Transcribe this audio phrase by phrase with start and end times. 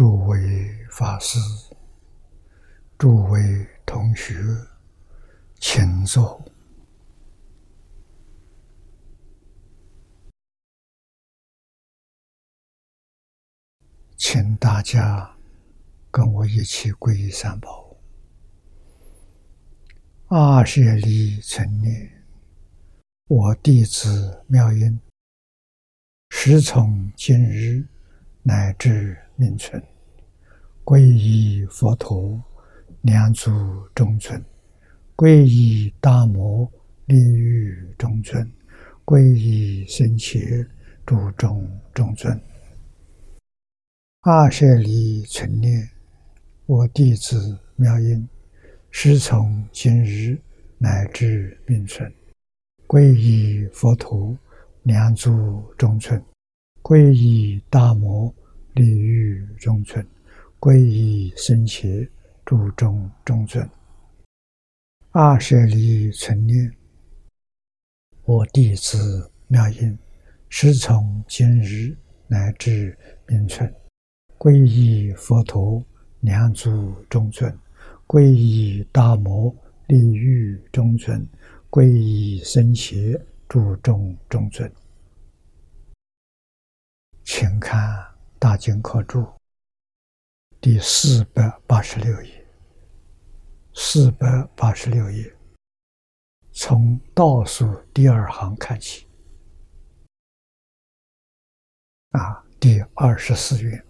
[0.00, 1.38] 诸位法师、
[2.96, 4.32] 诸位同学，
[5.56, 6.42] 请坐，
[14.16, 15.36] 请大家
[16.10, 17.94] 跟我一起皈依三宝。
[20.28, 22.24] 阿舍利成念，
[23.26, 24.98] 我弟子妙音，
[26.30, 27.86] 时从今日
[28.42, 29.82] 乃至命存，
[30.84, 32.42] 皈依佛陀，
[33.02, 33.50] 两足
[33.94, 34.40] 中尊；
[35.14, 36.68] 皈依大摩，
[37.06, 38.44] 利欲中尊；
[39.04, 40.40] 皈依僧伽，
[41.06, 42.40] 诸众中尊。
[44.22, 45.88] 阿舍利存念，
[46.66, 48.28] 我弟子妙音。
[48.90, 50.36] 师从今日
[50.76, 52.12] 乃至命存，
[52.88, 54.36] 皈依佛陀，
[54.82, 56.20] 两足中尊；
[56.82, 58.34] 皈依大摩，
[58.74, 60.04] 利欲中尊；
[60.60, 62.06] 皈依僧伽，
[62.44, 63.66] 诸众中尊。
[65.10, 66.70] 二舍利存念，
[68.24, 69.98] 我弟子妙音，
[70.50, 72.94] 师从今日乃至
[73.26, 73.74] 明存，
[74.36, 75.82] 皈依佛陀，
[76.20, 77.58] 两足中尊。
[78.06, 79.50] 皈依大摩
[79.86, 81.26] 利欲中尊，
[81.70, 83.18] 皈依僧伽
[83.48, 84.70] 诸众中尊。
[87.24, 87.80] 请看
[88.38, 89.20] 《大经课注》
[90.62, 92.46] 第四百八十六页，
[93.72, 95.34] 四百八十六页，
[96.52, 99.08] 从倒数第二行看起，
[102.10, 103.86] 啊，第二十四页。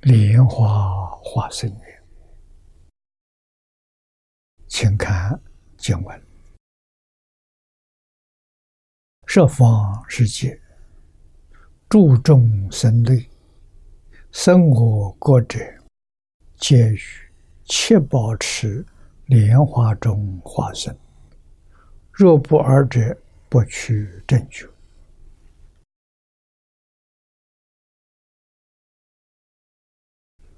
[0.00, 2.04] 莲花化生缘，
[4.66, 5.40] 请看
[5.78, 6.26] 经文：
[9.26, 10.60] 设方世界
[11.88, 13.30] 诸众生类，
[14.36, 15.60] 生我国者，
[16.56, 16.98] 皆于
[17.66, 18.84] 七宝池
[19.26, 20.92] 莲花中化生。
[22.10, 23.16] 若不尔者，
[23.48, 24.68] 不取正觉。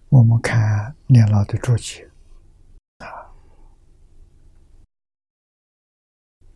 [0.08, 2.10] 我们看念老的注解
[2.96, 3.30] 啊，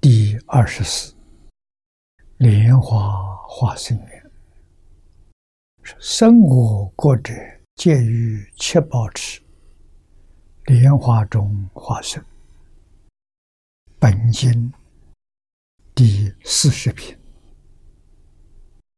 [0.00, 1.14] 第二十四，
[2.38, 4.19] 莲花化生缘，
[5.82, 7.32] 生我国者，
[7.74, 9.42] 皆于七宝池
[10.66, 12.22] 莲花中化生。
[13.98, 14.72] 本经
[15.94, 17.16] 第四十品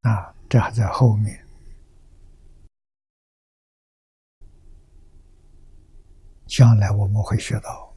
[0.03, 1.39] 啊，这还在后面。
[6.47, 7.95] 将来我们会学到，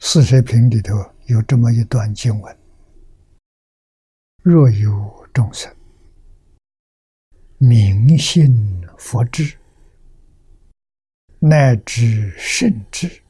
[0.00, 0.94] 四十品里头
[1.26, 2.58] 有这么一段经文：
[4.42, 5.72] 若有众生
[7.62, 9.58] 明心佛智，
[11.38, 13.20] 乃至圣智，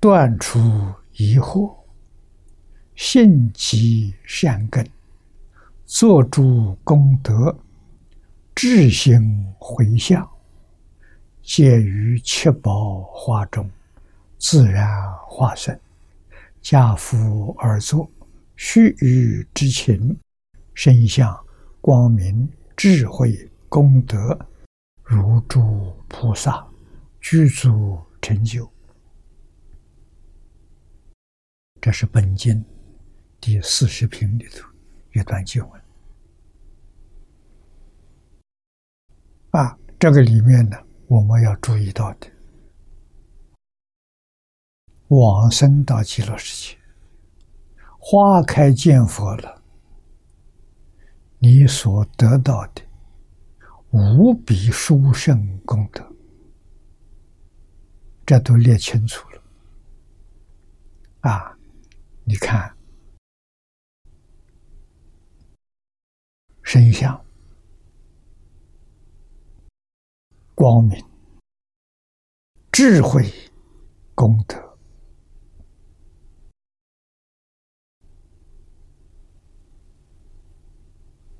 [0.00, 0.58] 断除
[1.12, 1.76] 疑惑，
[2.94, 4.82] 信其善根，
[5.84, 7.54] 作诸功德，
[8.54, 10.26] 智行回向。
[11.42, 13.70] 介于七宝花中，
[14.38, 14.88] 自然
[15.28, 15.78] 化身，
[16.62, 18.10] 家父而坐，
[18.56, 20.18] 须臾之情，
[20.72, 21.43] 身相
[21.86, 24.48] 光明智慧功德，
[25.02, 26.66] 如诸菩萨
[27.20, 28.66] 具足成就。
[31.82, 32.64] 这是本经
[33.38, 34.66] 第四十品里头
[35.12, 35.82] 一段经文。
[39.50, 40.78] 啊，这个里面呢。
[41.06, 42.26] 我们要注意到的，
[45.08, 46.78] 往生到极乐世界，
[47.98, 49.62] 花开见佛了，
[51.44, 52.80] 你所得到的
[53.90, 56.02] 无比殊胜功德，
[58.24, 59.42] 这都列清楚了。
[61.20, 61.54] 啊，
[62.24, 62.74] 你看，
[66.62, 67.22] 身相。
[70.54, 70.98] 光明、
[72.72, 73.30] 智慧、
[74.14, 74.56] 功德，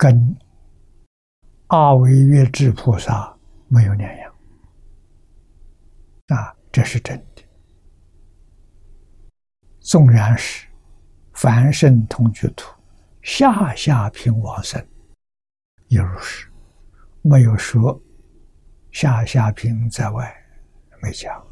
[0.05, 0.37] 跟
[1.69, 3.35] 阿维月智菩萨
[3.69, 4.35] 没有两样
[6.27, 7.43] 啊，这是真的。
[9.81, 10.69] 纵然是
[11.33, 12.71] 凡圣同居土
[13.23, 14.87] 下下品往生，
[15.89, 16.49] 也如是，
[17.23, 17.99] 没有说。
[18.93, 20.31] 下下品在外
[21.01, 21.43] 没讲，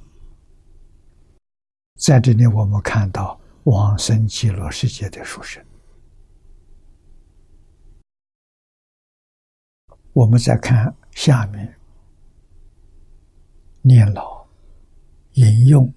[1.99, 5.65] 在这里我们看到往生极乐世界的书生
[10.13, 11.75] 我们再看下面，
[13.81, 14.47] 念老
[15.33, 15.87] 引用《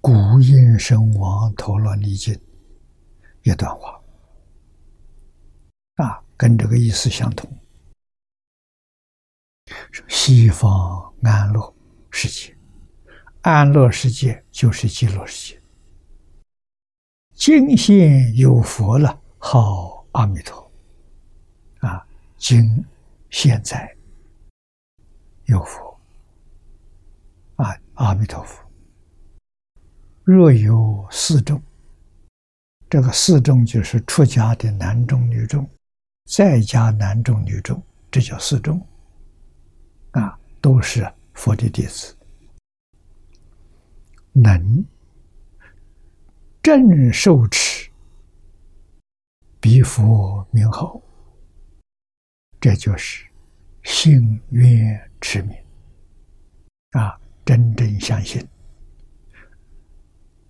[0.00, 0.10] 古
[0.40, 2.34] 印神王陀罗尼经》
[3.44, 4.00] 一段话，
[5.94, 7.48] 啊，跟这个意思相同。
[10.08, 11.74] 西方安乐
[12.10, 12.56] 世界，
[13.42, 15.62] 安乐世界就是极乐世界。
[17.32, 20.61] 今现有佛了，好阿弥陀。
[22.42, 22.84] 今
[23.30, 23.96] 现在
[25.44, 25.96] 有佛
[27.54, 28.60] 啊，阿弥陀佛。
[30.24, 31.62] 若有四众，
[32.90, 35.70] 这个四众就是出家的男众、女众，
[36.24, 37.80] 在家男众、女众，
[38.10, 38.84] 这叫四众。
[40.10, 42.12] 啊，都是佛的弟子，
[44.32, 44.84] 能
[46.60, 47.88] 正受持，
[49.60, 51.00] 彼佛名号。
[52.62, 53.26] 这就是
[53.82, 55.56] 信愿持名
[56.92, 57.18] 啊！
[57.44, 58.40] 真正相信，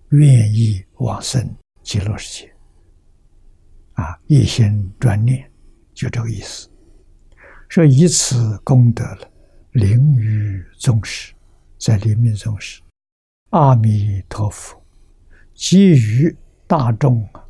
[0.09, 1.43] 愿意往生
[1.81, 2.53] 极乐世界
[3.93, 4.15] 啊！
[4.27, 5.51] 一心专念，
[5.95, 6.69] 就这个意思。
[7.67, 9.31] 说以此功德了，
[9.71, 11.33] 灵于宗师，
[11.79, 12.79] 在临命宗师，
[13.49, 14.79] 阿弥陀佛，
[15.55, 16.37] 给予
[16.67, 17.43] 大众啊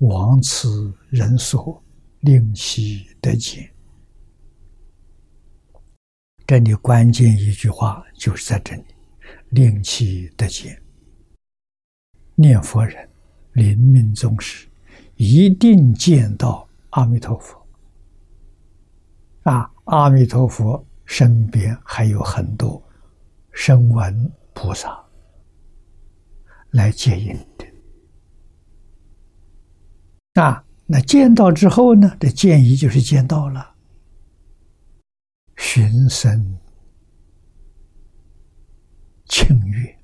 [0.00, 1.82] 往此人所，
[2.20, 3.66] 令其得见。
[6.48, 8.84] 这里关键一句话就是在这里，
[9.50, 10.80] 令其得见。
[12.34, 13.06] 念佛人
[13.52, 14.66] 临命终时，
[15.16, 17.62] 一定见到阿弥陀佛。
[19.42, 22.82] 啊，阿弥陀佛身边还有很多
[23.52, 24.98] 声闻菩萨
[26.70, 27.66] 来接引的。
[30.40, 32.16] 啊，那见到之后呢？
[32.18, 33.74] 这见一就是见到了。
[35.58, 36.56] 寻声
[39.26, 39.98] 庆悦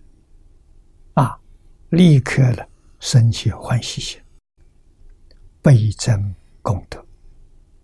[1.15, 1.39] 啊，
[1.91, 2.69] 立刻了
[2.99, 4.21] 升起欢喜心，
[5.63, 7.03] 倍增功德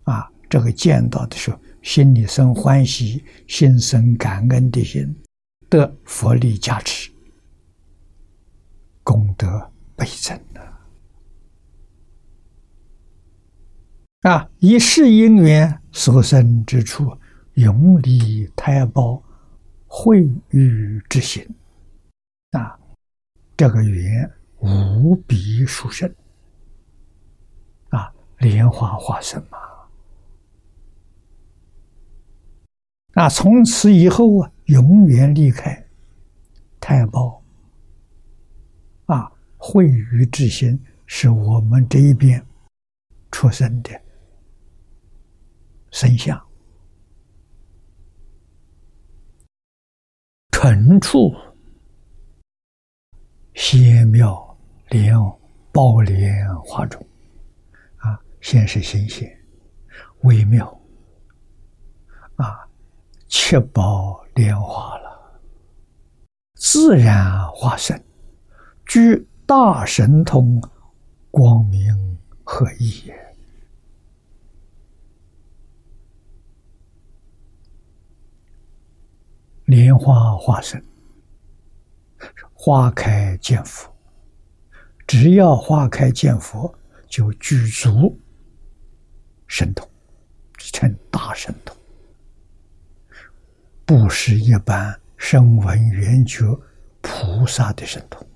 [0.02, 0.28] 啊！
[0.48, 5.16] 这个见到的时候，心里生欢喜，心生感恩的心，
[5.68, 7.10] 得佛力加持，
[9.04, 10.80] 功德倍增了
[14.22, 14.50] 啊！
[14.58, 17.16] 一世因缘所生之处。
[17.60, 19.22] 永离胎胞，
[19.86, 21.46] 慧育之心
[22.52, 22.78] 啊！
[23.56, 26.10] 这个缘无比殊胜
[27.90, 28.10] 啊！
[28.38, 29.58] 莲花化身嘛
[33.14, 33.28] 啊！
[33.28, 35.86] 从此以后啊，永远离开
[36.80, 37.42] 胎胞
[39.04, 39.30] 啊！
[39.58, 42.42] 慧育之心是我们这一边
[43.30, 43.90] 出生的
[45.90, 46.49] 神像。
[50.62, 51.34] 纯处
[53.54, 54.58] 仙妙
[54.90, 55.16] 莲
[55.72, 57.00] 宝莲花中，
[57.96, 59.26] 啊，先是新鲜
[60.20, 60.66] 微妙，
[62.36, 62.68] 啊，
[63.26, 65.40] 七宝莲花了，
[66.56, 67.98] 自然化身，
[68.84, 70.62] 具大神通，
[71.30, 73.10] 光明合一。
[79.70, 80.84] 莲花化身，
[82.52, 83.88] 花开见佛。
[85.06, 86.74] 只要花开见佛，
[87.06, 88.18] 就具足
[89.46, 89.88] 神通，
[90.58, 91.76] 成大神通，
[93.86, 96.44] 不是一般声闻缘觉
[97.00, 98.26] 菩萨的神通。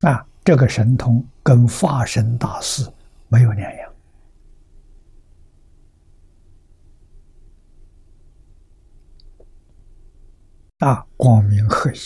[0.00, 2.86] 啊，这个神通跟化身大士
[3.28, 3.95] 没有两样。
[10.78, 11.98] 啊，光明合一，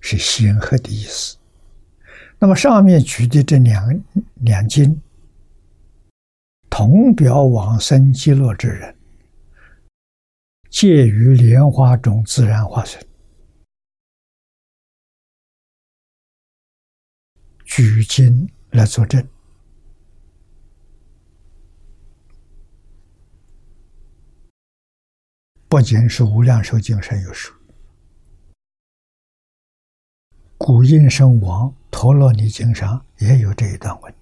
[0.00, 1.38] 是显赫的意思。
[2.40, 4.02] 那么上面举的这两
[4.36, 5.00] 两经，
[6.68, 8.96] 同表往生极乐之人，
[10.68, 13.00] 介于莲花中自然化身，
[17.64, 19.24] 举经来作证，
[25.68, 27.57] 不仅是无量寿经上有说。
[30.58, 34.14] 古印圣王《陀罗尼经》上也有这一段文。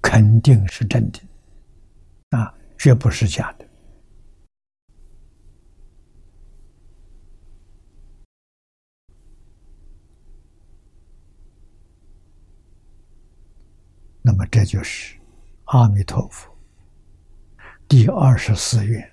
[0.00, 1.20] 肯定是真的，
[2.30, 3.68] 啊，绝不是假的。
[14.22, 15.16] 那么，这就是
[15.66, 16.55] 阿弥陀佛
[17.88, 19.12] 第二十四愿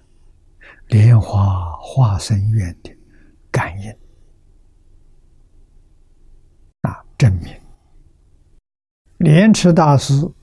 [0.88, 2.96] 莲花化身愿的
[3.51, 3.92] 感应。
[6.82, 7.53] 啊，证明。
[9.20, 10.13] 莲池大师《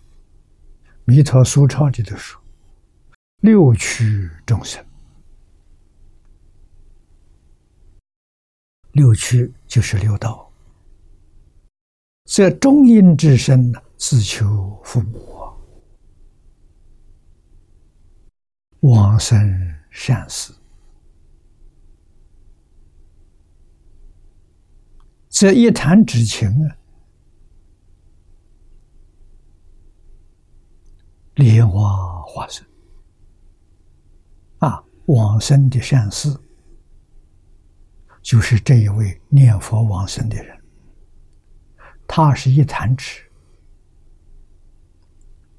[1.05, 2.41] 弥陀书钞》里头说
[3.43, 4.83] ：“六趣众生，
[8.93, 10.51] 六趣就是六道。”
[12.25, 15.40] 这中阴之身呢，自求父母，
[18.81, 19.37] 往生
[19.91, 20.53] 善事。
[25.29, 26.77] 这一谈之情啊，
[31.35, 32.67] 莲花化身
[34.59, 36.29] 啊，往生的善事，
[38.23, 40.59] 就是这一位念佛往生的人。
[42.07, 43.23] 他是一弹指，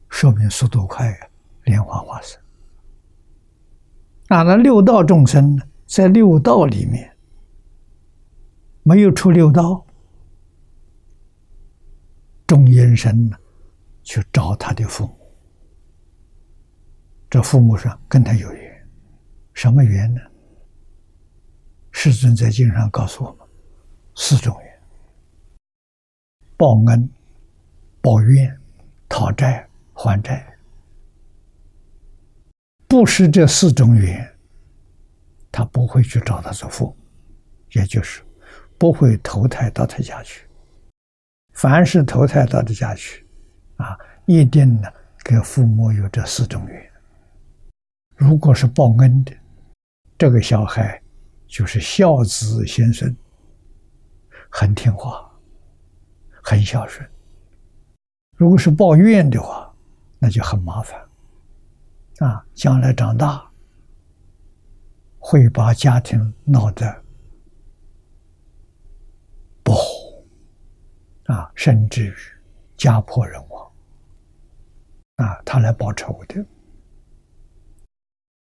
[0.10, 1.30] 说明速度快呀！
[1.64, 2.40] 莲花化身，
[4.32, 7.18] 啊，那六道众生呢，在六道里面
[8.82, 9.86] 没有出六道，
[12.48, 13.36] 中阴身呢，
[14.04, 15.18] 去找他的父母。
[17.30, 18.88] 这父母说跟他有缘，
[19.54, 20.22] 什么缘呢？
[21.92, 23.46] 世尊在经上告诉我们，
[24.16, 24.82] 四种缘。
[26.56, 27.10] 报恩、
[28.00, 28.58] 报怨、
[29.10, 30.51] 讨债、还债，
[32.92, 34.30] 不是这四种缘，
[35.50, 36.94] 他不会去找他祖父，
[37.72, 38.22] 也就是
[38.78, 40.46] 不会投胎到他家去。
[41.54, 43.26] 凡是投胎到他家去，
[43.78, 44.90] 啊，一定呢
[45.24, 46.92] 跟父母有这四种缘。
[48.18, 49.32] 如果是报恩的，
[50.18, 51.02] 这个小孩
[51.48, 53.16] 就是孝子先生，
[54.50, 55.32] 很听话。
[56.44, 57.10] 很孝顺，
[58.36, 59.74] 如果是抱怨的话，
[60.20, 61.00] 那就很麻烦，
[62.24, 63.52] 啊，将来长大
[65.18, 67.04] 会把家庭闹得
[69.64, 69.82] 不好，
[71.26, 72.14] 啊，甚至于
[72.78, 73.72] 家破人亡，
[75.16, 76.46] 啊，他来报仇的，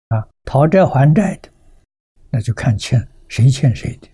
[0.10, 1.50] 啊，讨债还债的，
[2.30, 4.10] 那就看欠谁欠谁的，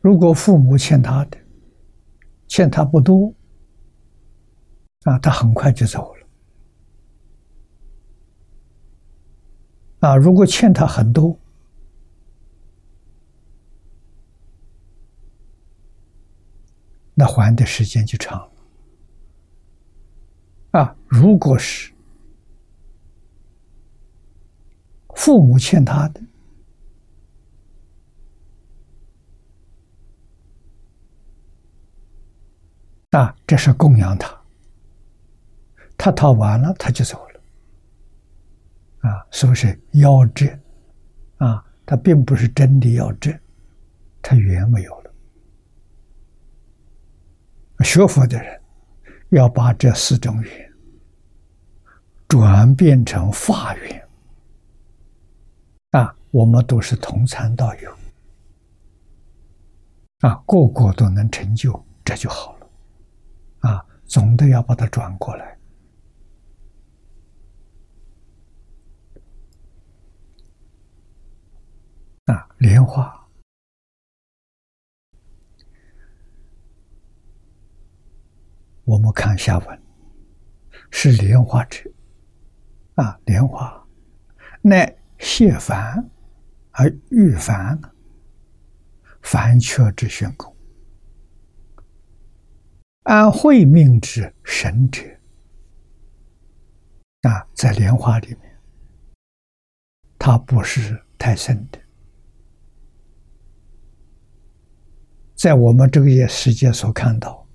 [0.00, 1.38] 如果父母欠他的。
[2.46, 3.32] 欠他不多，
[5.04, 6.23] 啊，他很快就走了。
[10.04, 11.34] 啊，如果欠他很多，
[17.14, 18.52] 那还的时间就长了。
[20.72, 21.90] 啊，如果是
[25.14, 26.20] 父母欠他的。
[33.18, 34.38] 啊，这是供养他，
[35.96, 37.33] 他讨完了他就走了，
[39.04, 40.58] 啊，是不是要债？
[41.36, 43.38] 啊，他并不是真的要债，
[44.22, 45.12] 他缘没有了。
[47.84, 48.58] 学佛的人
[49.28, 50.72] 要把这四种缘
[52.26, 54.08] 转变成法缘，
[55.90, 57.94] 啊，我们都是同参道友，
[60.20, 62.70] 啊，个个都能成就，这就好了。
[63.68, 65.58] 啊，总得要把它转过来。
[72.26, 73.28] 啊，莲花，
[78.84, 79.82] 我们看下文，
[80.90, 81.90] 是莲花者。
[82.94, 83.86] 啊，莲花，
[84.62, 86.08] 乃谢凡
[86.70, 87.78] 而遇凡，
[89.20, 90.56] 凡缺之玄功。
[93.02, 95.02] 安慧命之神者
[97.28, 98.58] 啊，在莲花里面，
[100.18, 101.83] 它不是太深的。
[105.44, 107.46] 在我们这个世界所看到，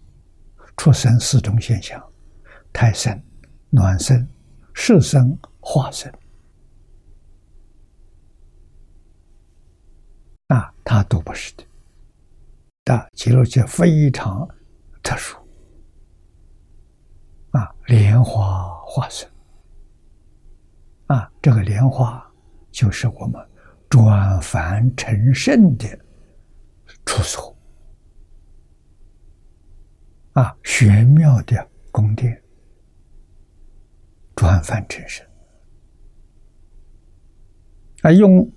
[0.77, 1.99] 出生四种现象：
[2.71, 3.19] 太生、
[3.71, 4.27] 暖生、
[4.75, 6.07] 湿生、化生。
[10.49, 11.63] 啊，它都不是的。
[12.83, 14.47] 但极乐界非常
[15.01, 15.35] 特殊。
[17.49, 19.27] 啊，莲花化身，
[21.07, 22.23] 啊，这个莲花
[22.69, 23.43] 就是我们
[23.89, 25.87] 转凡成圣的
[27.03, 27.48] 处所，
[30.39, 32.41] 啊，玄妙的宫殿，
[34.37, 35.27] 转凡成圣，
[38.03, 38.49] 啊，用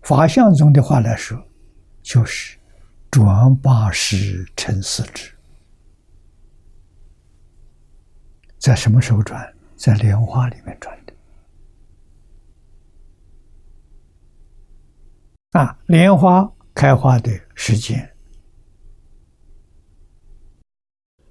[0.00, 1.38] 法相中的话来说，
[2.00, 2.58] 就是
[3.10, 5.36] 转八十成四智。
[8.58, 9.54] 在什么时候转？
[9.76, 11.12] 在莲花里面转的。
[15.60, 18.10] 啊，莲花开花的时间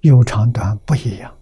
[0.00, 1.36] 有长短不一样。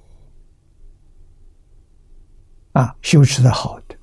[2.73, 3.97] 啊，修持的好的，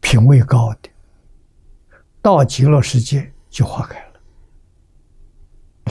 [0.00, 0.88] 品位高的，
[2.22, 4.20] 到极乐世界就花开了，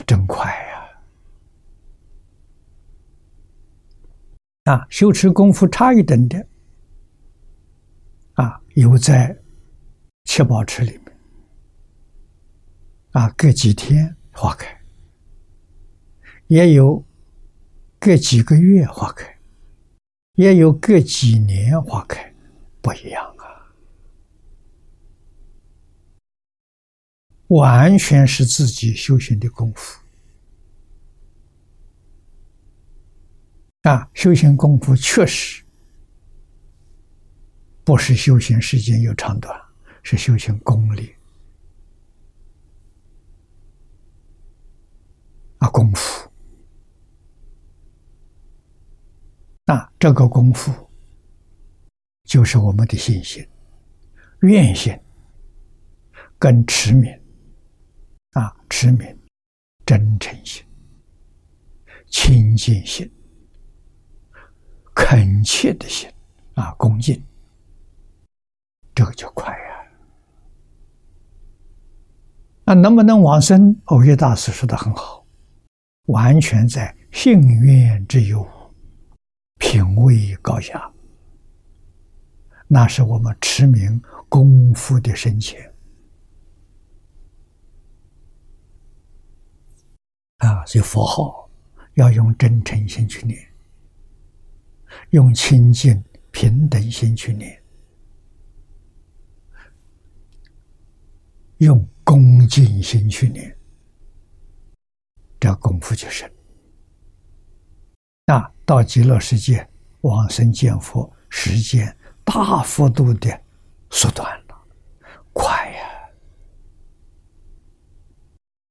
[0.06, 0.88] 真快呀！
[4.72, 6.48] 啊，修持功夫差一点的，
[8.32, 9.38] 啊，有在
[10.24, 11.14] 七宝池里面，
[13.10, 14.80] 啊，隔几天花开，
[16.46, 17.04] 也有。
[17.98, 19.36] 隔几个月花开，
[20.34, 22.32] 也有隔几年花开，
[22.80, 23.66] 不一样啊！
[27.48, 29.98] 完全是自己修行的功夫
[33.82, 34.08] 啊！
[34.14, 35.64] 修行功夫确实
[37.82, 39.58] 不是修行时间有长短，
[40.02, 41.15] 是修行功力
[45.58, 46.30] 啊，功夫。
[49.64, 50.72] 那这个功夫，
[52.24, 53.44] 就是我们的信心、
[54.42, 54.96] 愿心
[56.38, 57.10] 跟持名
[58.32, 59.18] 啊，持名、
[59.84, 60.64] 真诚心、
[62.06, 63.10] 清净心、
[64.94, 66.08] 恳切的心
[66.54, 67.20] 啊，恭敬，
[68.94, 69.74] 这个就快呀。
[72.66, 73.76] 啊能不能往生？
[73.86, 75.25] 欧耶大师说的很好，
[76.06, 78.46] 完全在幸运之忧。
[79.58, 80.92] 品位高下，
[82.68, 85.72] 那是我们持名功夫的深浅
[90.36, 90.64] 啊！
[90.66, 91.50] 所以佛号
[91.94, 93.38] 要用真诚心去念，
[95.10, 97.60] 用清净平等心去念，
[101.56, 103.55] 用恭敬心去念，
[105.46, 106.28] 这功夫就深。
[108.26, 109.64] 那到极乐世界
[110.00, 113.40] 往生见佛，时间大幅度的
[113.90, 114.60] 缩短了，
[115.32, 115.70] 快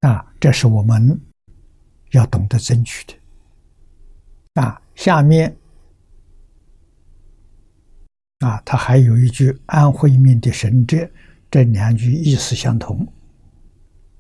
[0.01, 0.09] 呀！
[0.09, 1.17] 啊，这是我们
[2.11, 4.61] 要懂得争取的。
[4.61, 5.55] 啊，下面
[8.39, 11.09] 啊，他还有一句“安慧命的神者”，
[11.49, 13.07] 这两句意思相同。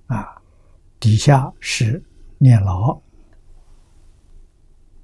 [0.07, 0.41] 啊，
[1.01, 2.01] 底下是
[2.37, 3.01] 念老。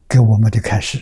[0.10, 1.02] 给我们的开始，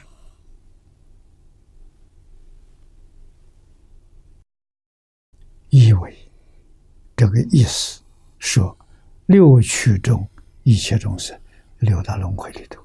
[5.69, 6.15] 意为
[7.15, 8.03] 这个意思
[8.37, 8.77] 说，
[9.25, 10.29] 六趣中
[10.61, 11.35] 一切众生
[11.79, 12.79] 六大轮回里头，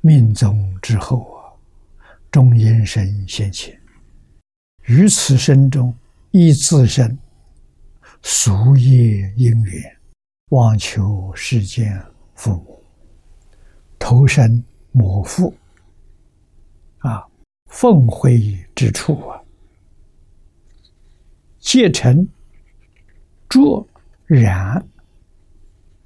[0.00, 1.50] 命中之后啊，
[2.30, 3.76] 终因生现前，
[4.84, 5.92] 于此生中
[6.30, 7.18] 依自身
[8.22, 9.98] 俗业因缘，
[10.50, 12.00] 妄求世间
[12.36, 12.80] 父母，
[13.98, 14.64] 投身。
[14.98, 15.54] 模糊
[17.00, 17.22] 啊，
[17.66, 18.40] 奉会
[18.74, 19.38] 之处啊，
[21.58, 22.26] 皆成
[23.46, 23.86] 浊
[24.24, 24.82] 染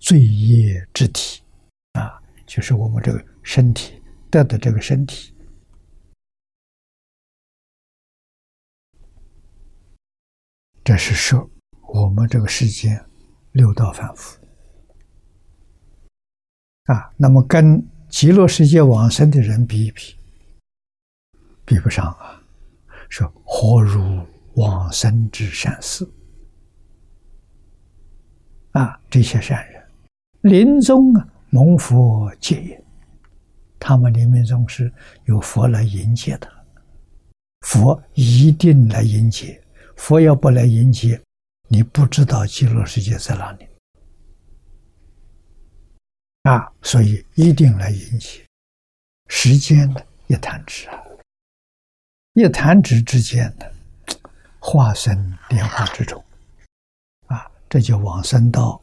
[0.01, 1.41] 罪业之体
[1.93, 5.33] 啊，就是我们这个身体得的这个身体，
[10.83, 11.49] 这是说
[11.95, 13.01] 我们这个世间
[13.53, 14.40] 六道反复
[16.93, 17.83] 啊，那么跟。
[18.11, 20.17] 极乐世界往生的人比一比，
[21.65, 22.43] 比不上啊！
[23.09, 24.21] 说何如
[24.55, 26.05] 往生之善事
[28.73, 29.01] 啊？
[29.09, 29.81] 这些善人
[30.41, 32.77] 临终啊，蒙佛接引，
[33.79, 34.93] 他们临命终是
[35.27, 36.51] 有佛来迎接的，
[37.61, 39.63] 佛一定来迎接。
[39.95, 41.23] 佛要不来迎接，
[41.69, 43.70] 你不知道极乐世界在哪里。
[46.43, 48.45] 啊，所以一定来引起。
[49.29, 50.99] 时间的一弹指啊，
[52.33, 53.73] 一弹指之间的
[54.59, 56.25] 化身莲花之中，
[57.27, 58.81] 啊，这就往生到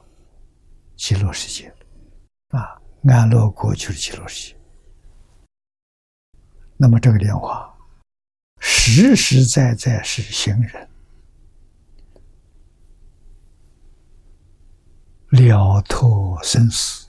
[0.96, 1.74] 极乐世界
[2.50, 4.58] 啊，安乐国去的极乐世界。
[6.78, 7.76] 那么这个莲花
[8.60, 10.90] 实实在在是行人
[15.30, 17.07] 了脱生死。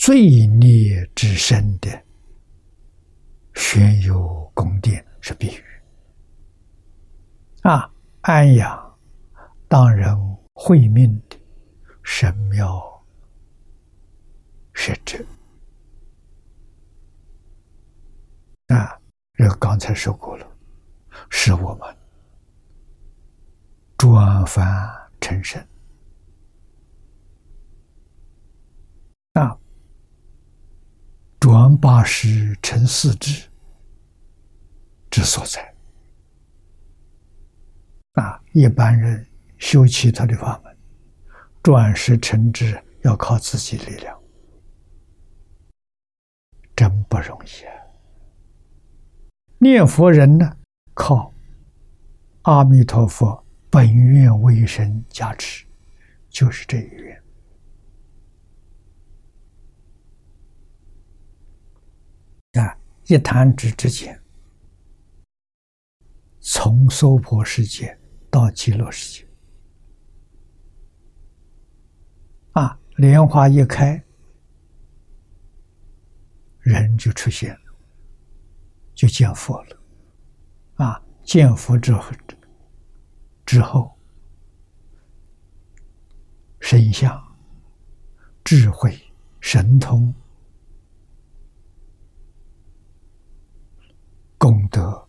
[0.00, 2.02] 罪孽之深的
[3.54, 5.62] 玄幽宫殿是比喻。
[7.60, 8.98] 啊，安阳
[9.68, 10.16] 当人
[10.54, 11.38] 会命的
[12.02, 12.82] 神庙
[14.72, 15.22] 是指
[18.68, 18.98] 啊，
[19.34, 20.50] 这刚才说过了，
[21.28, 21.96] 是我们
[23.98, 24.66] 转凡
[25.20, 25.62] 成神。
[31.50, 33.50] 转八识成四智
[35.10, 35.74] 之所在
[38.12, 38.40] 啊。
[38.52, 39.26] 一般人
[39.58, 40.78] 修其他的法门，
[41.60, 44.16] 转识成智要靠自己力量，
[46.76, 47.74] 真不容易啊。
[49.58, 50.56] 念佛人呢，
[50.94, 51.34] 靠
[52.42, 55.66] 阿弥陀佛本愿威神加持，
[56.28, 57.20] 就是这一愿
[62.54, 62.76] 啊！
[63.10, 64.22] 一弹指之间，
[66.38, 67.98] 从娑婆世界
[68.30, 69.28] 到极乐世界，
[72.52, 74.00] 啊，莲花一开，
[76.60, 77.60] 人就出现了。
[78.94, 79.82] 就见佛了，
[80.74, 81.02] 啊！
[81.24, 82.12] 见佛之后，
[83.44, 83.98] 之后，
[86.60, 87.20] 神相、
[88.44, 88.96] 智慧、
[89.40, 90.14] 神通、
[94.40, 95.06] 功德，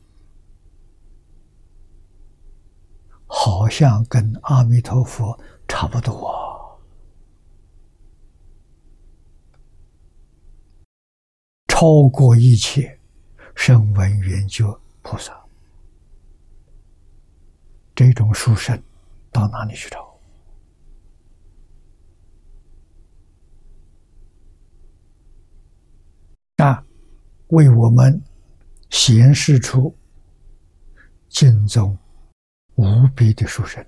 [3.26, 5.40] 好像跟阿弥陀佛
[5.70, 6.78] 差不多，
[11.70, 13.00] 超过一切。
[13.56, 14.66] 声闻缘觉
[15.02, 15.40] 菩萨，
[17.96, 18.82] 这种殊胜
[19.32, 20.20] 到哪里去找？
[26.58, 26.84] 啊，
[27.50, 28.22] 为我们
[28.92, 29.94] 显示出
[31.28, 31.98] 经中
[32.76, 33.84] 无比的殊胜。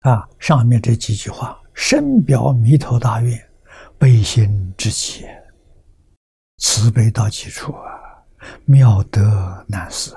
[0.00, 3.50] 啊，上面这几句话深表弥陀大愿，
[3.98, 5.26] 悲心之极，
[6.56, 8.24] 慈悲到极处啊，
[8.64, 10.14] 妙德难思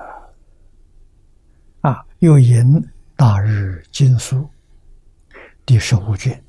[1.82, 1.92] 啊！
[1.92, 2.64] 啊，又引
[3.18, 4.38] 《大日经书》
[5.66, 6.44] 第十五卷，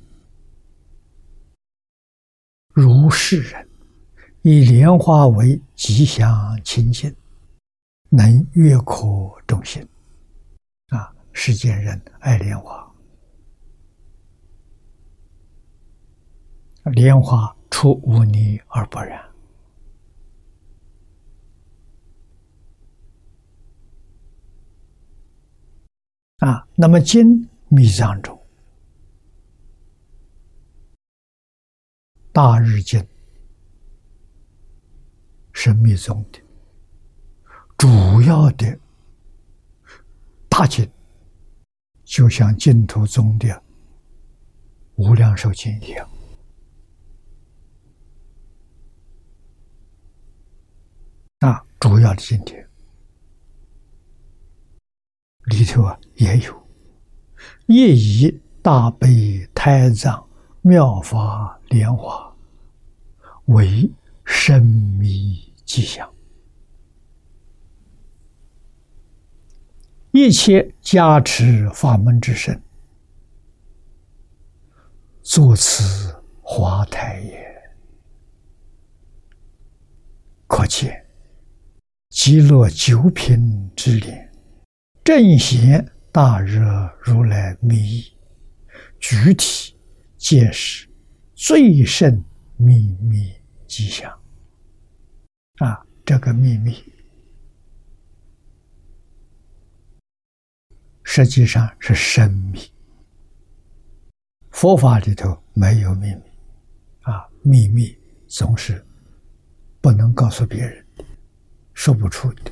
[2.73, 3.69] 如是人
[4.41, 7.15] 以莲花为吉祥清净，
[8.09, 9.81] 能悦苦众心。
[10.89, 12.93] 啊，世间人爱莲花。
[16.83, 19.23] 莲花出污泥而不染
[26.39, 26.67] 啊！
[26.75, 28.39] 那么经密藏中，
[32.35, 33.01] 大日经
[35.53, 36.41] 是密宗的
[37.77, 38.77] 主要的
[40.49, 40.85] 大经，
[42.03, 43.63] 就像净土宗的
[44.95, 46.09] 无量寿经一样。
[51.39, 52.69] 那，主要的经典
[55.45, 56.67] 里头啊也有，
[57.67, 60.29] 业以大悲胎藏
[60.67, 62.35] 妙法莲华
[63.45, 63.87] 为
[64.23, 66.11] 神秘吉祥，
[70.09, 72.59] 一切加持法门之身，
[75.21, 77.63] 作此华台也，
[80.47, 81.05] 可见。
[82.09, 84.31] 极乐九品之莲，
[85.03, 88.17] 正显大热如来密意，
[88.99, 89.74] 具体
[90.17, 90.87] 皆是
[91.33, 92.23] 最胜
[92.57, 93.33] 秘密
[93.67, 94.11] 吉祥。
[95.57, 96.83] 啊，这个秘密
[101.03, 102.59] 实际上是神秘，
[104.51, 106.21] 佛法里头没有秘密，
[107.01, 107.97] 啊，秘密
[108.27, 108.85] 总是
[109.81, 110.85] 不能告诉别人。
[111.73, 112.51] 说不出的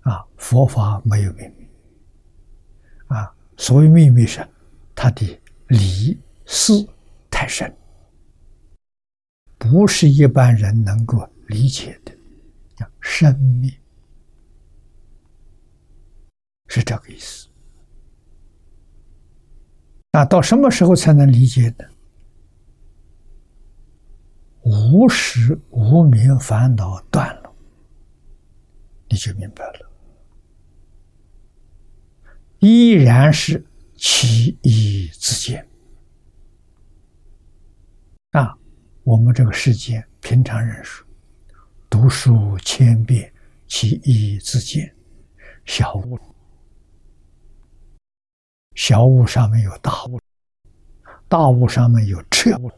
[0.00, 0.26] 啊！
[0.38, 1.68] 佛法没有秘密
[3.08, 3.30] 啊！
[3.58, 4.46] 所谓秘密是
[4.94, 6.72] 它的理事
[7.30, 7.74] 太深，
[9.58, 12.12] 不是一般人能够理解的，
[12.76, 13.72] 叫深密，
[16.68, 17.48] 是这个意思。
[20.12, 21.84] 那到什么时候才能理解呢？
[24.62, 27.52] 无时无明烦恼断了。
[29.08, 29.90] 你就明白了，
[32.58, 33.64] 依然是
[33.96, 35.66] 其义自见
[38.32, 38.56] 啊！
[39.02, 41.06] 我们这个世界平常人说，
[41.88, 43.32] 读书千遍，
[43.66, 44.94] 其义自见。
[45.64, 46.18] 小悟，
[48.74, 50.20] 小悟上面有大悟，
[51.28, 52.70] 大悟上面有彻悟，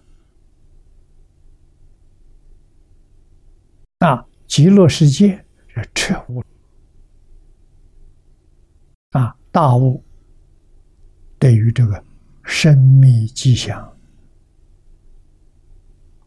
[3.99, 6.43] 啊，极乐世界是彻悟，
[9.11, 10.03] 啊，大悟
[11.39, 12.03] 对于这个
[12.45, 13.97] 生命迹象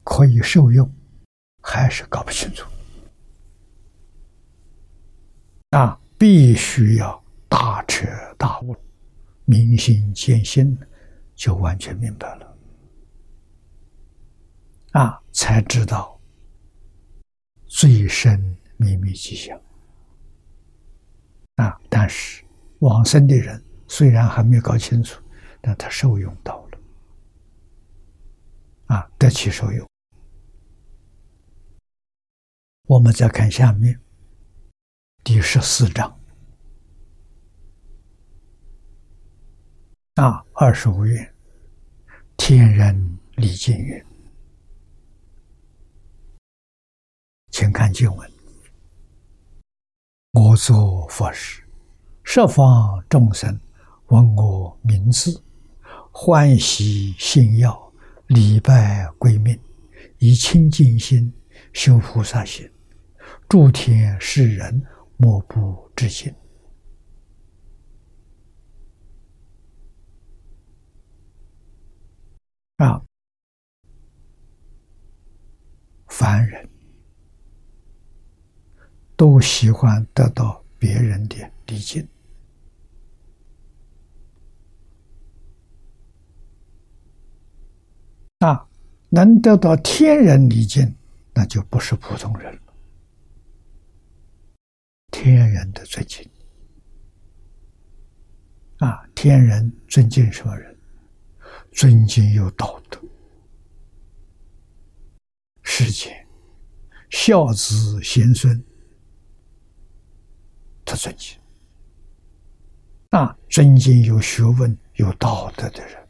[0.03, 0.89] 可以受用，
[1.61, 2.65] 还是搞不清楚，
[5.71, 8.75] 啊，必须要大彻大悟。
[9.45, 10.77] 明心见性，
[11.35, 12.57] 就完全明白了，
[14.91, 16.17] 啊，才知道
[17.65, 19.59] 最深秘密迹象，
[21.55, 21.77] 啊！
[21.89, 22.45] 但是
[22.79, 25.21] 往生的人虽然还没有搞清楚，
[25.59, 26.79] 但他受用到了，
[28.85, 29.85] 啊，得其受用。
[32.83, 33.99] 我们再看下面
[35.25, 36.09] 第十四章。
[40.15, 41.35] 啊，二十五愿，
[42.37, 44.05] 天人礼敬愿，
[47.49, 48.31] 请看经文：
[50.31, 51.61] 我作佛时，
[52.23, 53.59] 十方众生
[54.11, 55.41] 闻我名字，
[56.11, 57.93] 欢喜信要，
[58.27, 59.57] 礼拜归命，
[60.17, 61.33] 以清净心
[61.71, 62.69] 修菩萨行，
[63.47, 66.29] 诸天世人莫不知心。
[72.75, 73.01] 啊，
[76.09, 76.69] 凡人
[79.15, 82.05] 都喜欢得到别人的礼敬
[88.41, 88.67] 啊，
[89.09, 90.95] 能得到天人礼敬，
[91.33, 92.61] 那就不是普通人了。
[95.11, 96.27] 天人的尊敬
[98.79, 100.75] 啊，天人尊敬什么人？
[101.71, 102.99] 尊敬有道德，
[105.61, 106.27] 世间
[107.11, 108.61] 孝子贤孙，
[110.83, 111.37] 他尊敬；
[113.11, 116.00] 啊，尊敬有学问、有道德的人，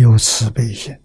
[0.00, 0.98] 有慈悲心，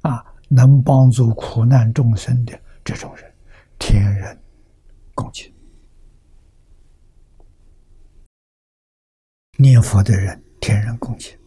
[0.00, 3.30] 啊，能帮助苦难众生的这种人，
[3.78, 4.42] 天人
[5.14, 5.52] 共敬；
[9.58, 11.38] 念佛的人，天人共敬。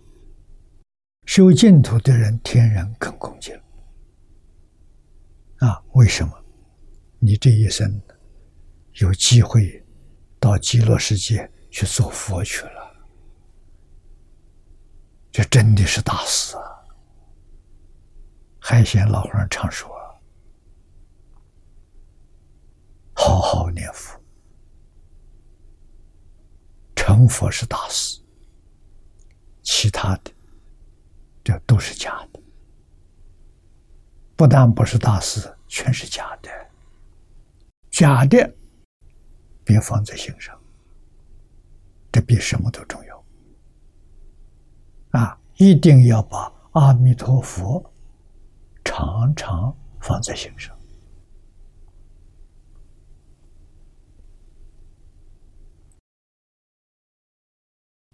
[1.26, 3.60] 修净土的人，天人更恭敬。
[5.58, 6.32] 啊，为什么？
[7.18, 8.00] 你这一生
[9.00, 9.84] 有机会
[10.40, 12.83] 到极乐世界去做佛去了，
[15.34, 16.62] 这真的是大事啊！
[18.60, 19.90] 海鲜老和尚常说
[23.14, 24.22] ：“好好念佛，
[26.96, 28.22] 成佛是大事，
[29.64, 30.32] 其他的。”
[31.44, 32.40] 这都是假的，
[34.36, 36.50] 不但不是大事，全是假的。
[37.90, 38.56] 假的，
[39.66, 40.58] 别放在心上，
[42.12, 43.13] 这比什么都重要。
[45.58, 47.94] 一定要把阿弥陀佛
[48.84, 50.76] 常常放在心上。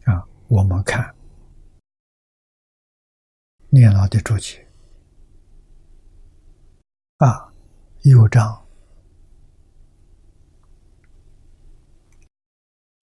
[0.04, 1.15] 啊，我们看。
[3.71, 4.67] 念老的注解
[7.17, 7.54] 啊，
[8.02, 8.67] 右章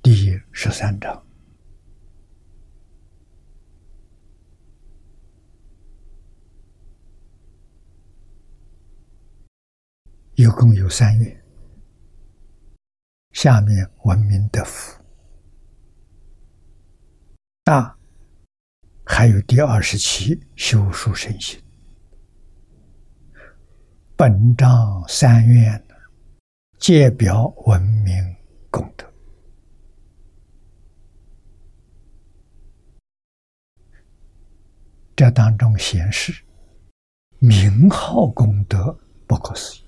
[0.03, 1.26] 第十三章，
[10.37, 11.45] 一共有三月，
[13.33, 15.03] 下面文明的福
[17.65, 17.97] 啊。
[19.03, 21.59] 还有第二十七修书圣行，
[24.15, 25.83] 本章三愿
[26.79, 28.37] 皆表文明
[28.71, 29.11] 功德。
[35.17, 36.45] 这当中显示
[37.39, 39.86] 名号功德不可思议！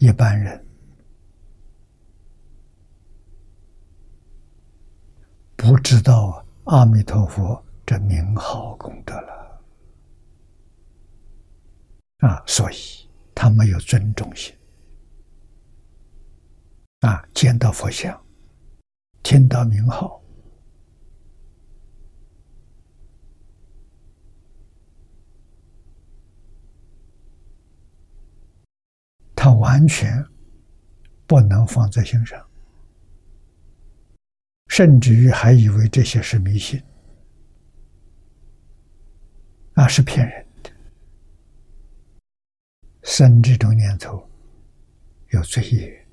[0.00, 0.66] 一般人
[5.56, 6.44] 不知道。
[6.64, 9.60] 阿弥陀佛，这名号功德了
[12.18, 12.40] 啊！
[12.46, 12.76] 所以
[13.34, 14.54] 他没有尊重心
[17.00, 18.22] 啊，见到佛像，
[19.24, 20.19] 听到名号，
[29.42, 30.22] 他完全
[31.26, 32.46] 不能放在心上。
[34.68, 36.78] 甚至于还以为这些是迷信，
[39.72, 40.70] 那，是骗人的。
[43.02, 44.22] 生这种念头
[45.30, 46.06] 有罪业，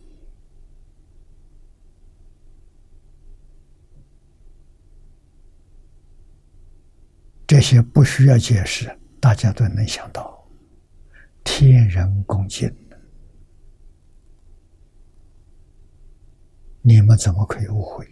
[7.46, 10.48] 这些不需要解释，大家都能想到，
[11.44, 12.74] 天人共敬。
[16.88, 18.10] 你们怎么可以误会？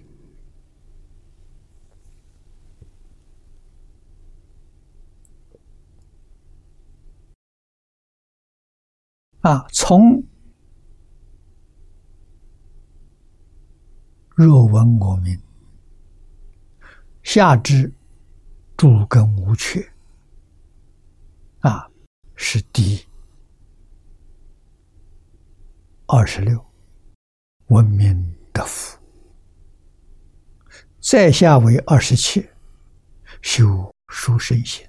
[9.39, 10.21] 啊，从
[14.35, 15.39] 若闻我名，
[17.23, 17.93] 下至
[18.75, 19.89] 诸根无缺，
[21.61, 21.89] 啊，
[22.35, 23.05] 是第
[26.07, 26.65] 二十六，
[27.67, 28.35] 闻名。
[28.55, 28.97] 得福，
[31.01, 32.49] 在下为二十七，
[33.41, 34.87] 修书生心。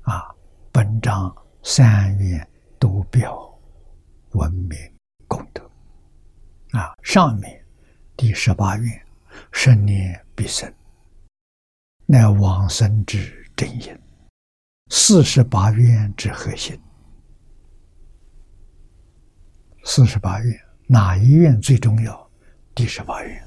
[0.00, 0.34] 啊，
[0.72, 3.54] 本章三愿都表
[4.30, 4.78] 文明
[5.26, 5.62] 功德。
[6.70, 7.62] 啊，上面
[8.16, 9.06] 第十八愿，
[9.52, 10.72] 生年必生，
[12.06, 14.00] 乃往生之真因。
[14.88, 16.80] 四十八愿之核心。
[19.84, 20.67] 四十八愿。
[20.90, 22.30] 哪一愿最重要？
[22.74, 23.46] 第十八愿。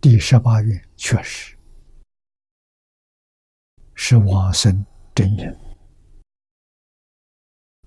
[0.00, 1.58] 第十八愿确实
[3.96, 5.58] 是往生真人。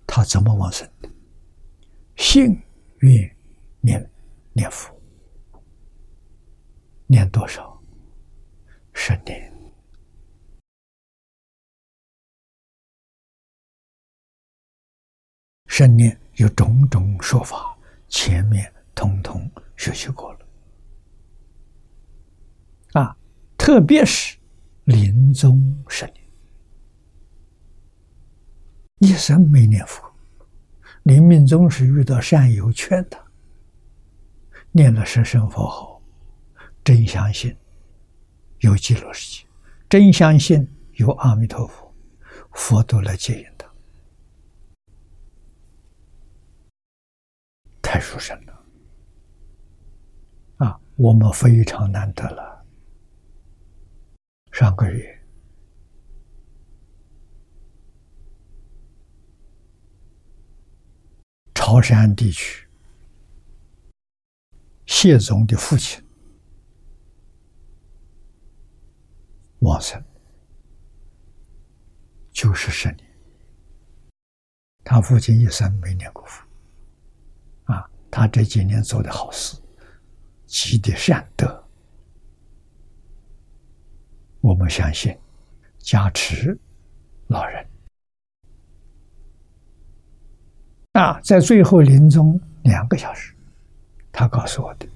[0.05, 1.09] 他怎么往生的？
[2.17, 2.61] 信
[2.97, 3.37] 愿
[3.79, 4.11] 念
[4.51, 4.93] 念佛，
[7.07, 7.81] 念多少？
[8.93, 9.48] 十年。
[15.69, 17.73] 正念有种种说法，
[18.09, 20.39] 前面通通学习过了。
[22.99, 23.15] 啊，
[23.57, 24.37] 特别是
[24.83, 26.15] 临终十年，
[28.97, 30.03] 一生没念佛，
[31.03, 33.23] 临命终时遇到善友劝他，
[34.73, 36.01] 念了十声佛号，
[36.83, 37.55] 真相信
[38.59, 39.47] 有极乐世界，
[39.87, 41.95] 真相信有阿弥陀佛，
[42.51, 43.69] 佛都来接引他。
[47.91, 48.65] 太殊胜了，
[50.57, 52.63] 啊，我们非常难得了。
[54.51, 55.19] 上个月，
[61.55, 62.69] 潮汕地区。
[64.85, 65.99] 谢总的父亲。
[69.61, 69.99] 往生，
[72.31, 73.19] 九十十年，
[74.83, 76.47] 他父亲一生没念过佛。
[78.11, 79.55] 他这几年做的好事，
[80.45, 81.63] 积的善德，
[84.41, 85.15] 我们相信
[85.77, 86.57] 加持
[87.27, 87.65] 老人
[90.93, 93.35] 啊，在最后临终两个小时，
[94.11, 94.87] 他告诉我的，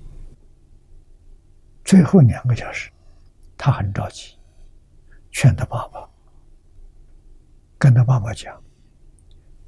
[1.86, 2.92] 最后两个小时，
[3.58, 4.36] 他很着急，
[5.32, 6.10] 劝他爸爸，
[7.78, 8.60] 跟他爸爸讲，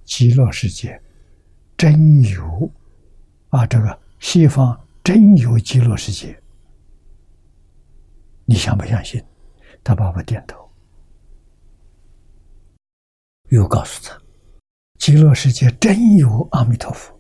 [0.04, 1.00] 极乐世界
[1.78, 2.72] 真有。
[3.56, 6.38] 啊，这个西方真有极乐世界，
[8.44, 9.24] 你相不相信？
[9.82, 10.70] 他爸爸点头，
[13.52, 14.22] 又告诉他，
[15.00, 17.18] 极乐世界真有阿弥陀佛，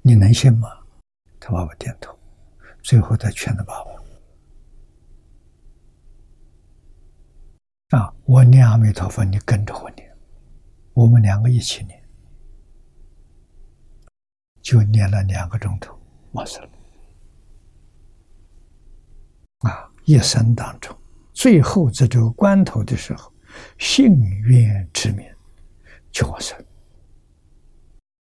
[0.00, 0.70] 你能信吗？
[1.38, 2.18] 他爸爸点头，
[2.82, 3.90] 最后再劝他爸爸：
[7.98, 10.10] 啊，我念阿弥陀佛，你跟着我念，
[10.94, 11.99] 我们两个一起念。
[14.70, 15.98] 就念了两个钟头，
[16.30, 16.68] 完事了。
[19.68, 20.96] 啊，一生当中，
[21.32, 23.32] 最后这个关头的时候，
[23.78, 25.28] 幸愿之名，
[26.12, 26.54] 就完事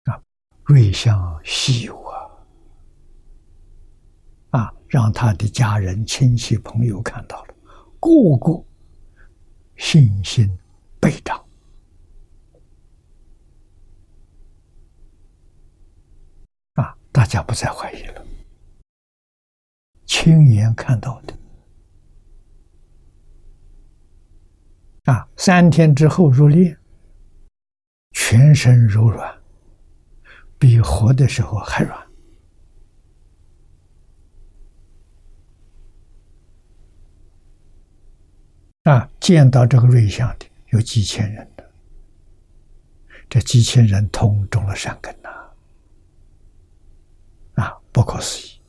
[0.04, 0.18] 啊，
[0.64, 2.16] 瑞相稀有啊！
[4.52, 7.54] 啊，让他的家人、亲戚、朋友看到了，
[8.00, 8.64] 个个
[9.76, 10.50] 信心
[10.98, 11.44] 倍涨。
[17.10, 18.24] 大家不再怀疑了，
[20.06, 21.34] 亲眼看到的
[25.04, 25.28] 啊！
[25.36, 26.76] 三天之后入殓，
[28.12, 29.36] 全身柔软，
[30.58, 32.06] 比活的时候还软
[38.84, 39.10] 啊！
[39.18, 41.70] 见到这个瑞相的有几千人的，
[43.28, 45.17] 这几千人通中了善根。
[47.98, 48.60] 不可思议！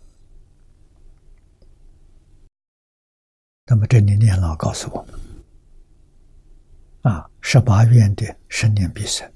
[3.68, 5.14] 那么这里念老告诉我们：
[7.04, 9.32] 啊，十八愿的生念必生，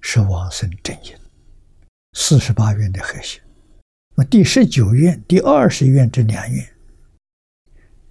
[0.00, 1.16] 是往生正因；
[2.12, 3.42] 四十八愿的核心。
[4.10, 6.64] 那么第十九愿、第二十愿这两愿，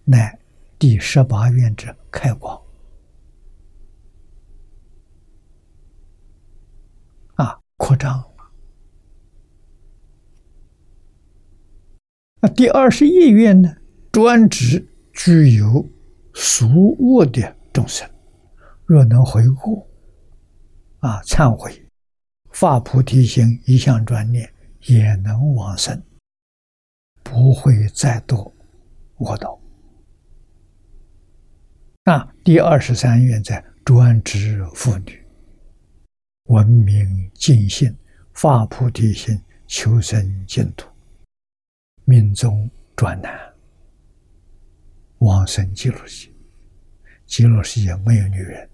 [0.04, 0.38] 乃
[0.78, 2.62] 第十八愿之开光。
[7.36, 8.28] 啊，扩张了。
[12.44, 13.78] 那第二十一愿呢？
[14.12, 15.88] 专指具有
[16.34, 18.10] 俗恶的众生，
[18.86, 19.88] 若能回顾，
[21.00, 21.86] 啊，忏悔，
[22.52, 24.52] 发菩提心，一向专念，
[24.88, 26.02] 也能往生，
[27.22, 28.52] 不会再堕
[29.18, 29.62] 恶道。
[32.04, 35.24] 那，第二十三愿在专指妇女，
[36.46, 37.96] 文明尽信，
[38.34, 40.91] 发菩提心，求生净土，
[42.06, 43.40] 命中转难。
[45.20, 46.34] 往生极乐世界，
[47.26, 48.70] 极乐世界没有女人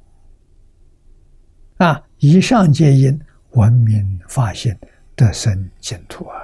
[1.78, 2.02] 啊！
[2.20, 3.20] 以上皆因
[3.52, 4.80] 文明发现
[5.16, 6.40] 得生净土啊，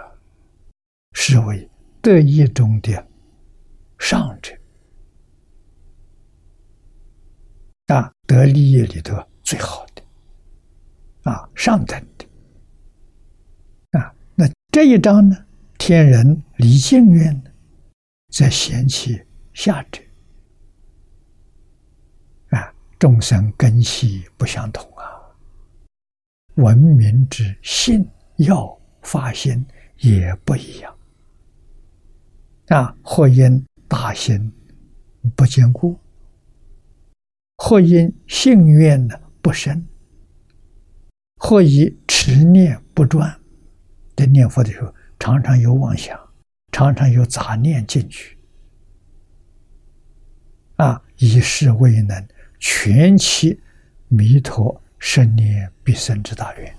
[1.13, 1.67] 是为
[2.01, 3.07] 得一中的
[3.97, 4.53] 上者
[7.87, 10.03] 啊，得利益里头最好的
[11.31, 14.13] 啊，上等的啊。
[14.35, 15.42] 那这一章呢，
[15.85, 17.51] 天人离境愿呢，
[18.31, 19.21] 在贤妻。
[19.51, 20.01] 下者
[22.51, 25.03] 啊，众生根系不相同啊，
[26.55, 28.07] 文明之信
[28.37, 29.65] 要发心
[29.97, 30.97] 也不一样。
[32.69, 34.53] 啊，或因大心
[35.35, 35.99] 不坚固，
[37.57, 39.85] 或因性愿呢不深，
[41.35, 43.37] 或以持念不专，
[44.15, 46.19] 在念佛的时候常常有妄想，
[46.73, 48.37] 常常有杂念进去。
[50.75, 52.27] 啊，以是未能
[52.59, 53.57] 全其
[54.09, 56.75] 弥陀生念必生之大愿，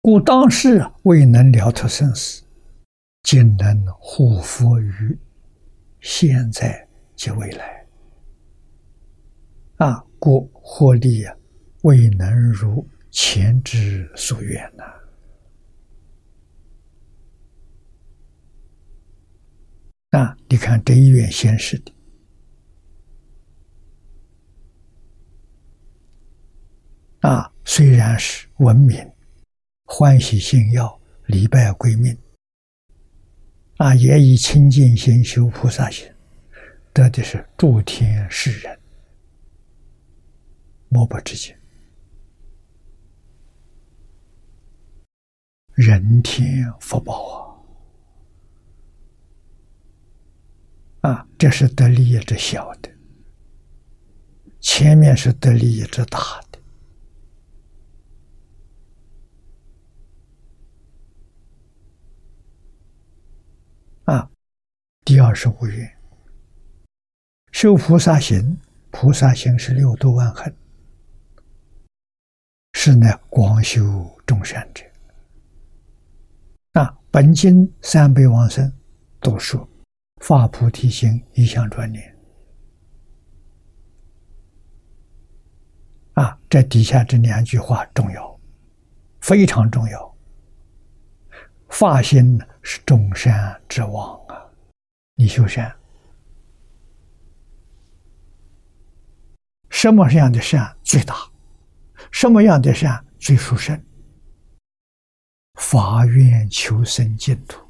[0.00, 2.42] 故当时未能了脱生死，
[3.22, 5.18] 今能护佛于
[6.00, 7.86] 现在及未来。
[9.76, 11.36] 啊，故获利啊
[11.82, 14.84] 未能如前之所愿呐。
[20.48, 21.92] 你看这一愿显示的。
[27.20, 28.98] 啊，虽然是文明、
[29.84, 32.16] 欢喜信要、礼拜归命。
[33.76, 36.06] 啊，也以清净心修菩萨心，
[36.92, 38.78] 得的是诸天世人
[40.88, 41.58] 莫不知见，
[45.74, 47.49] 人天福报啊！
[51.00, 52.90] 啊，这是得利益之小的，
[54.60, 56.18] 前面是得利益之大
[56.52, 56.58] 的。
[64.12, 64.30] 啊，
[65.06, 65.90] 第二十五愿，
[67.52, 68.58] 修菩萨行，
[68.90, 70.54] 菩萨行是六度万恒，
[72.74, 73.82] 是呢广修
[74.26, 74.84] 众善者。
[76.72, 78.70] 啊，本经三百往生
[79.20, 79.66] 都说。
[80.20, 82.16] 发菩提心，一向专念。
[86.14, 88.38] 啊，这底下这两句话重要，
[89.20, 90.16] 非常重要。
[91.68, 94.44] 发心是众善之王啊！
[95.14, 95.74] 你修善，
[99.70, 101.14] 什么样的善最大？
[102.10, 103.80] 什么样的善最殊胜？
[105.54, 107.69] 发愿求生净土。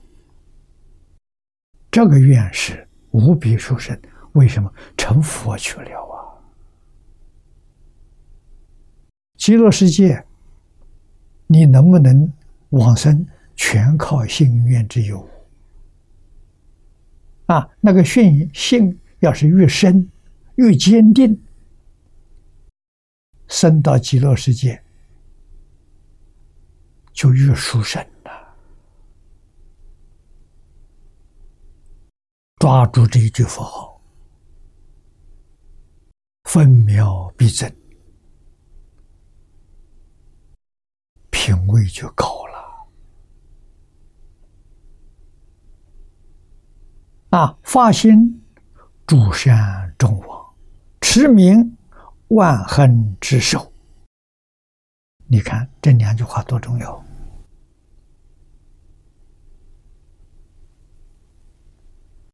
[1.90, 4.00] 这个愿是无比殊胜，
[4.32, 6.14] 为什么成佛去了啊？
[9.36, 10.24] 极乐世界，
[11.48, 12.32] 你能不能
[12.68, 13.26] 往生，
[13.56, 15.28] 全靠信愿之有。
[17.46, 20.08] 啊，那个信信要是越深
[20.54, 21.42] 越坚定，
[23.48, 24.80] 生到极乐世界
[27.12, 28.06] 就越殊胜。
[32.60, 33.98] 抓住这一句佛号，
[36.44, 37.74] 分秒必争，
[41.30, 42.86] 品位就高了。
[47.30, 48.44] 啊，发心
[49.06, 50.54] 诸善众王，
[51.00, 51.78] 持名
[52.28, 53.72] 万恒之寿。
[55.28, 57.02] 你看这两句话多重要！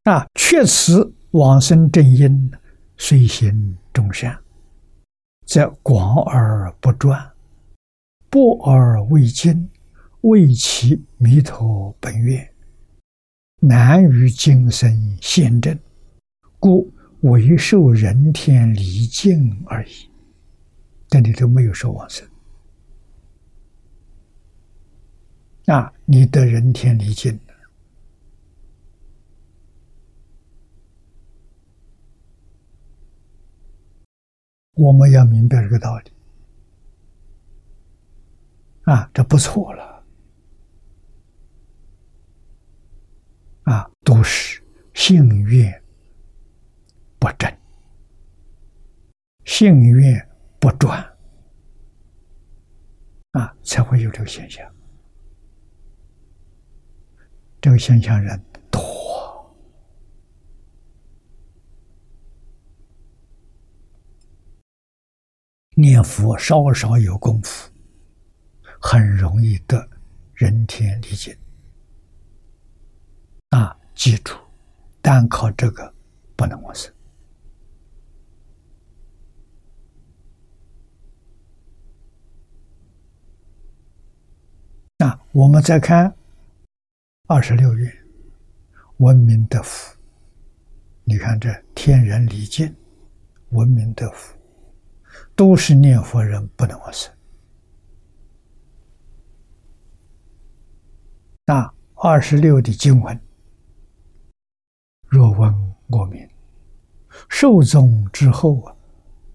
[0.07, 2.49] 啊，确此往生正因，
[2.95, 4.39] 虽行众善，
[5.45, 7.29] 则广而不专，
[8.29, 9.69] 博而未精，
[10.21, 12.49] 为其弥陀本愿，
[13.59, 15.77] 难于今生现证，
[16.57, 16.89] 故
[17.23, 20.09] 为受人天离境而已。
[21.09, 22.25] 这里头没有说往生
[25.65, 27.37] 啊，你得人天离境。
[34.77, 36.11] 我们要明白这个道理
[38.83, 40.03] 啊，这不错了
[43.63, 44.63] 啊，都是
[44.93, 45.83] 信愿
[47.19, 47.51] 不正，
[49.45, 51.03] 信愿不专
[53.31, 54.65] 啊，才会有这个现象。
[57.59, 58.46] 这个现象人。
[65.79, 67.69] 念佛稍稍有功夫，
[68.81, 69.87] 很容易得
[70.33, 71.37] 人天理解。
[73.51, 74.35] 啊，记住，
[75.03, 75.93] 单靠这个
[76.35, 76.91] 不能往生。
[84.97, 86.11] 那我们再看
[87.27, 87.95] 二十六愿，
[88.97, 89.95] 文明得福。
[91.03, 92.75] 你看这天人礼敬，
[93.49, 94.35] 文明得福。
[95.37, 97.13] 都是念佛人不能往生。
[101.45, 103.21] 那二十六的经文，
[105.07, 105.53] 若闻
[105.89, 106.27] 我名，
[107.29, 108.75] 受宗之后啊，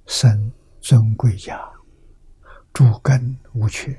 [0.07, 1.57] 生尊贵家，
[2.73, 3.97] 主根无缺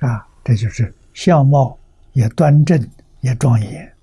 [0.00, 1.78] 啊，这就是相貌
[2.12, 2.78] 也端正
[3.22, 3.96] 也庄严，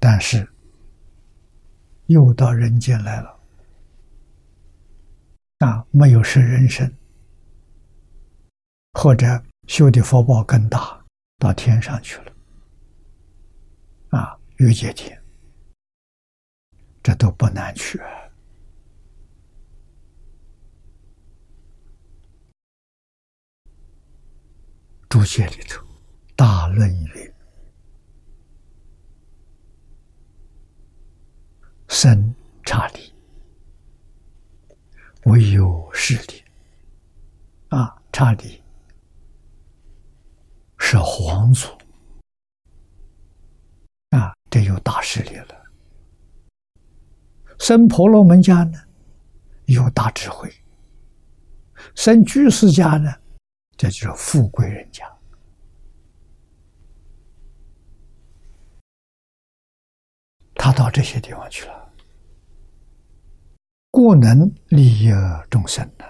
[0.00, 0.48] 但是。
[2.06, 3.40] 又到人间来了，
[5.58, 6.90] 啊，没有生人生，
[8.92, 11.04] 或者修的福报更大，
[11.38, 12.32] 到天上去了，
[14.10, 15.20] 啊，欲界天，
[17.02, 18.00] 这都不难去。
[25.08, 25.84] 注解里头，
[26.36, 27.35] 大论云。
[31.98, 33.10] 生差理，
[35.24, 36.44] 唯有势力。
[37.70, 38.62] 啊，差理
[40.76, 41.66] 是皇族
[44.10, 45.64] 啊，这有大势力了。
[47.58, 48.78] 生婆罗门家呢，
[49.64, 50.50] 有大智慧；
[51.94, 53.10] 生居士家呢，
[53.74, 55.10] 这就是富贵人家。
[60.58, 61.85] 他到这些地方去了。
[63.96, 65.10] 故能利益
[65.48, 66.04] 众生的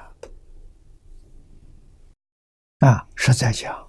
[2.85, 3.07] 啊！
[3.15, 3.89] 实在讲，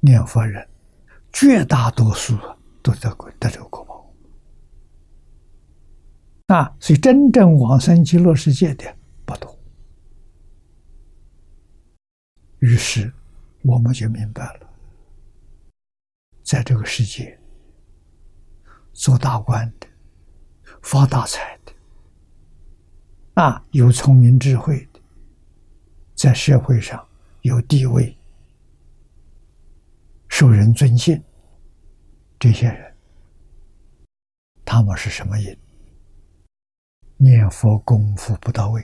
[0.00, 0.68] 念佛人
[1.32, 2.36] 绝大多数
[2.82, 3.08] 都得
[3.40, 4.14] 得这个果报
[6.54, 6.76] 啊！
[6.78, 9.58] 所以真正往生极乐世界的不多。
[12.58, 13.10] 于是
[13.62, 14.68] 我们就明白了，
[16.42, 17.40] 在这个世界
[18.92, 19.86] 做大官的、
[20.82, 21.55] 发大财。
[23.36, 25.00] 啊，有聪明智慧的，
[26.14, 27.06] 在社会上
[27.42, 28.16] 有地位、
[30.30, 31.22] 受人尊敬，
[32.38, 32.96] 这些人，
[34.64, 35.54] 他们是什么因？
[37.18, 38.82] 念佛功夫不到位。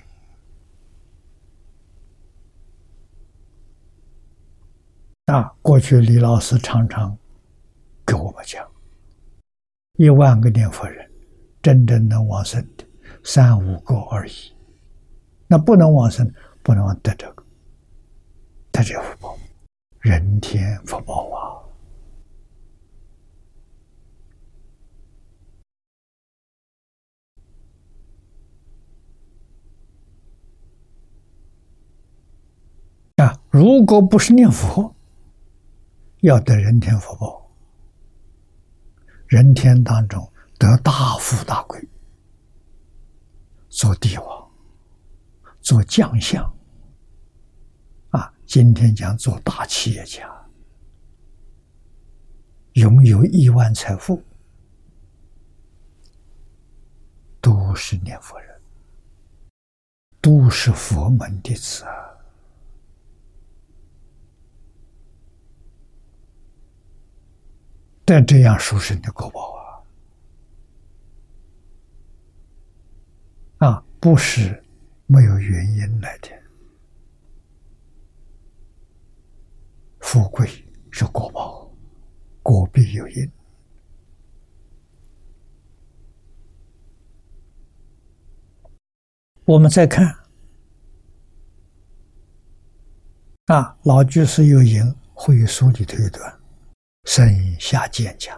[5.25, 7.17] 啊，过去李老师常常
[8.05, 8.71] 给我们讲，
[9.95, 11.11] 一万个念佛人，
[11.63, 12.85] 真正能往生的。
[13.25, 14.33] 三五个而已，
[15.47, 17.45] 那不能往生，不能往得这个，
[18.73, 19.39] 得这福报，
[20.01, 21.41] 人天福报啊！
[33.25, 34.95] 啊，如果不是念佛，
[36.23, 37.51] 要得人天福报，
[39.29, 41.81] 人天当中得大富大贵。
[43.73, 44.51] 做帝王，
[45.63, 46.45] 做将相，
[48.11, 50.31] 啊，今天讲做大企业家，
[52.75, 54.23] 拥有亿万财富，
[57.41, 58.61] 都是念佛人，
[60.21, 61.91] 都是佛门弟子啊！
[68.05, 69.63] 得这样殊胜的果报啊！
[73.59, 74.61] 啊，不是
[75.07, 76.29] 没有原因来的，
[80.01, 80.49] 富贵
[80.91, 81.73] 是果报，
[82.43, 83.31] 果必有因。
[89.45, 90.05] 我们再看
[93.47, 96.41] 啊，老居士有言会书里头一段
[97.07, 97.25] ：“生
[97.61, 98.37] 下见家，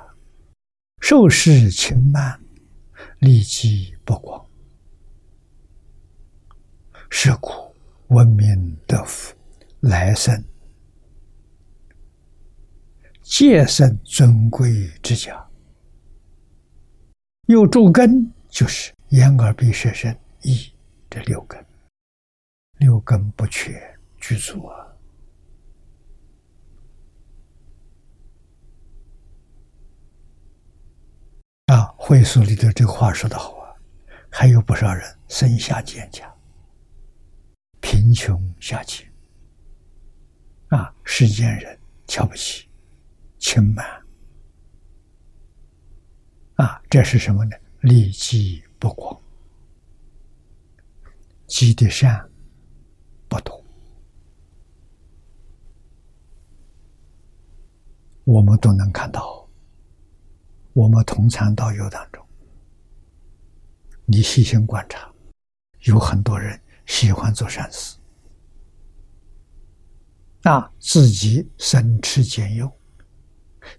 [1.00, 2.38] 受事轻慢，
[3.20, 4.43] 利己不光。
[7.16, 7.48] 是故
[8.08, 9.32] 闻名得福，
[9.82, 10.34] 来生
[13.22, 15.32] 皆生尊贵之家。
[17.46, 20.12] 有诸根，就是眼耳鼻舌身
[20.42, 20.74] 意。”
[21.08, 21.64] 这六根，
[22.78, 23.72] 六根不全
[24.18, 24.76] 具足啊！
[31.66, 33.72] 啊，会所里的这个话说的好啊，
[34.28, 36.33] 还有不少人生下贱家，
[37.84, 39.06] 贫穷下贱，
[40.68, 42.66] 啊，世间人瞧不起，
[43.38, 43.86] 轻慢，
[46.54, 47.54] 啊，这是什么呢？
[47.82, 49.20] 利己不广。
[51.46, 52.26] 积的善
[53.28, 53.62] 不多，
[58.24, 59.46] 我们都能看到。
[60.72, 62.26] 我们同参道友当中，
[64.06, 65.12] 你细心观察，
[65.82, 67.96] 有很多人喜欢做善事，
[70.42, 72.70] 啊，自己省吃俭用，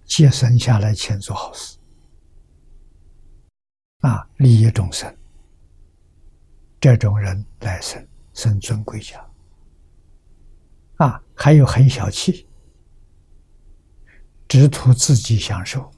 [0.04, 1.78] 节省下来钱做好事，
[4.00, 5.16] 啊，利益众生。
[6.78, 9.24] 这种人来生生尊贵家，
[10.96, 12.46] 啊，还有很小气，
[14.46, 15.90] 只图自己享受，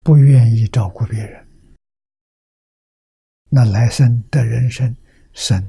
[0.00, 1.46] 不愿意照顾别人，
[3.50, 4.96] 那来生的人生
[5.36, 5.62] 生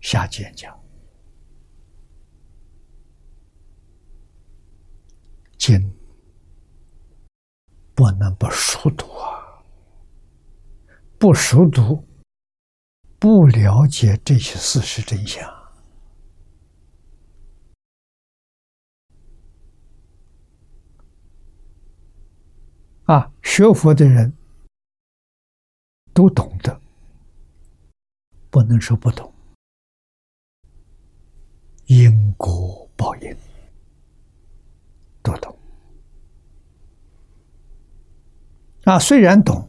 [0.00, 0.74] 下贱讲，
[5.58, 5.94] 经
[7.94, 9.62] 不能不熟读啊。
[11.18, 12.02] 不熟读，
[13.18, 15.46] 不了解这些事实真相
[23.04, 23.30] 啊！
[23.42, 24.34] 学佛的人
[26.14, 26.80] 都懂得，
[28.54, 29.34] 不能说不懂。
[31.86, 33.36] 因果报应
[35.24, 35.58] 都懂
[38.84, 38.96] 啊！
[38.96, 39.68] 虽然懂。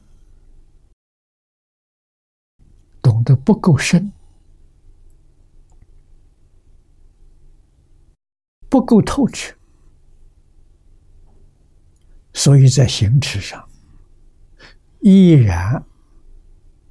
[3.01, 4.11] 懂得不够深，
[8.69, 9.55] 不够透彻，
[12.33, 13.67] 所以在行持上
[15.01, 15.83] 依然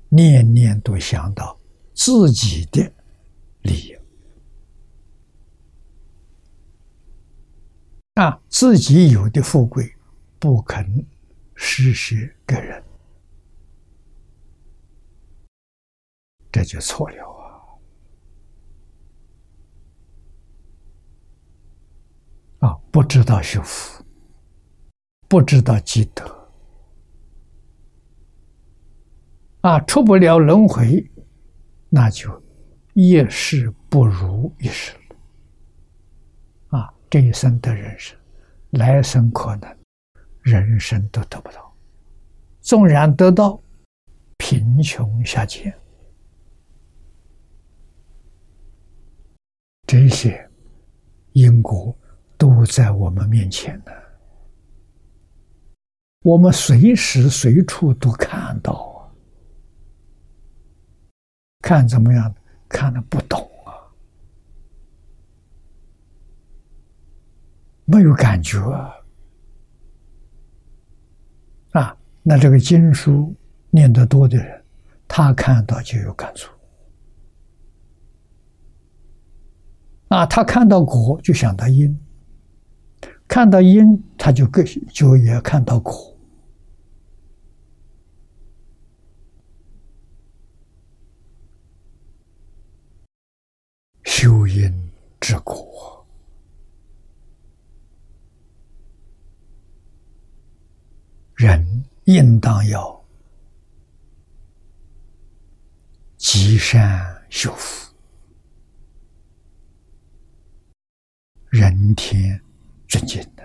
[0.09, 1.57] 念念都想到
[1.95, 2.93] 自己的
[3.63, 3.97] 利益
[8.15, 9.95] 啊，自己有的富贵
[10.39, 11.07] 不肯
[11.55, 12.15] 施舍
[12.47, 12.83] 给人。
[16.53, 17.77] 这就错了
[22.61, 22.69] 啊！
[22.69, 24.05] 啊，不知道修福，
[25.27, 26.49] 不知道积德，
[29.63, 31.11] 啊，出不了轮回，
[31.97, 32.43] 那就
[32.95, 34.93] 一世不如一世
[36.71, 36.77] 了。
[36.77, 38.19] 啊，这一生的人生，
[38.71, 39.77] 来生可能
[40.43, 41.73] 人生都得不到，
[42.61, 43.63] 纵然得到，
[44.39, 45.73] 贫穷下贱。
[49.87, 50.51] 这些
[51.33, 51.97] 因果
[52.37, 53.93] 都在我们面前呢，
[56.23, 58.94] 我们随时随处都看到，
[61.65, 62.35] 看怎么样？
[62.69, 63.73] 看的不懂啊，
[67.87, 68.95] 没有感觉啊，
[71.73, 73.35] 啊，那这个经书
[73.71, 74.63] 念得多的人，
[75.09, 76.53] 他看到就有感触。
[80.09, 81.99] 啊，他看到果就想到因，
[83.27, 84.63] 看到因他就更
[84.93, 86.14] 就也看到果，
[102.05, 103.05] 应当要
[106.17, 107.95] 积善修福，
[111.49, 112.41] 人天
[112.87, 113.45] 尊敬的。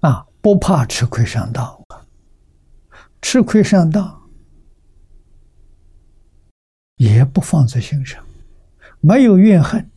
[0.00, 1.84] 啊，不怕吃亏上当，
[3.20, 4.30] 吃亏上当
[6.96, 8.24] 也不放在心上，
[9.00, 9.90] 没有怨恨，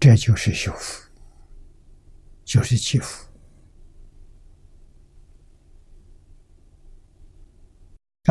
[0.00, 1.05] 这就是修福。
[2.46, 3.26] 就是祈福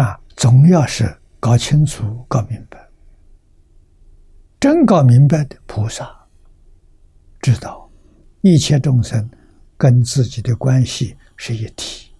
[0.01, 0.19] 啊！
[0.35, 1.05] 总要是
[1.39, 2.89] 搞清楚、搞明白，
[4.59, 6.27] 真搞明白的菩萨。
[7.41, 7.91] 知道
[8.41, 9.29] 一切众生
[9.77, 12.11] 跟自己的关系是一体，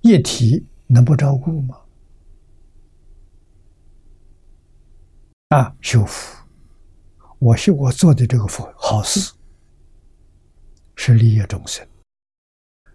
[0.00, 1.76] 一体能不照顾吗？
[5.48, 6.46] 啊，修福，
[7.38, 9.35] 我修我做的这个佛好事，
[10.96, 11.86] 是利益众生。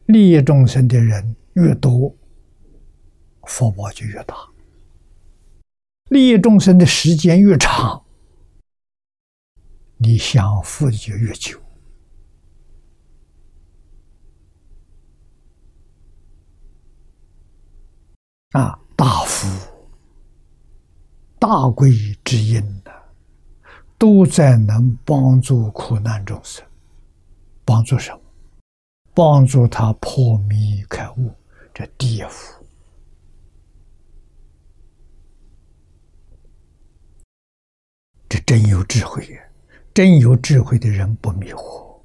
[0.07, 2.13] 利益众生的人越多，
[3.43, 4.35] 福报就越大；
[6.09, 8.03] 利益众生的时间越长。
[9.97, 11.61] 你享福就越久
[18.49, 18.77] 啊！
[18.95, 19.47] 大福、
[21.39, 21.91] 大贵
[22.23, 22.91] 之因呢，
[23.97, 26.65] 都在能帮助苦难众生。
[27.71, 28.19] 帮助什么？
[29.13, 31.33] 帮助他破迷开悟，
[31.73, 32.65] 这第一福。
[38.27, 39.41] 这真有智慧呀！
[39.93, 42.01] 真有智慧的人不迷惑，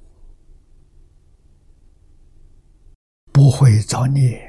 [3.33, 4.41] 不会造孽，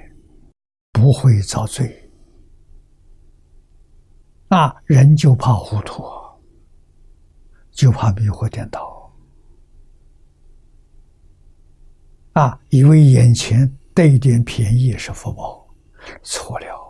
[0.92, 2.08] 不会造罪。
[4.50, 6.04] 啊，人就怕糊涂，
[7.72, 8.97] 就怕迷惑颠倒。
[12.38, 15.66] 啊，以为眼前得一点便宜是福报，
[16.22, 16.86] 错了。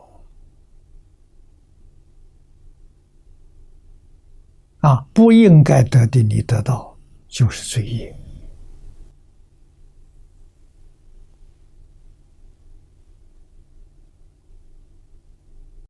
[4.80, 6.94] 啊，不应该得的，你得到
[7.28, 8.14] 就是罪业；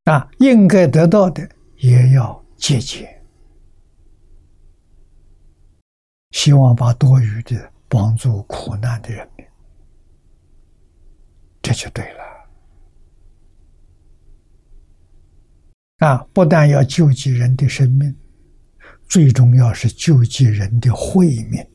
[0.05, 3.21] 啊，应该得到的也要节俭，
[6.31, 9.47] 希望把多余的帮助苦难的人民，
[11.63, 12.25] 这就对了。
[15.99, 18.15] 啊，不但要救济人的生命。
[19.09, 21.67] 最重要是救济人的慧命，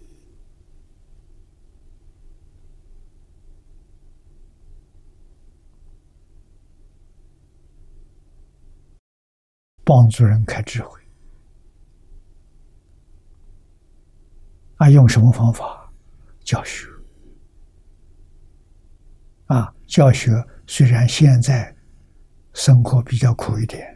[9.83, 11.01] 帮助人开智慧。
[14.75, 15.82] 啊，用什么方法
[16.43, 16.87] 教学？
[19.45, 20.31] 啊，教学
[20.67, 21.75] 虽然现在
[22.53, 23.89] 生活比较苦一点。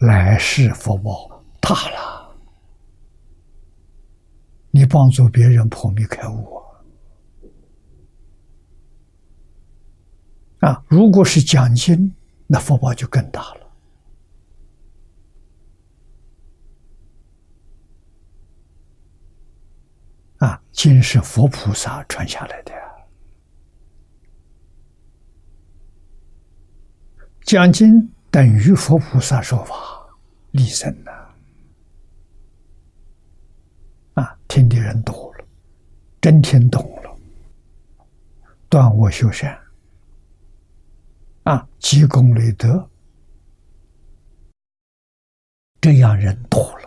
[0.00, 2.36] 来世福报大了，
[4.70, 6.62] 你帮助别人破迷开悟
[10.60, 10.84] 啊！
[10.86, 12.14] 如果是讲经，
[12.46, 13.65] 那福报就更大了
[20.38, 20.60] 啊！
[20.72, 22.72] 经是佛菩萨传下来的，
[27.42, 28.12] 讲经。
[28.28, 29.74] 等于佛菩萨说法，
[30.50, 31.10] 立身呐！
[34.12, 35.44] 啊，听的人多了，
[36.20, 37.18] 真听懂了，
[38.68, 39.58] 断恶修善，
[41.44, 42.90] 啊，积功累德，
[45.80, 46.85] 这样人多了，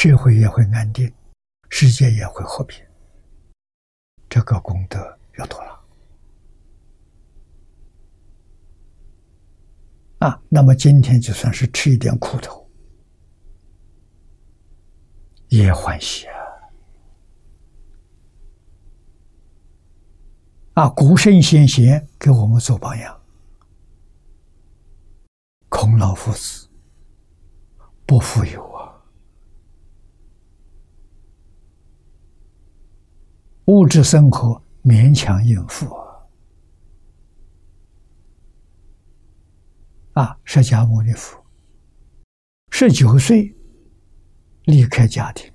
[0.00, 1.12] 社会也会安定，
[1.70, 2.86] 世界也会和平，
[4.28, 5.84] 这个功德要多了。
[10.20, 12.70] 啊，那么今天就算是吃一点苦头，
[15.48, 16.38] 也欢喜啊！
[20.74, 23.20] 啊，古圣先贤给我们做榜样，
[25.68, 26.68] 孔老夫子
[28.06, 28.77] 不富有啊，
[33.68, 35.94] 物质生活勉强应付
[40.14, 40.34] 啊。
[40.42, 41.38] 释迦牟尼佛
[42.70, 43.54] 十九岁
[44.64, 45.52] 离开家庭，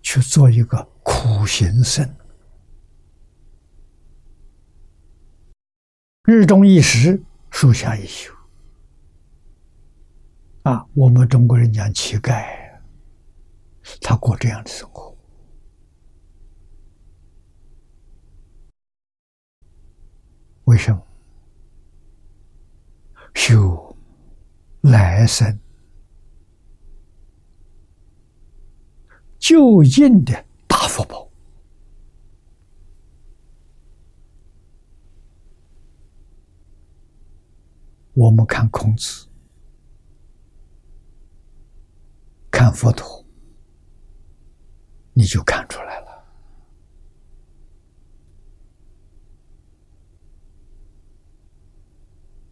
[0.00, 2.08] 去做一个苦行僧，
[6.22, 8.32] 日中一时，树下一宿。
[10.62, 12.44] 啊，我们中国人讲乞丐，
[14.00, 15.09] 他过这样的生活，
[20.70, 21.04] 为什么？
[23.34, 23.96] 修
[24.82, 25.58] 来生
[29.36, 31.28] 就应的大福报，
[38.14, 39.26] 我们看孔子，
[42.48, 43.26] 看佛陀，
[45.14, 46.09] 你就看出来了。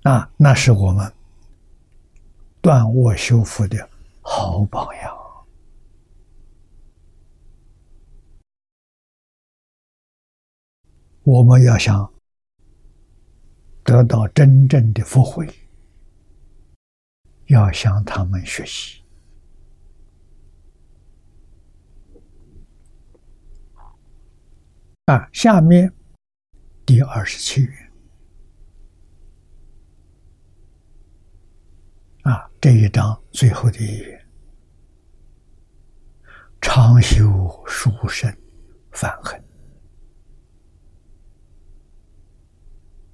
[0.09, 1.12] 啊，那是我们
[2.62, 3.90] 断卧修复的
[4.22, 5.14] 好榜样。
[11.24, 12.11] 我们要想
[13.84, 15.46] 得到真正的福慧，
[17.48, 19.02] 要向他们学习。
[25.04, 25.92] 啊，下面
[26.86, 27.68] 第二十七页。
[32.22, 34.26] 啊，这一章最后的一页，
[36.61, 37.24] 常修
[37.64, 38.36] 书生
[38.90, 39.40] 反恨。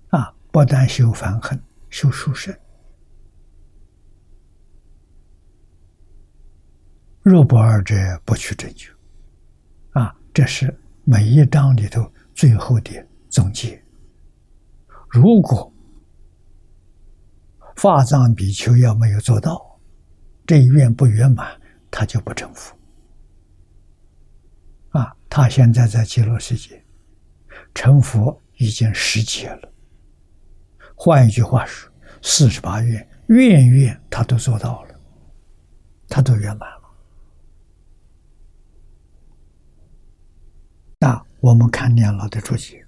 [0.08, 2.56] 啊，不但修反恨，修书生。
[7.20, 8.90] 若不二者，不去真究。
[9.90, 10.74] 啊，这是
[11.04, 13.82] 每一章里头最后的总结。
[15.10, 15.70] 如果
[17.76, 19.78] 法藏比丘要没有做到
[20.46, 21.60] 这一愿不圆满，
[21.90, 22.76] 他就不成佛。
[24.90, 26.84] 啊，他现在在极乐世界
[27.74, 29.72] 成佛已经十劫了。
[30.94, 35.00] 换一句话说，四十八愿愿愿他都做到了，
[36.08, 36.80] 他都圆满了。
[41.00, 42.83] 那我们看念老的注解。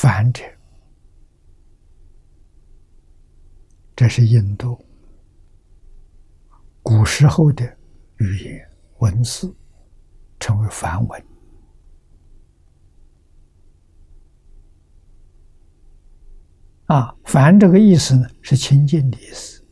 [0.00, 0.44] 梵者，
[3.96, 4.78] 这是印度
[6.84, 7.66] 古时候的
[8.18, 9.52] 语言文字，
[10.38, 11.26] 称为梵文。
[16.86, 19.66] 啊，梵这个意思呢，是清净的意思。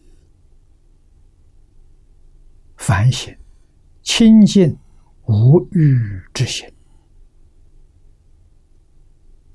[2.77, 3.33] 反省，
[4.03, 4.77] 清净
[5.29, 6.69] 无欲之心。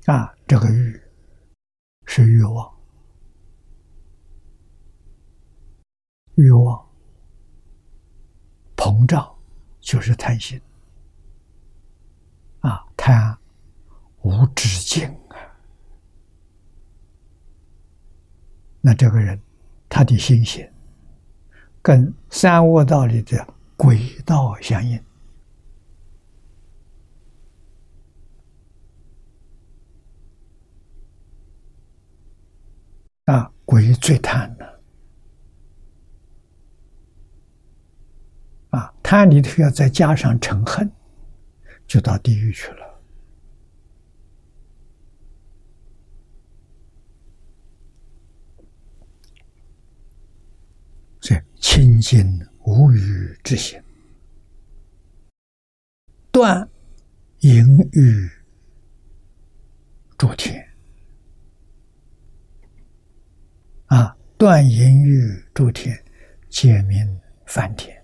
[0.06, 1.00] 啊，这个欲
[2.06, 2.70] 是欲望，
[6.34, 6.86] 欲望
[8.76, 9.34] 膨胀
[9.80, 10.60] 就是贪心。
[12.60, 13.36] 啊，贪
[14.20, 15.36] 无止境啊！
[18.80, 19.40] 那这个人，
[19.88, 20.70] 他的心性
[21.80, 23.44] 跟三恶道里的
[23.76, 25.02] 轨道相应。
[33.26, 34.80] 啊，鬼最贪了。
[38.70, 40.90] 啊，贪里头要再加上嗔恨，
[41.86, 43.00] 就到地狱去了。
[51.20, 53.80] 所以清净无欲之心，
[56.32, 56.68] 断
[57.40, 58.28] 淫欲
[60.18, 60.71] 诸天。
[63.92, 66.02] 啊，断淫欲诸天，
[66.48, 67.94] 皆名梵天。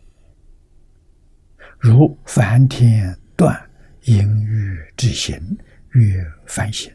[1.78, 3.58] 如梵天断
[4.02, 5.34] 淫欲之心，
[5.92, 6.94] 曰梵行。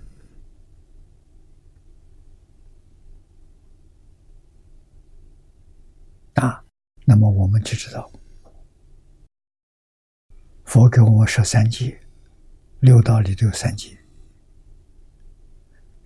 [6.36, 6.64] 啊，
[7.04, 8.12] 那么我们就知道，
[10.66, 12.00] 佛给我们说三界，
[12.82, 13.98] 六道里都有三界，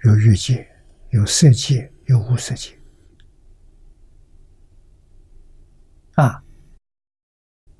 [0.06, 0.66] 有欲界，
[1.10, 2.77] 有色界，有无色界。
[6.18, 6.43] 啊，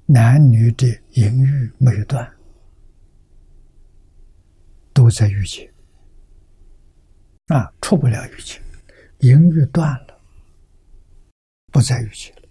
[0.06, 2.32] 男女的淫欲没有断，
[4.94, 5.74] 都在欲界。
[7.48, 8.62] 啊，出不了欲界，
[9.22, 10.22] 淫欲断了，
[11.72, 12.44] 不在欲界了。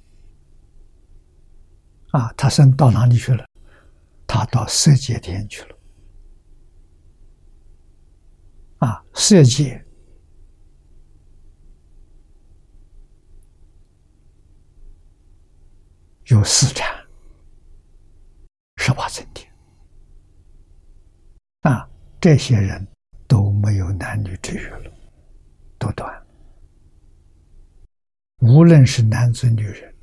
[2.18, 3.46] 啊，他升到哪里去了？
[4.26, 5.78] 他到色界天去了。
[8.78, 9.85] 啊，色界。
[16.28, 16.84] 有四禅，
[18.78, 19.48] 十八层天，
[21.60, 21.88] 啊，
[22.20, 22.84] 这些人
[23.28, 24.92] 都没有男女之欲了，
[25.78, 26.26] 都断了。
[28.38, 29.94] 无论是男子女人，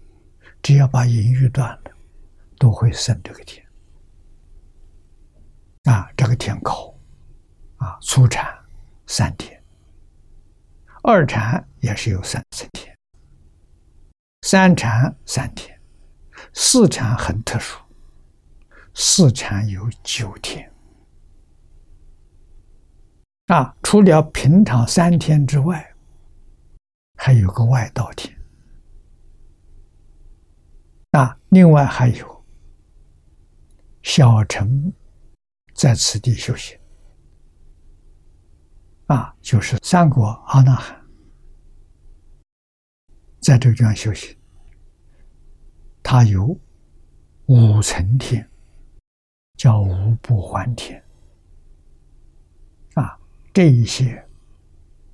[0.61, 1.91] 只要把淫欲断了，
[2.57, 3.61] 都会生这个天。
[5.83, 6.97] 啊，这个天高，
[7.75, 8.49] 啊，初禅
[9.07, 9.61] 三天，
[11.03, 12.97] 二禅也是有三层天，
[14.43, 15.72] 三禅三天。
[16.53, 17.79] 四禅很特殊，
[18.93, 20.71] 四禅有九天，
[23.47, 25.95] 啊，除了平常三天之外，
[27.17, 28.35] 还有个外道天。
[31.11, 32.45] 啊，另外还有
[34.01, 34.93] 小乘
[35.75, 36.79] 在此地修行。
[39.07, 40.99] 啊，就是三国阿那含
[43.41, 44.35] 在这个地方修行，
[46.03, 46.55] 他有
[47.47, 48.47] 五层天，
[49.57, 51.01] 叫五不还天。
[52.93, 53.17] 啊，
[53.51, 54.23] 这一些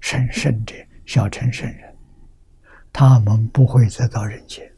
[0.02, 0.76] 神圣者、
[1.06, 1.96] 小乘圣人，
[2.92, 4.70] 他们不会再到人间。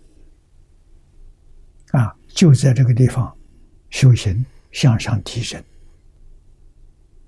[1.93, 3.35] 啊，就在这个地方
[3.89, 5.63] 修行，向上提升。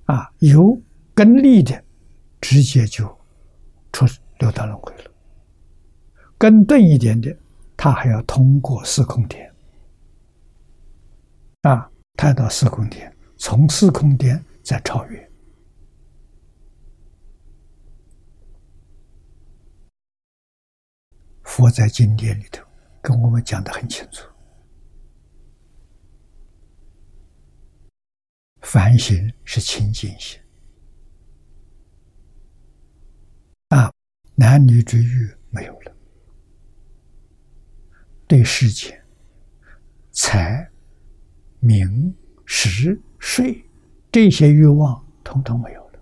[0.06, 0.80] 啊，有。
[1.16, 1.84] 根利的，
[2.42, 3.06] 直接就
[3.92, 4.04] 出
[4.40, 5.12] 六道轮回了；
[6.40, 7.38] 根钝一点点，
[7.76, 9.54] 他还要通过四空天
[11.62, 15.32] 啊，他到四空天，从四空天再超越。
[21.44, 22.66] 佛在经典里头
[23.02, 24.28] 跟我们讲的很清楚：
[28.62, 30.40] 凡行是清净心。
[34.36, 35.96] 男女之欲没有了，
[38.28, 38.96] 对世情、
[40.12, 40.70] 财、
[41.60, 42.16] 名、
[42.46, 43.64] 食、睡
[44.12, 46.00] 这些欲望统统没有了。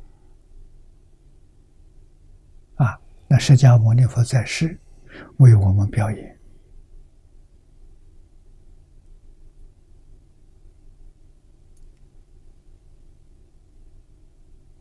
[2.75, 4.79] 啊，那释迦牟尼佛在世
[5.37, 6.39] 为我们表演，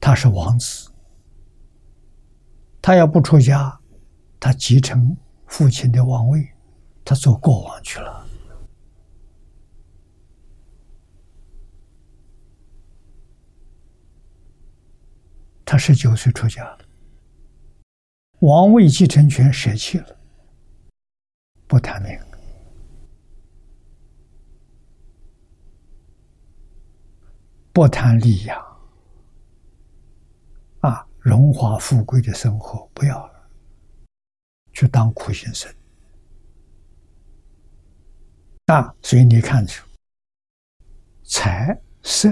[0.01, 0.91] 他是王子。
[2.83, 3.79] 他要不出家，
[4.41, 5.17] 他继承
[5.47, 6.49] 父亲的王位，
[7.05, 8.27] 他做国王去了。
[15.65, 16.79] 他十九岁出家了，
[18.41, 20.19] 王位继承权舍弃了，
[21.67, 22.19] 不谈命，
[27.73, 28.65] 不谈利呀，
[30.81, 31.07] 啊。
[31.21, 33.49] 荣华富贵的生活不要了，
[34.73, 35.71] 去当苦行僧。
[38.71, 39.85] 啊，所以你看出，
[41.25, 42.31] 财色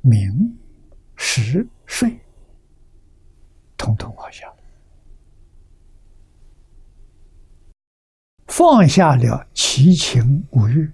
[0.00, 0.58] 名
[1.14, 2.18] 食睡，
[3.76, 4.52] 统统放下，
[8.48, 10.92] 放下了七情五欲，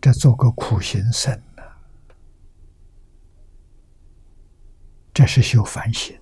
[0.00, 1.40] 这做个苦行僧。
[5.14, 6.18] 这是修反省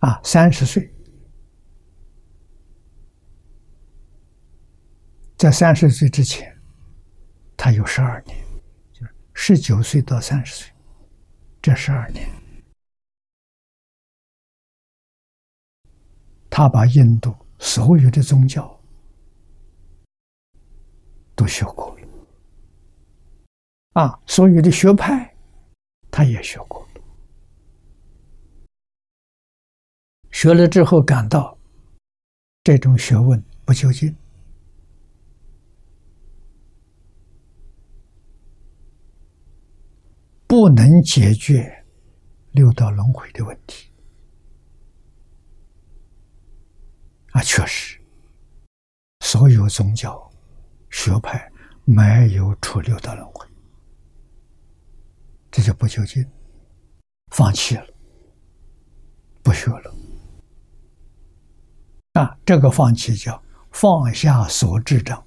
[0.00, 0.20] 啊！
[0.24, 0.92] 三十岁，
[5.36, 6.54] 在三十岁之前，
[7.56, 8.36] 他有十二年，
[8.92, 10.72] 就是十九岁到三十岁，
[11.62, 12.28] 这十二年，
[16.48, 18.80] 他把印度所有的宗教
[21.34, 21.96] 都学过。
[23.94, 25.34] 啊，所有的学派，
[26.12, 26.79] 他也学过。
[30.40, 31.58] 学了之后，感到
[32.64, 34.16] 这种学问不究竟，
[40.46, 41.84] 不能解决
[42.52, 43.92] 六道轮回的问题。
[47.32, 48.00] 啊，确实，
[49.20, 50.18] 所有宗教
[50.88, 51.52] 学派
[51.84, 53.46] 没有出六道轮回。
[55.50, 56.26] 这就不究竟，
[57.30, 57.86] 放弃了，
[59.42, 59.99] 不学了。
[62.14, 63.40] 啊，这个放弃叫
[63.70, 65.24] 放下所知障。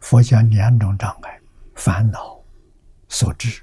[0.00, 1.40] 佛讲两种障碍：
[1.74, 2.38] 烦恼、
[3.08, 3.62] 所知。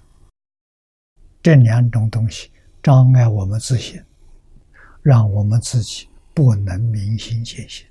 [1.43, 2.51] 这两种东西
[2.81, 4.03] 障碍我们自信，
[5.01, 7.87] 让我们自己不能明心见性。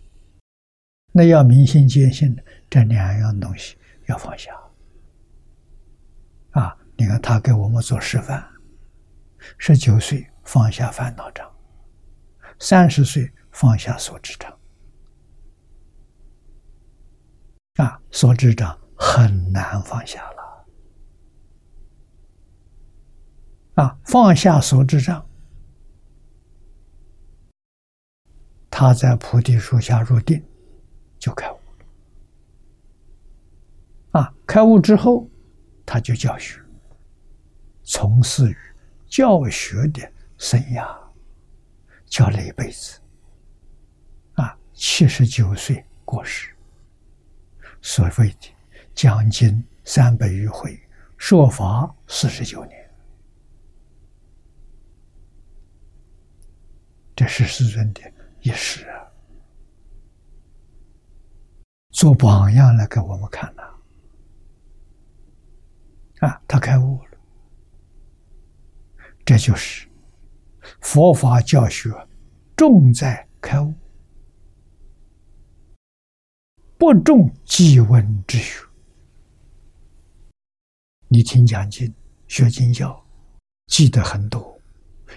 [1.13, 4.53] 那要明心见性的这两样东西要放下。
[6.51, 6.77] 啊！
[6.97, 8.45] 你看，他给我们做示范：
[9.59, 11.50] 十九岁放下烦恼障，
[12.61, 14.57] 三十岁放下所知障。
[17.77, 20.67] 啊，所知障很难放下了。
[23.75, 25.27] 啊，放下所知障，
[28.71, 30.45] 他在菩提树下入定，
[31.19, 31.59] 就开悟。
[34.13, 35.29] 啊，开悟之后。
[35.93, 36.61] 他就教学，
[37.83, 38.57] 从事于
[39.09, 40.01] 教学的
[40.39, 40.87] 生涯，
[42.11, 43.01] 教了一辈子，
[44.35, 46.53] 啊，七十九岁过世，
[47.81, 48.55] 所谓的
[48.93, 50.77] 将近三百余回，
[51.17, 52.91] 说法四十九年，
[57.15, 58.03] 这是世尊的
[58.41, 59.07] 一世啊，
[61.91, 63.63] 做榜样来给我们看呐。
[66.27, 67.19] 啊，他开悟了，
[69.25, 69.89] 这就是
[70.81, 71.91] 佛法教学
[72.57, 73.73] 重在开悟，
[76.77, 78.67] 不重记闻之学。
[81.09, 81.93] 你听讲经、
[82.29, 83.05] 学经教，
[83.67, 84.61] 记得很多，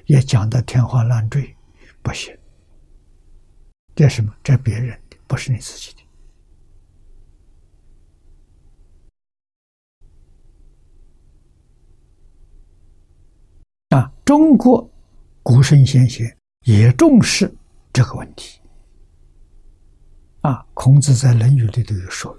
[0.05, 1.55] 也讲得天花乱坠，
[2.01, 2.37] 不行。
[3.95, 4.35] 这什么？
[4.43, 5.97] 这别人的，不是你自己的。
[13.95, 14.89] 啊，中国
[15.43, 17.53] 古圣先贤也重视
[17.91, 18.59] 这个问题。
[20.41, 22.35] 啊，孔子在《论语》里头有说：“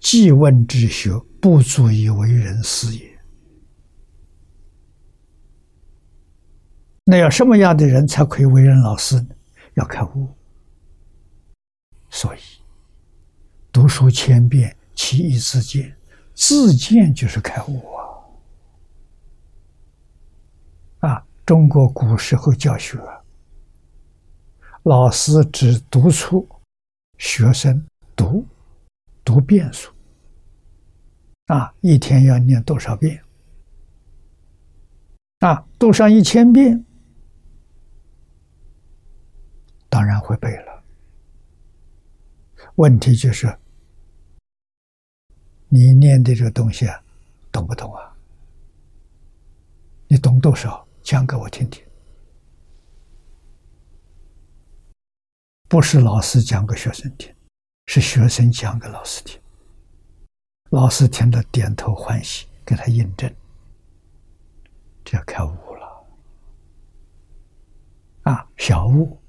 [0.00, 1.10] 记问之学，
[1.40, 3.10] 不足以为人师也。”
[7.04, 9.28] 那要什么样的人才可以为人老师呢？
[9.74, 10.34] 要开悟。
[12.10, 12.38] 所以，
[13.72, 15.94] 读书千遍，其义自见。
[16.34, 17.82] 自见就是开悟
[21.00, 21.08] 啊。
[21.08, 22.98] 啊，中国古时候教学，
[24.84, 26.48] 老师只督促
[27.18, 27.84] 学生
[28.14, 28.46] 读
[29.24, 29.92] 读遍数，
[31.46, 33.22] 啊，一天要念多少遍？
[35.40, 36.84] 啊，读上一千遍，
[39.88, 40.84] 当然会背了。
[42.76, 43.58] 问题就是，
[45.68, 47.02] 你念的这个东西啊，
[47.50, 48.16] 懂不懂啊？
[50.06, 50.86] 你懂多少？
[51.02, 51.84] 讲给我听听，
[55.68, 57.34] 不是老师讲给学生听，
[57.86, 59.40] 是学生讲给老师听。
[60.70, 63.34] 老师听了点头欢喜，给他印证，
[65.04, 66.06] 这开悟了。
[68.22, 69.20] 啊，小悟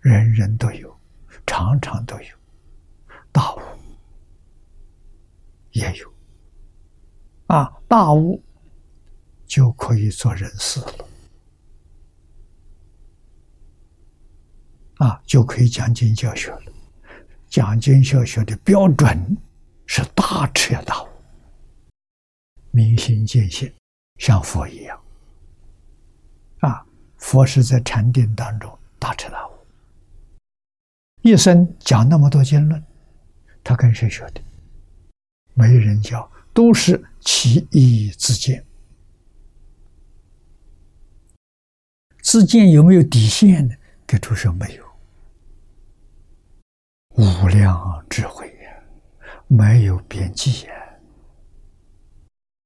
[0.00, 0.94] 人人都有，
[1.46, 2.36] 常常都有；
[3.32, 3.60] 大悟
[5.70, 6.12] 也有。
[7.46, 8.40] 啊，大悟
[9.46, 11.08] 就可以做人事了。
[15.02, 16.62] 啊，就可以讲经教学了。
[17.48, 19.36] 讲经教学的标准
[19.84, 21.08] 是大彻大悟、
[22.70, 23.70] 明心见性，
[24.18, 24.96] 像佛一样。
[26.60, 29.52] 啊，佛是在禅定当中大彻大悟，
[31.22, 32.80] 一生讲那么多经论，
[33.64, 34.40] 他跟谁学的？
[35.54, 38.64] 没人教，都是其意自见。
[42.22, 43.74] 自见有没有底线呢？
[44.06, 44.91] 给出说没有。
[47.14, 48.72] 无量智慧呀，
[49.46, 50.72] 没有边际呀。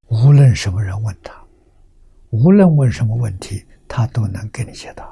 [0.09, 1.35] 无论什么人问他，
[2.31, 5.05] 无论问什么问题，他都能给你解答，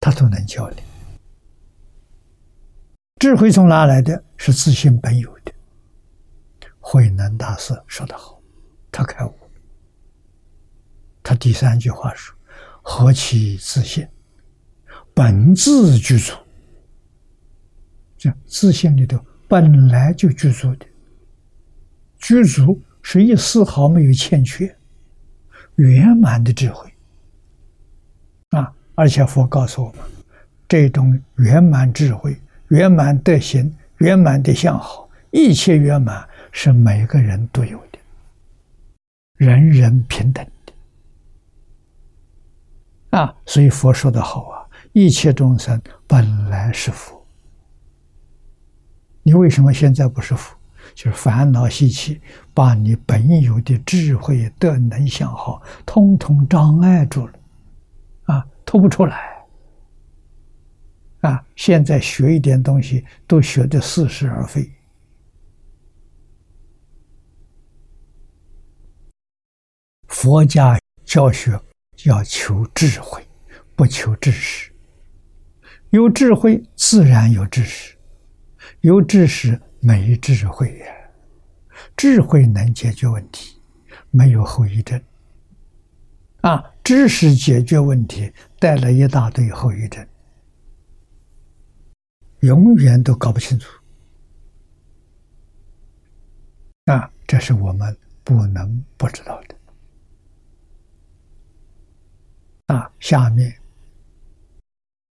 [0.00, 0.82] 他都能教你。
[3.18, 4.22] 智慧从哪来的？
[4.36, 5.52] 是自信本有的。
[6.78, 8.38] 慧能大师说得好，
[8.92, 9.32] 他开悟。
[11.22, 12.36] 他第三句话说
[12.82, 14.06] ：“何其自信，
[15.14, 16.34] 本自具足。”
[18.26, 20.86] 这自信里头本来就具足的，
[22.18, 24.76] 具足是一丝毫没有欠缺，
[25.76, 26.92] 圆满的智慧
[28.50, 28.72] 啊！
[28.96, 30.00] 而且佛告诉我们，
[30.66, 32.36] 这种圆满智慧、
[32.68, 37.98] 圆满德行、圆满的相好，一切圆满是每个人都有的，
[39.36, 40.72] 人人平等的
[43.18, 43.32] 啊！
[43.46, 47.15] 所以佛说的好啊，一切众生本来是佛。
[49.26, 50.54] 你为什么现在不是福？
[50.94, 52.20] 就是烦恼习气
[52.54, 57.32] 把你本有的智慧、德能、相好，通通障碍住了，
[58.26, 59.44] 啊，吐不出来，
[61.22, 64.70] 啊，现在学一点东西都学的似是而非。
[70.06, 71.60] 佛家教学
[72.04, 73.26] 要求智慧，
[73.74, 74.70] 不求知识。
[75.90, 77.95] 有智慧，自然有知识。
[78.86, 80.86] 有知识没智慧呀，
[81.96, 83.60] 智慧能解决问题，
[84.12, 85.02] 没有后遗症。
[86.42, 90.06] 啊，知识解决问题带来一大堆后遗症，
[92.42, 93.68] 永远都搞不清楚。
[96.84, 99.56] 啊，这是我们不能不知道的。
[102.66, 103.52] 啊，下面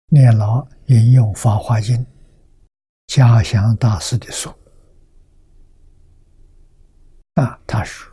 [0.10, 1.98] 念老引用《法华经》，
[3.08, 4.50] 嘉祥大师的书
[7.36, 8.12] 啊，他说：“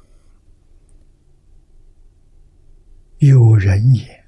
[3.18, 4.24] 有人也，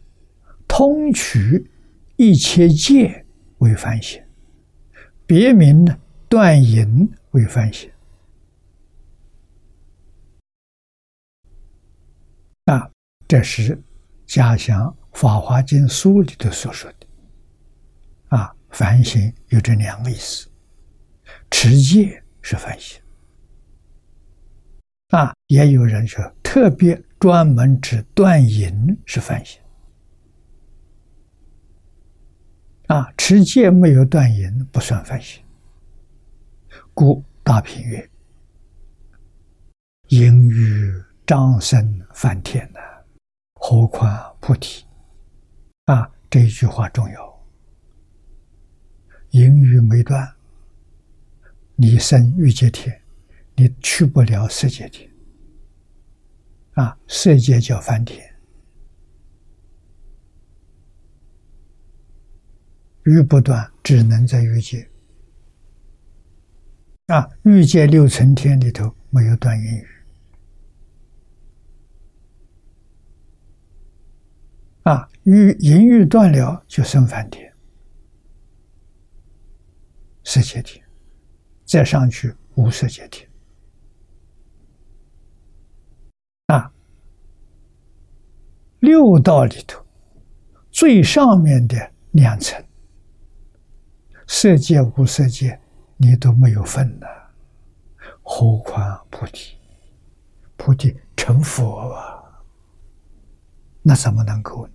[0.67, 1.71] 通取
[2.17, 3.25] 一切戒
[3.59, 4.23] 为凡行，
[5.27, 5.99] 别名呢
[6.29, 7.91] 断淫为凡行。”
[12.67, 12.89] 啊，
[13.27, 13.83] 这是
[14.27, 14.87] 嘉祥
[15.19, 17.07] 《法华经》书里头所说的。
[18.29, 20.49] 啊，反省有这两个意思，
[21.53, 23.01] 持戒是反省。
[25.11, 29.61] 啊，也有人说特别专门指断淫是反省。
[32.87, 35.43] 啊，持戒没有断淫不算反省。
[36.95, 38.11] 故大品曰
[40.09, 40.91] ：“淫欲
[41.27, 42.81] 张生梵天呐，
[43.55, 44.85] 何况菩提？”
[45.85, 47.47] 啊，这一句话重要。
[49.31, 50.35] 淫欲没断，
[51.83, 53.03] 你生欲界天，
[53.57, 55.11] 你去不了色界天。
[56.75, 58.23] 啊，色界叫梵天，
[63.03, 64.89] 欲不断，只能在欲界。
[67.07, 69.87] 啊，欲界六层天里头没有断淫欲。
[74.85, 77.53] 啊，欲淫欲断了，就生梵天。
[80.23, 80.82] 色界天，
[81.65, 83.29] 再上去无色界天
[86.47, 86.71] 啊！
[88.81, 89.83] 六道里头
[90.71, 92.63] 最上面的两层，
[94.27, 95.59] 色界、无色界，
[95.97, 97.07] 你都没有份呢，
[98.23, 99.57] 何况菩提？
[100.57, 102.23] 菩提成佛啊，
[103.83, 104.69] 那怎么能够？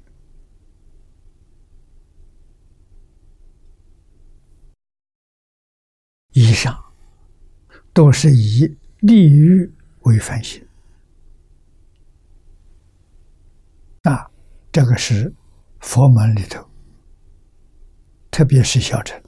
[6.39, 6.93] 以上
[7.93, 10.64] 都是以利欲为反省
[14.03, 14.30] 啊，
[14.72, 15.34] 这个是
[15.80, 16.64] 佛门里头，
[18.30, 19.19] 特别是小乘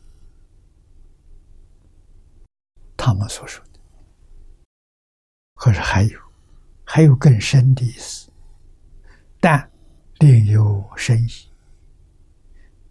[2.95, 3.80] 他们所说的，
[5.56, 6.19] 或者还有
[6.84, 8.31] 还有更深的意思，
[9.40, 9.72] 但
[10.19, 11.49] 另有深意，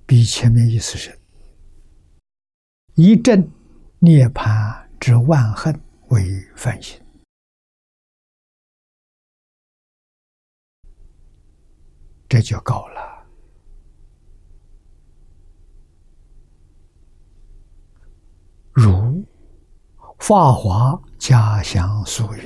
[0.05, 1.17] 比前面意思深，
[2.97, 3.49] 一正。
[4.01, 5.75] 涅槃之万恨
[6.11, 7.01] 为反省，
[12.29, 13.27] 这就够了。
[18.73, 18.93] 如
[20.21, 22.39] 《法华家乡俗语》：“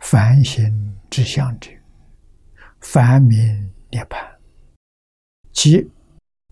[0.00, 1.70] 凡心之相者，
[2.80, 4.36] 凡名涅槃，
[5.52, 5.88] 即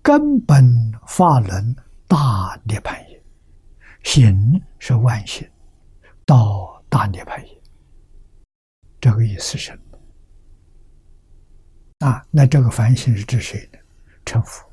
[0.01, 0.65] 根本
[1.09, 1.75] 法轮
[2.07, 3.18] 大涅槃也。”
[4.03, 5.49] 行是万行，
[6.25, 7.61] 到大涅槃也。
[9.01, 9.79] 这个意思是
[11.99, 13.79] 啊，那这个凡行是指谁呢？
[14.25, 14.65] 成佛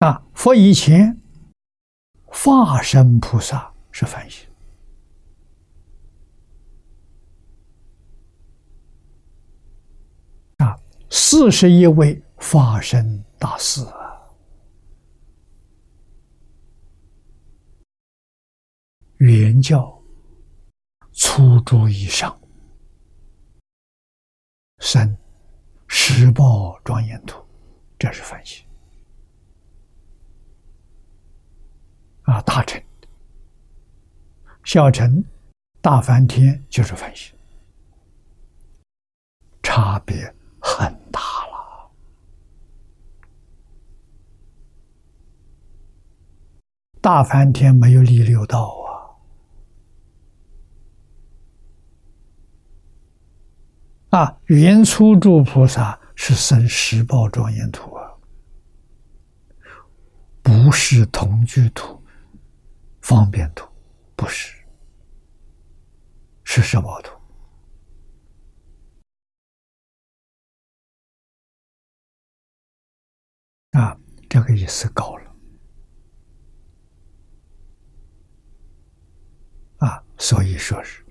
[0.00, 1.20] 啊，佛以前
[2.24, 4.48] 化身菩萨是凡行
[10.58, 10.78] 啊，
[11.10, 12.22] 四十一位。
[12.38, 13.84] 发生大事。
[13.86, 14.04] 啊！
[19.18, 19.98] 原教
[21.12, 22.38] 初诸以上，
[24.80, 25.16] 三
[25.88, 27.42] 十报庄严图，
[27.98, 28.64] 这是反省
[32.24, 32.42] 啊！
[32.42, 32.80] 大臣、
[34.64, 35.24] 小乘、
[35.80, 37.34] 大梵天就是反省，
[39.62, 40.22] 差别
[40.60, 41.90] 很大了。
[47.06, 48.84] 大梵天没有理六道
[54.10, 54.18] 啊！
[54.18, 58.10] 啊，原初住菩萨是生十报庄严土啊，
[60.42, 62.02] 不是同居土、
[63.00, 63.68] 方便土，
[64.16, 64.52] 不是，
[66.42, 67.16] 是什么土？
[73.78, 73.96] 啊，
[74.28, 75.25] 这个意思高了。
[80.18, 81.04] 所以说是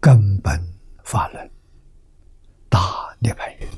[0.00, 0.60] 根本
[1.04, 1.50] 法轮
[2.68, 3.68] 大涅槃云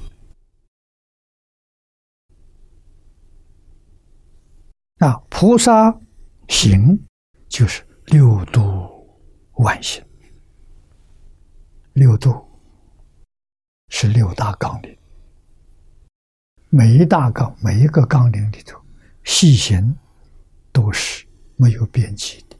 [4.99, 5.99] 啊，菩萨
[6.49, 6.99] 行
[7.49, 8.89] 就是六度
[9.55, 10.05] 万行，
[11.93, 12.33] 六度
[13.89, 14.97] 是六大纲领，
[16.71, 18.81] 每一大纲每一个纲领里头，
[19.25, 19.97] 细行
[20.73, 21.27] 都是
[21.57, 22.52] 没有边际的。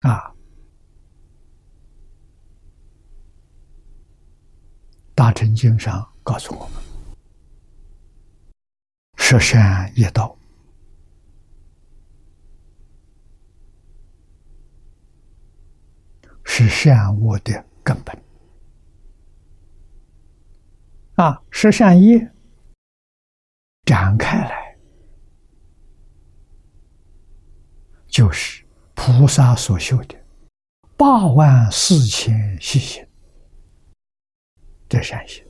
[0.00, 0.34] 啊。
[5.14, 6.82] 大乘经上告诉我们：
[9.16, 10.34] 十善业道。
[16.50, 18.24] 是善恶的根本
[21.14, 21.40] 啊！
[21.50, 22.32] 十善业
[23.84, 24.76] 展开来，
[28.08, 28.64] 就是
[29.00, 30.16] 菩萨所修的。
[30.96, 33.06] 八万四千细行。
[34.88, 35.44] 这善行。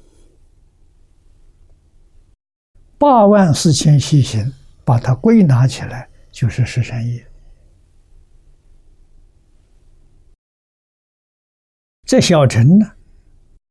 [2.98, 4.52] 八万四千细行，
[4.84, 7.26] 把它归纳起来，就是十善业。
[12.02, 12.86] 这小乘呢，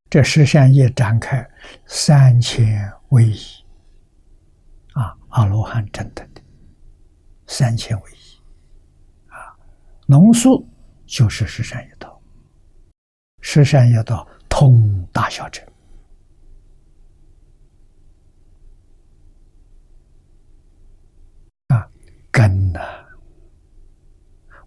[0.09, 1.47] 这十善业展开
[1.85, 3.39] 三千为一
[4.93, 6.41] 啊，阿罗汉证得的。
[7.45, 8.16] 三千为一
[10.07, 10.65] 浓缩
[11.05, 12.19] 就是十善业道。
[13.41, 15.65] 十善业道通大小乘
[21.67, 21.87] 啊，
[22.31, 22.79] 根呢，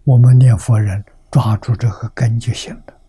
[0.03, 3.01] 我们念佛人抓住这个根就行了。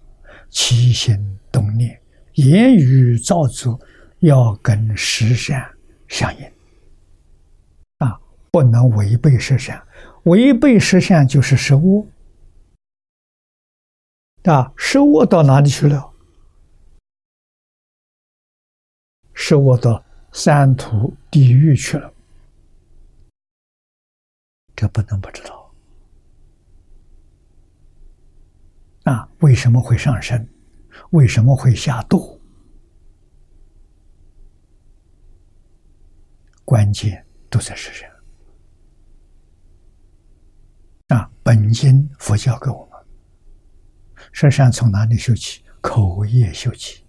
[0.48, 1.16] 起心
[1.50, 1.98] 动念、
[2.34, 3.78] 言语造作，
[4.20, 5.66] 要跟实善
[6.09, 6.44] 相应
[7.98, 8.18] 啊，
[8.50, 9.82] 不能违背实善。
[10.24, 12.06] 违背实善就是失恶
[14.44, 16.12] 啊，失恶到哪里去了？
[19.35, 22.12] 失恶到三途地狱去了，
[24.74, 25.73] 这不能不知道。
[29.05, 30.48] 啊，为什么会上升？
[31.10, 32.39] 为什么会下堕？
[36.64, 38.09] 关键都在身上。
[41.09, 42.91] 啊，本经佛教给我们，
[44.32, 45.62] 实际上从哪里修起？
[45.80, 47.04] 口业修起。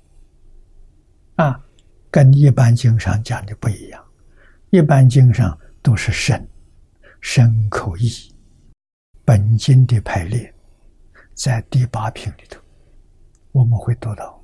[1.35, 1.63] 啊，
[2.11, 4.03] 跟一般经上讲的不一样。
[4.69, 6.47] 一般经上都是身、
[7.21, 8.11] 身口意，
[9.23, 10.53] 本经的排列。
[11.35, 12.59] 在第八品里头，
[13.51, 14.43] 我们会读到，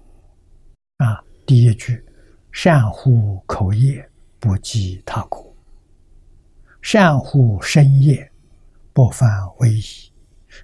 [0.97, 2.03] 啊，第一句：
[2.51, 4.07] 善护口业，
[4.39, 5.56] 不积他过；
[6.81, 8.31] 善护身业，
[8.91, 10.11] 不犯威仪；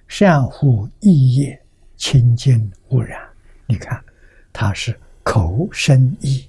[0.08, 1.65] 善护意业，
[1.96, 3.20] 清净污染。
[3.66, 4.04] 你看，
[4.52, 6.48] 它是口身意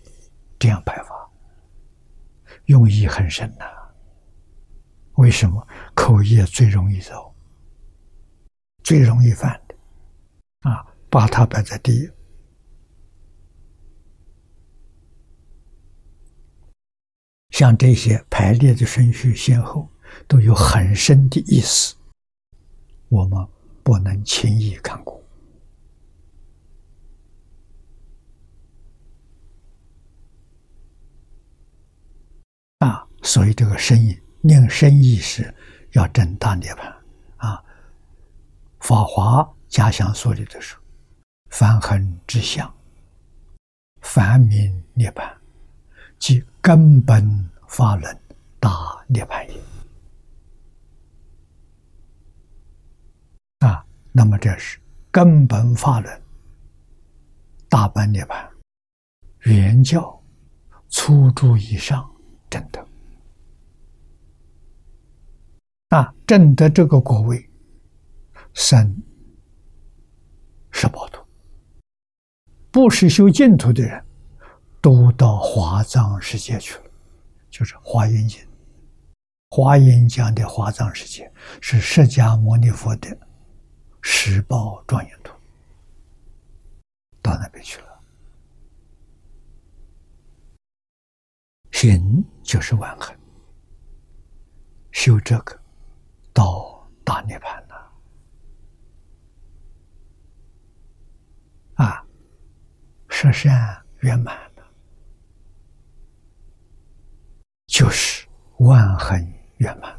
[0.60, 1.30] 这样排法，
[2.66, 3.66] 用意很深呐。
[5.16, 7.34] 为什么口业最容易走，
[8.84, 9.76] 最容易犯的？
[10.70, 12.10] 啊，把它摆在第一，
[17.50, 19.90] 像这些排列的顺序先后
[20.28, 21.96] 都有很深的意思，
[23.10, 23.48] 我们
[23.82, 25.20] 不能轻易看过。
[32.80, 35.54] 啊，所以这个生意念生意时
[35.92, 36.90] 要正大涅盘
[37.36, 37.62] 啊，
[38.80, 39.46] 法华。
[39.68, 40.82] 家乡所里的说，
[41.50, 42.74] 凡恒之相，
[44.00, 45.30] 凡明涅槃，
[46.18, 48.18] 即根本法轮
[48.62, 48.72] 大
[49.08, 49.62] 涅槃也。
[53.60, 54.80] 啊，那么这是
[55.12, 56.22] 根本法轮
[57.68, 58.48] 大般涅槃，
[59.40, 60.18] 原教
[60.88, 62.10] 初住以上
[62.50, 62.87] 正等。
[65.90, 67.50] 啊，正德这个果位，
[68.54, 69.04] 生。
[70.70, 71.20] 十八度，
[72.70, 74.06] 不是修净土的人，
[74.80, 76.92] 都到华藏世界去了，
[77.50, 78.40] 就是《华严经》。
[79.50, 81.32] 华严讲的华藏世界
[81.62, 83.18] 是释迦牟尼佛的
[84.02, 85.34] 十宝庄严土，
[87.24, 87.88] 到那边去了。
[91.72, 93.18] 行就是万恒，
[94.92, 95.60] 修这个
[96.38, 97.92] 到大涅槃了。
[101.74, 102.06] 啊，
[103.10, 104.64] 十善圆满了，
[107.66, 108.28] 就是
[108.60, 109.20] 万恒
[109.58, 109.98] 圆满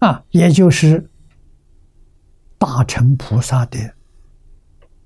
[0.00, 1.08] 啊，也就是
[2.58, 3.78] 大乘菩萨的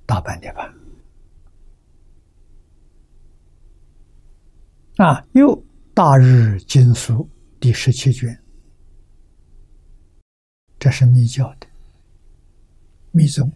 [0.06, 0.72] 大半涅槃
[5.04, 5.22] 啊。
[5.32, 5.62] 又
[5.92, 7.28] 大日经书
[7.62, 8.42] 第十七卷，
[10.80, 11.68] 这是密教的。
[13.12, 13.48] 密宗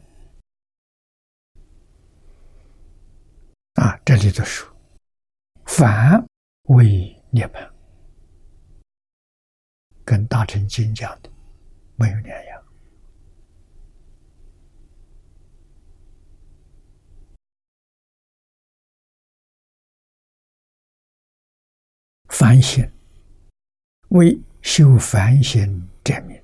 [3.72, 4.72] 啊，这里的说
[5.64, 6.24] 凡
[6.68, 7.68] 为涅槃，
[10.04, 11.28] 跟大乘经讲的
[11.96, 12.64] 没有两样。
[22.28, 22.88] 凡行
[24.08, 26.40] 为修凡行者名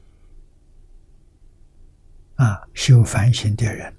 [2.36, 3.94] 啊，修凡行的人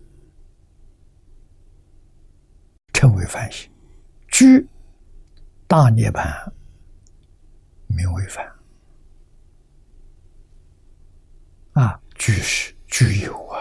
[2.93, 3.71] 称为凡行，
[4.27, 4.67] 居
[5.67, 6.51] 大涅盘
[7.87, 8.45] 名为凡。
[11.73, 13.57] 啊，居是具有啊，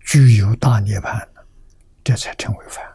[0.00, 1.28] 具有大涅盘
[2.02, 2.93] 这才称为凡。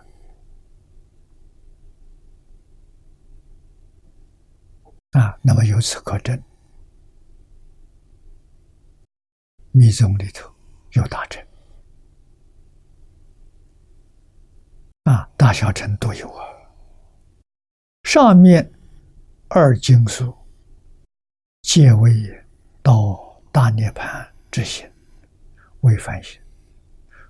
[5.12, 6.40] 啊，那么由此可证，
[9.72, 10.54] 密宗里头
[10.92, 11.44] 有大乘，
[15.06, 16.46] 啊，大小乘都有啊。
[18.04, 18.72] 上面
[19.48, 20.36] 二经书
[21.64, 22.12] 皆为
[22.84, 24.88] 到大涅盘之行，
[25.82, 26.40] 为凡行，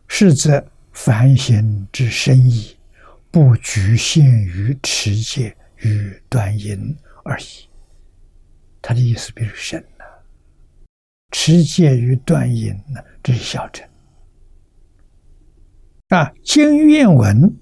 [0.09, 2.77] 是则凡行之深意，
[3.31, 6.93] 不局限于持戒与断淫
[7.23, 7.68] 而已。
[8.81, 10.05] 他的意思比较深呐，
[11.31, 13.87] 持戒与断淫呢，这是小乘。
[16.07, 17.55] 啊，经愿文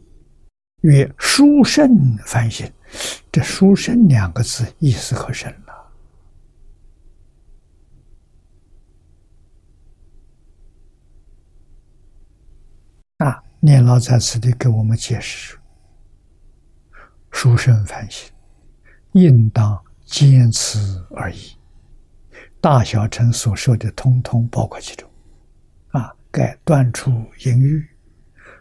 [0.81, 2.71] 曰殊胜反省，
[3.31, 5.73] 这殊胜两个字意思可深了。
[13.17, 15.59] 啊，念老在此地给我们解释说，
[17.31, 18.31] 殊胜凡行
[19.11, 19.83] 应当。
[20.07, 20.79] 坚持
[21.11, 21.53] 而已，
[22.61, 25.07] 大小乘所说的，通通包括其中。
[25.89, 27.11] 啊，该断除
[27.45, 27.85] 淫欲，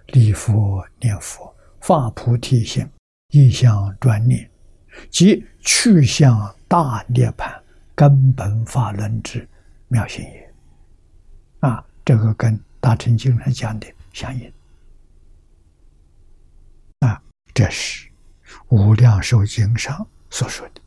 [0.08, 2.86] 礼佛念佛，发菩提心，
[3.28, 4.50] 一向专念，
[5.08, 7.62] 即去向大涅盘
[7.94, 9.48] 根本法轮之
[9.86, 10.54] 妙心也。
[11.60, 14.52] 啊，这个跟大乘经上讲的相应。
[17.00, 17.22] 啊，
[17.54, 18.08] 这是
[18.68, 20.80] 无量寿经上所说的。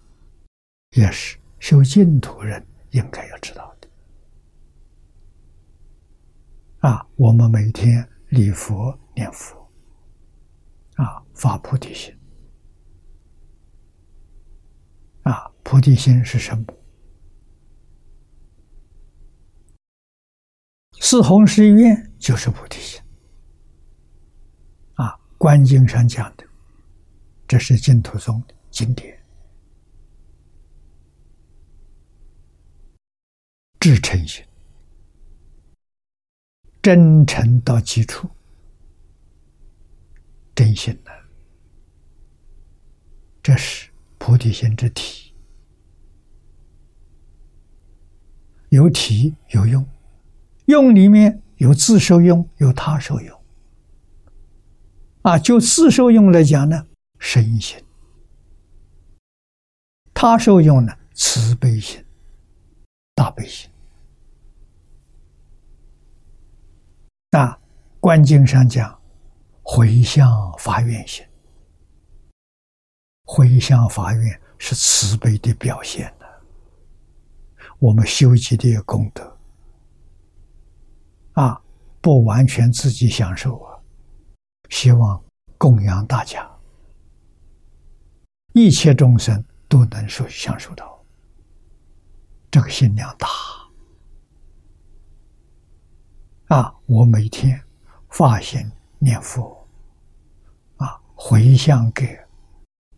[0.91, 3.87] 也是修净土人应该要知道的
[6.79, 7.05] 啊！
[7.15, 9.55] 我们每天礼佛念佛
[10.95, 12.17] 啊，发菩提心
[15.23, 16.65] 啊，菩提心是什么？
[20.99, 22.99] 四弘誓愿就是菩提心
[24.95, 25.19] 啊！
[25.37, 26.43] 观经上讲的，
[27.47, 29.18] 这是净土宗的经典。
[33.79, 34.43] 至诚心，
[36.81, 38.29] 真诚到基础，
[40.53, 41.11] 真心呢？
[43.41, 45.33] 这是菩提心之体，
[48.67, 49.87] 有体有用，
[50.65, 53.41] 用里面有自受用，有他受用。
[55.21, 56.85] 啊，就自受用来讲呢，
[57.17, 57.79] 身心；
[60.13, 62.03] 他受用呢，慈悲心。
[63.15, 63.68] 大悲心
[67.31, 67.59] 啊，
[67.99, 68.99] 观经上讲，
[69.61, 70.27] 回向
[70.57, 71.23] 发愿心，
[73.23, 76.25] 回向发愿是慈悲的表现呢。
[77.77, 79.37] 我们修集的功德
[81.33, 81.61] 啊，
[82.01, 83.77] 不完全自己享受啊，
[84.69, 85.23] 希望
[85.57, 86.49] 供养大家，
[88.53, 90.99] 一切众生都能受享受到。
[92.49, 93.27] 这个心量大
[96.47, 96.75] 啊！
[96.89, 97.61] 我每天
[98.09, 98.59] 发心
[98.97, 99.67] 念佛
[100.77, 102.19] 啊，回向给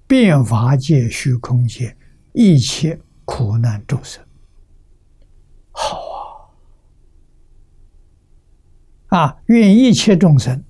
[0.07, 1.93] 变法界、虚空界
[2.31, 4.26] 一切苦难众生，
[5.72, 5.99] 好
[9.09, 9.19] 啊！
[9.19, 10.63] 啊，愿一切众生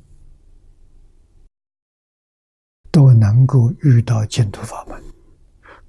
[2.92, 5.00] 都能够遇到净土法门，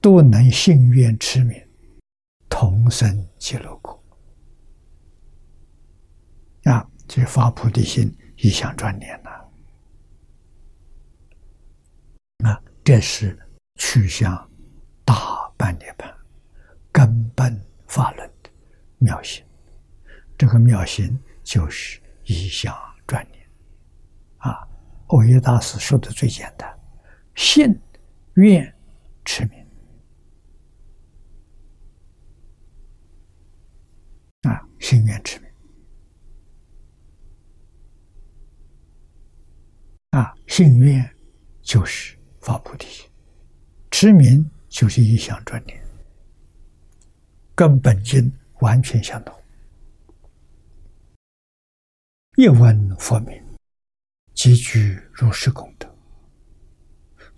[0.03, 1.59] 都能信愿持名。
[2.51, 3.99] 同生极乐国
[6.65, 6.87] 啊！
[7.15, 9.31] 这发菩提心，一向专念呐。
[12.49, 13.39] 啊，这是
[13.75, 14.51] 去向
[15.05, 16.11] 大半涅盘
[16.91, 18.49] 根本法轮的
[18.97, 19.45] 妙心。
[20.39, 22.75] 这个妙心就是一向
[23.07, 23.47] 专念
[24.39, 24.67] 啊。
[25.09, 26.75] 欧耶大师说的最简单：
[27.35, 27.79] 信、
[28.37, 28.75] 愿、
[29.23, 29.63] 持名。
[34.81, 35.52] 心愿持名。
[40.13, 41.11] 啊，心愿
[41.63, 43.11] 就是发菩提心，
[43.91, 45.83] 持名就是一向专念，
[47.55, 48.31] 跟本经
[48.61, 49.35] 完全相同。
[52.37, 53.43] 一闻佛名，
[54.35, 55.89] 即具如是功德，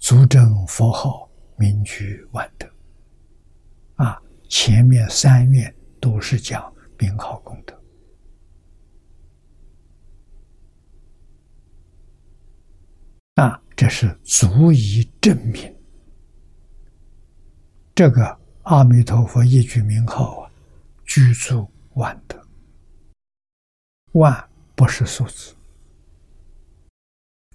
[0.01, 2.69] 足证佛号名居万德。
[3.95, 7.84] 啊，前面三愿都是讲名号功德。
[13.35, 15.75] 啊，这是足以证明
[17.95, 20.51] 这个阿弥陀佛一句名号啊，
[21.05, 22.41] 具足万德。
[24.13, 25.53] 万不是数字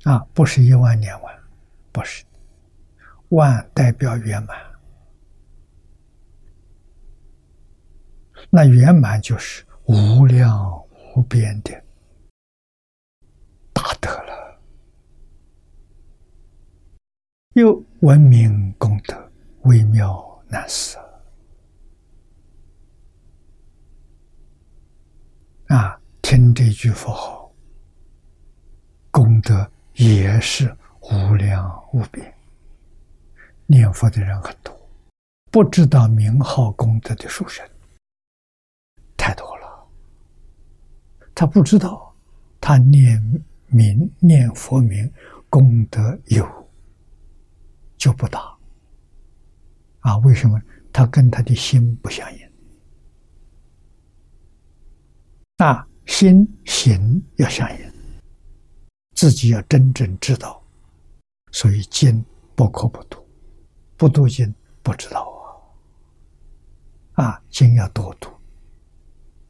[0.03, 1.39] 啊，不是一万年万，
[1.93, 2.25] 不是。
[3.29, 4.57] 万代表圆满，
[8.49, 10.83] 那圆满就是无量
[11.15, 11.71] 无边的
[13.71, 14.59] 大德了。
[17.53, 19.31] 又闻名功德
[19.63, 20.99] 微妙难思
[25.65, 25.99] 啊！
[26.21, 27.51] 听这句佛号，
[29.09, 30.71] 功德也是
[31.01, 32.31] 无量无边。
[33.65, 34.71] 念佛的人很多，
[35.49, 37.67] 不知道名号功德的殊胜
[39.17, 39.87] 太多了。
[41.33, 42.13] 他不知道，
[42.61, 43.19] 他念
[43.65, 45.11] 名念佛名
[45.49, 46.47] 功德有。
[47.99, 48.57] 就不打
[49.99, 50.17] 啊？
[50.19, 50.59] 为什么？
[50.91, 52.51] 他跟他的心不相应。
[55.57, 57.93] 那心行要相应，
[59.13, 60.59] 自己要真正知道。
[61.51, 62.23] 所以经
[62.55, 63.23] 不可不读，
[63.97, 65.21] 不读经不知道
[67.15, 67.25] 啊！
[67.25, 68.29] 啊，经要多读，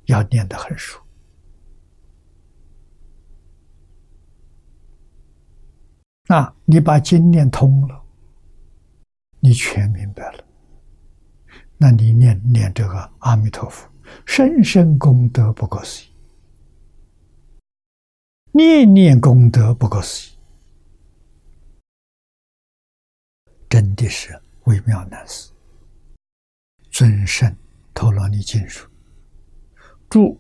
[0.06, 1.00] 要念得很熟。
[6.28, 7.99] 啊，你把经念通了。
[9.40, 10.44] 你全明白了，
[11.78, 13.90] 那你念念这个阿弥陀佛，
[14.26, 16.10] 深深功德不可思议，
[18.52, 20.38] 念念功德不可思议，
[23.70, 25.54] 真的是微妙难思。
[26.92, 27.56] 尊圣
[27.94, 28.90] 陀罗尼经书，
[30.10, 30.38] 诸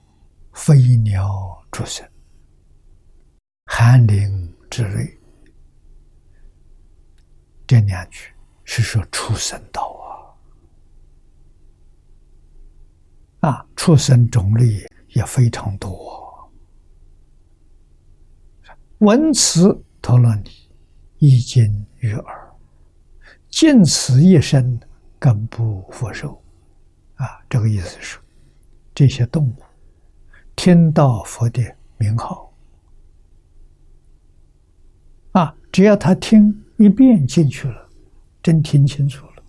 [0.51, 2.11] 飞鸟诸神，
[3.65, 5.17] 寒林之类，
[7.65, 8.33] 这两句。
[8.71, 9.81] 是说畜生道
[13.41, 14.85] 啊，啊，畜生种类
[15.15, 16.47] 也非常多。
[18.99, 20.51] 闻此陀罗尼，
[21.17, 21.65] 一经
[21.97, 22.53] 于耳，
[23.49, 24.79] 尽此一生，
[25.17, 26.39] 更不复受。
[27.15, 28.19] 啊，这个意思是，
[28.93, 29.55] 这些动物
[30.55, 31.59] 听到佛的
[31.97, 32.53] 名号，
[35.31, 37.88] 啊，只要他听一遍进去了。
[38.41, 39.43] 真听清楚了，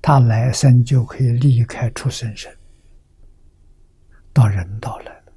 [0.00, 2.56] 他来生就可以离开出生身，
[4.32, 5.32] 到人道来了。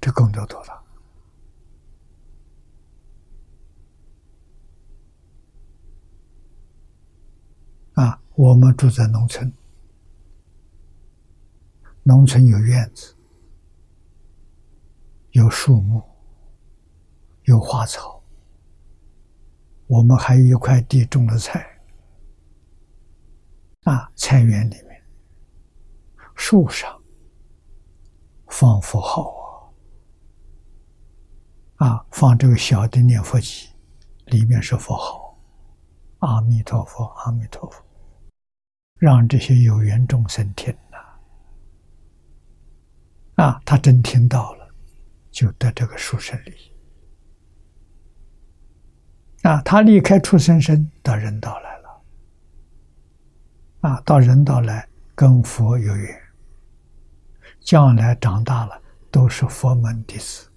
[0.00, 0.84] 这功德多大？
[7.94, 8.22] 啊！
[8.36, 9.52] 我们住在农村，
[12.04, 13.16] 农村有院子，
[15.32, 16.17] 有树木。
[17.48, 18.22] 有花草，
[19.86, 21.80] 我们还有一块地种了菜，
[23.84, 25.02] 啊，菜园里面，
[26.36, 27.02] 树上
[28.48, 29.72] 放佛号
[31.76, 33.70] 啊，啊，放这个小的念佛机，
[34.26, 35.34] 里面是佛号，
[36.18, 37.82] 阿弥陀佛，阿弥陀佛，
[38.96, 40.98] 让这些有缘众生听呐，
[43.42, 44.68] 啊，他真听到了，
[45.30, 46.77] 就得这个殊胜利益。
[49.48, 52.02] 啊，他离开出生身到人道来了，
[53.80, 56.22] 啊，到人道来跟佛有缘，
[57.58, 58.78] 将来长大了
[59.10, 60.50] 都是佛门弟子。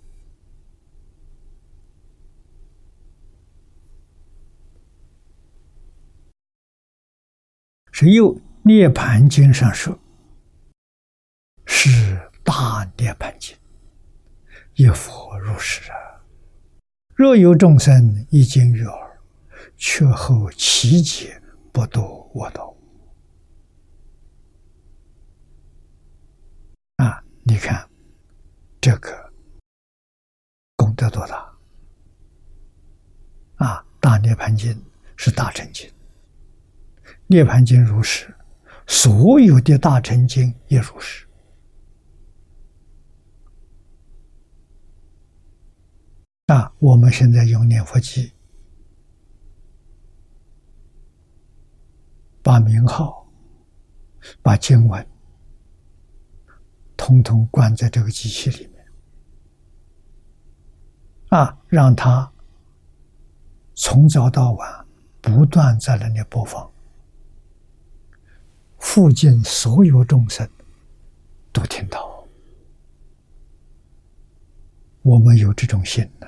[7.93, 9.97] 是又《涅盘经》上说，
[11.65, 13.55] 是大涅盘经，
[14.73, 16.10] 一佛如是啊。
[17.21, 19.19] 若有众生一经于耳，
[19.77, 21.39] 却后其解
[21.71, 22.75] 不度我道。
[26.95, 27.87] 啊，你看
[28.81, 29.31] 这个
[30.75, 31.35] 功德多大！
[33.57, 34.73] 啊，《大涅盘经》
[35.15, 35.87] 是大乘经，
[37.27, 38.33] 《涅盘经如是，
[38.87, 41.27] 所有的大乘经也如是。
[46.51, 48.33] 啊，我们现在用念佛机，
[52.43, 53.25] 把名号、
[54.41, 55.07] 把经文，
[56.97, 58.85] 通通关在这个机器里面，
[61.29, 62.29] 啊，让它
[63.75, 64.85] 从早到晚
[65.21, 66.69] 不断在那里播放，
[68.77, 70.45] 附近所有众生
[71.53, 72.27] 都听到，
[75.01, 76.27] 我们有这种心呢。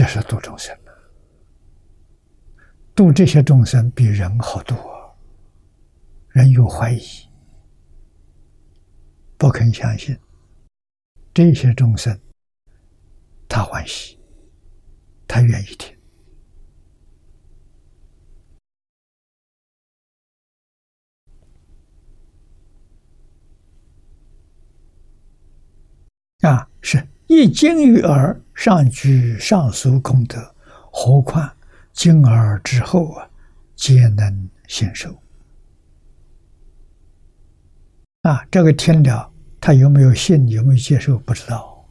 [0.00, 0.74] 这是度众生，
[2.94, 5.12] 度这些众生比人好度啊！
[6.30, 7.02] 人有怀疑，
[9.36, 10.18] 不肯相信，
[11.34, 12.18] 这些众生
[13.46, 14.18] 他欢喜，
[15.28, 15.94] 他愿意听
[26.40, 27.06] 啊，是。
[27.32, 30.54] 一经于耳，上具上述功德，
[30.92, 31.50] 何况
[31.94, 33.26] 经耳之后啊，
[33.74, 35.10] 皆能信受。
[38.20, 39.32] 啊，这个听了，
[39.62, 41.88] 他有没有信，有没有接受，不知道。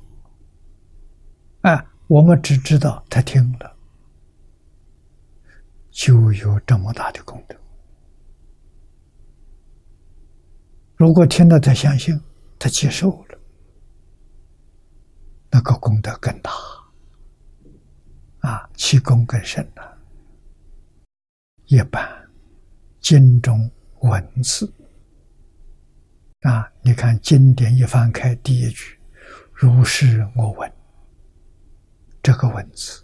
[1.62, 3.76] 啊，我们只知道他听了，
[5.90, 7.56] 就有这么大的功德。
[10.98, 12.22] 如果听了他相信，
[12.60, 13.29] 他接受了。
[15.52, 16.52] 那个功德更大，
[18.40, 19.98] 啊，气功更深了。
[21.66, 22.30] 一般
[23.00, 23.70] 经中
[24.02, 24.72] 文字，
[26.42, 29.00] 啊，你看经典一翻开，第一句
[29.54, 30.72] “如是我闻”，
[32.22, 33.04] 这个文字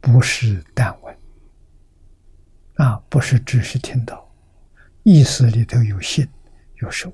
[0.00, 1.18] 不是单文，
[2.74, 4.28] 啊，不是只是听到，
[5.02, 6.28] 意思里头有信
[6.76, 7.12] 有受。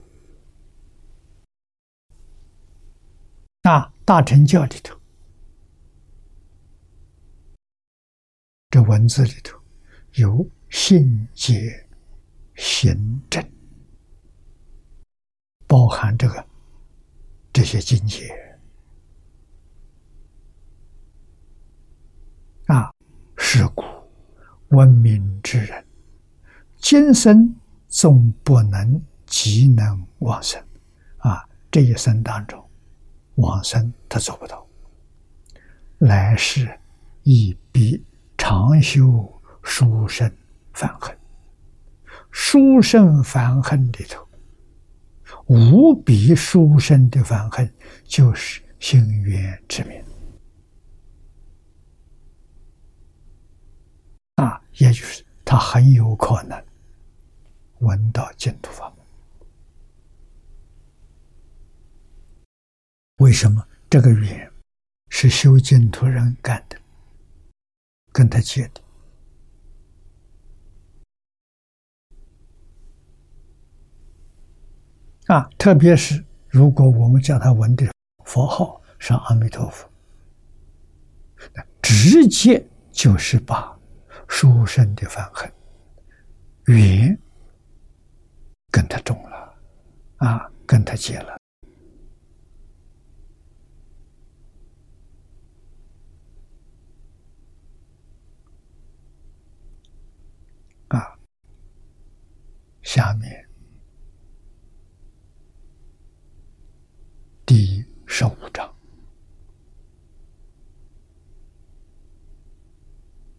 [3.66, 4.96] 那大乘教里头，
[8.70, 9.58] 这文字里头
[10.12, 11.88] 有信解
[12.54, 13.44] 行证，
[15.66, 16.46] 包含这个
[17.52, 18.28] 这些境界
[22.66, 22.94] 啊，
[23.36, 23.82] 是故
[24.68, 25.84] 文明之人，
[26.76, 27.52] 今生
[27.88, 30.64] 总不能即能往生
[31.18, 32.64] 啊，这一生当中。
[33.36, 34.66] 往生他做不到，
[35.98, 36.68] 来世
[37.22, 38.04] 亦必
[38.36, 40.30] 长修殊胜
[40.72, 41.16] 反恨，
[42.30, 44.26] 殊胜反恨里头，
[45.46, 47.72] 无比殊胜的反恨
[48.04, 50.02] 就是心愿之名。
[54.36, 56.62] 啊，也就是他很有可能
[57.78, 59.05] 闻到净土法门。
[63.16, 64.52] 为什么这个缘
[65.08, 66.76] 是修净土人干的，
[68.12, 68.82] 跟他借的
[75.34, 75.48] 啊？
[75.56, 77.90] 特别是如果我们叫他闻的
[78.24, 79.88] 佛号上阿弥陀佛，
[81.80, 82.62] 直接
[82.92, 83.78] 就是把
[84.28, 85.50] 书生的反恨
[86.66, 87.18] 缘
[88.70, 89.54] 跟他中了
[90.18, 91.38] 啊，跟他结了。
[102.86, 103.44] 下面
[107.44, 108.72] 第十五章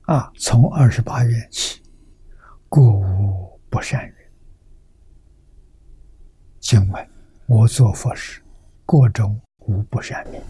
[0.01, 1.81] 啊，从二十八愿起，
[2.67, 4.15] 过无不善人。
[6.59, 7.09] 请问
[7.45, 8.41] 我做佛时，
[8.85, 10.43] 过中无不善缘。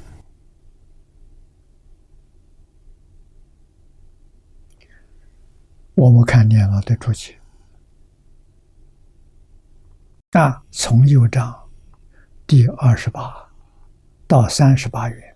[5.94, 7.37] 我们看念老的注解。
[10.40, 11.68] 那从右章
[12.46, 13.52] 第二十八
[14.28, 15.36] 到三十八元，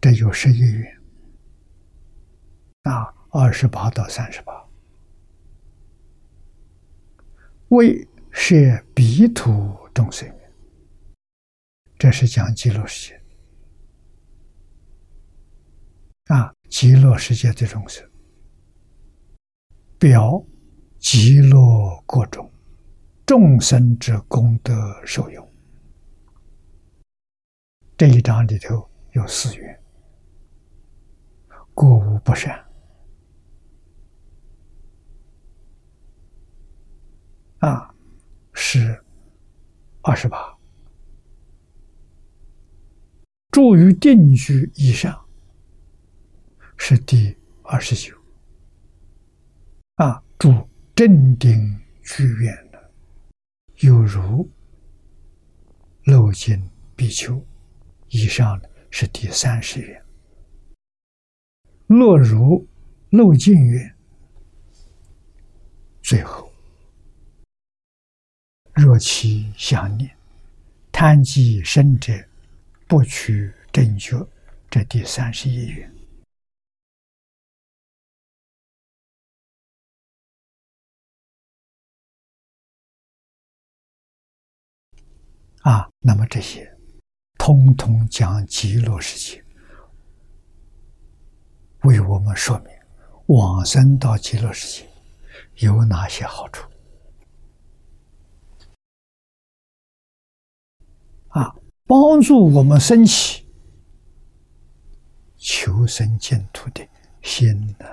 [0.00, 1.00] 这有十一元。
[2.82, 4.52] 啊，二十八到三十八，
[7.68, 8.56] 为设
[8.92, 10.28] 彼土众生
[11.96, 13.22] 这是讲极乐世界。
[16.34, 18.04] 啊，极乐世界的众生。
[19.98, 20.40] 表
[21.00, 22.48] 极乐国中
[23.26, 24.72] 众生之功德
[25.04, 25.52] 受用，
[27.96, 29.82] 这一章里头有四愿：
[31.74, 32.64] 过无不善。
[37.58, 37.92] 啊，
[38.52, 39.04] 是
[40.02, 40.56] 二十八。
[43.50, 45.26] 住于定居以上，
[46.76, 48.17] 是第二十九。
[49.98, 52.90] 啊，住镇定居远的，
[53.78, 54.48] 有如
[56.04, 57.44] 漏尽比丘
[58.08, 60.02] 以上的是第三十愿。
[61.88, 62.64] 落如
[63.10, 63.92] 漏尽愿，
[66.00, 66.48] 最后
[68.72, 70.08] 若其想念，
[70.92, 72.12] 贪积生者。
[72.86, 74.26] 不取正觉，
[74.70, 75.92] 这第三十一愿
[85.62, 86.76] 啊，那么这些
[87.36, 89.44] 通通讲极乐世界，
[91.82, 92.72] 为我们说明
[93.26, 94.88] 往生到极乐世界
[95.66, 96.68] 有哪些好处
[101.28, 101.54] 啊。
[101.86, 103.46] 帮助我们升起
[105.36, 106.86] 求生净土的
[107.22, 107.48] 心
[107.78, 107.86] 呢，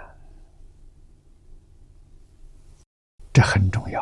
[3.32, 4.02] 这很重要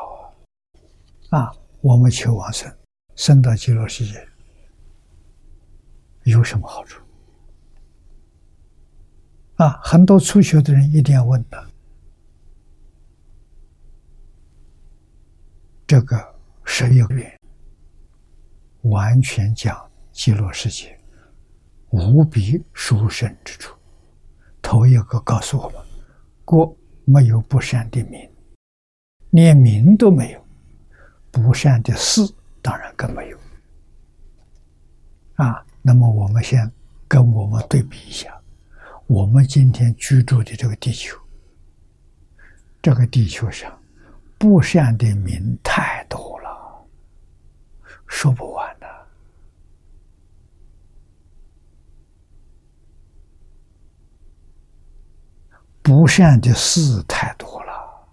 [1.29, 1.39] 啊！
[1.39, 2.75] 啊，我们求往生，
[3.15, 4.27] 生到极乐世界
[6.23, 7.01] 有什么好处？
[9.55, 11.69] 啊，很多初学的人一定要问的，
[15.85, 17.39] 这个十一个愿。
[18.83, 20.99] 完全讲极乐世界
[21.91, 23.73] 无比殊胜之处。
[24.61, 25.81] 头一个告诉我们：
[26.43, 26.75] 国
[27.05, 28.29] 没有不善的名，
[29.29, 30.39] 连名都没有；
[31.31, 32.21] 不善的事
[32.63, 33.37] 当然更没有。
[35.35, 36.71] 啊，那么我们先
[37.07, 38.41] 跟我们对比一下，
[39.05, 41.15] 我们今天居住的这个地球，
[42.81, 43.77] 这个地球上
[44.37, 46.87] 不善的名太多了，
[48.07, 48.87] 说不完的。
[55.81, 58.07] 不善的事太多了，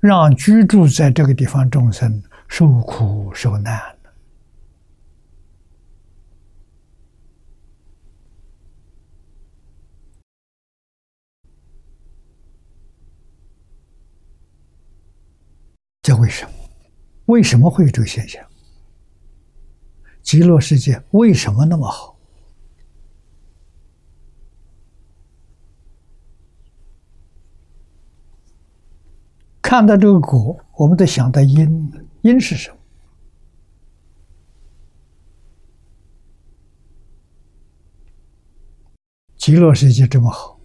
[0.00, 3.78] 让居住在这个地方众生受苦受难
[16.02, 16.52] 这为什么？
[17.26, 18.42] 为什么会有这个现象？
[20.22, 22.09] 极乐世界为什么那么好？
[29.70, 31.92] 看到这个果，我们都想到因，
[32.22, 32.76] 因是什么？
[39.36, 40.58] 极乐世界这么好，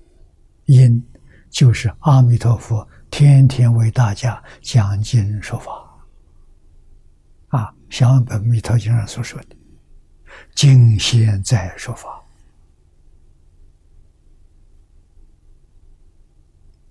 [0.65, 1.06] 因
[1.52, 5.72] 就是阿弥陀佛天天为大家讲经说法，
[7.49, 9.56] 啊，像本弥陀经上所说的，
[10.56, 12.23] 今现在说法，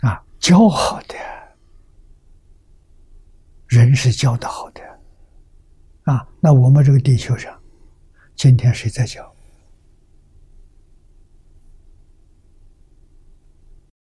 [0.02, 1.33] 啊，教好的。
[3.74, 4.80] 人是教的好的，
[6.04, 7.60] 啊，那我们这个地球上，
[8.36, 9.34] 今天谁在教？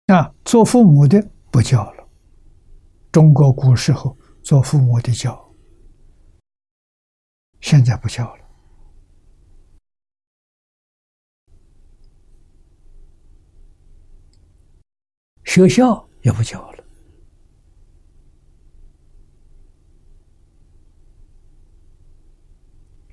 [0.08, 2.06] 啊，做父母的不教了。
[3.14, 5.54] 中国古时候做父母的教，
[7.62, 8.42] 现在不教了。
[15.46, 16.81] 学校也不教了。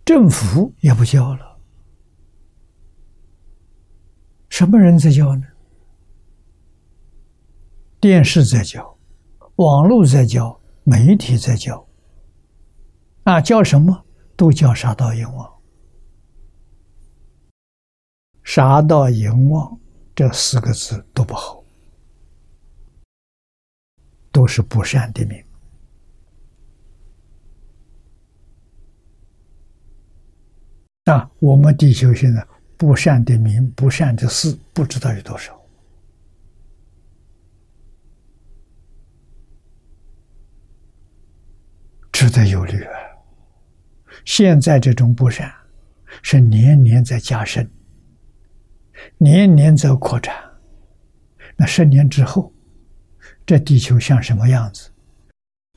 [0.09, 1.59] 政府也不教了，
[4.49, 5.47] 什么人在教呢？
[8.01, 8.99] 电视在教，
[9.57, 11.87] 网络在教，媒体在教。
[13.25, 14.03] 啊，教什么？
[14.35, 15.61] 都叫杀盗淫妄。
[18.43, 19.79] 杀盗淫妄
[20.15, 21.63] 这四个字都不好，
[24.33, 25.45] 都是不善的名。
[31.09, 35.59] 啊，我们地球现在不善的名、不善的事，不知道有多少，
[42.13, 42.93] 值得忧虑啊！
[44.27, 45.51] 现在这种不善
[46.23, 47.71] 是年年在加深，
[49.17, 50.35] 年年在扩展。
[51.57, 52.53] 那十年之后，
[53.47, 54.91] 这地球像什么样子？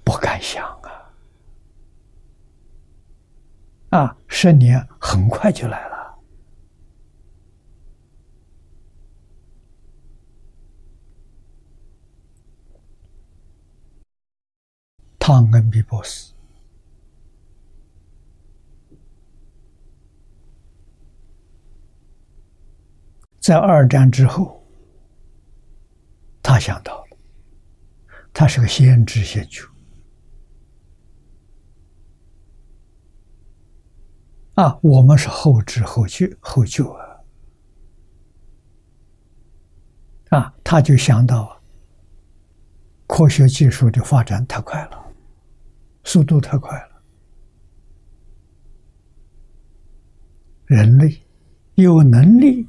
[0.03, 0.70] 不敢想。
[3.92, 5.92] 啊，十年很快就来了。
[15.20, 16.34] 汤恩比博士
[23.40, 24.66] 在二战之后，
[26.42, 27.18] 他想到了，
[28.34, 29.70] 他是个先知先觉。
[34.62, 36.84] 啊，我们是后知后觉后觉
[40.30, 41.60] 啊，啊，他就想到，
[43.08, 45.04] 科学技术的发展太快了，
[46.04, 47.02] 速度太快了，
[50.66, 51.20] 人类
[51.74, 52.68] 有能力。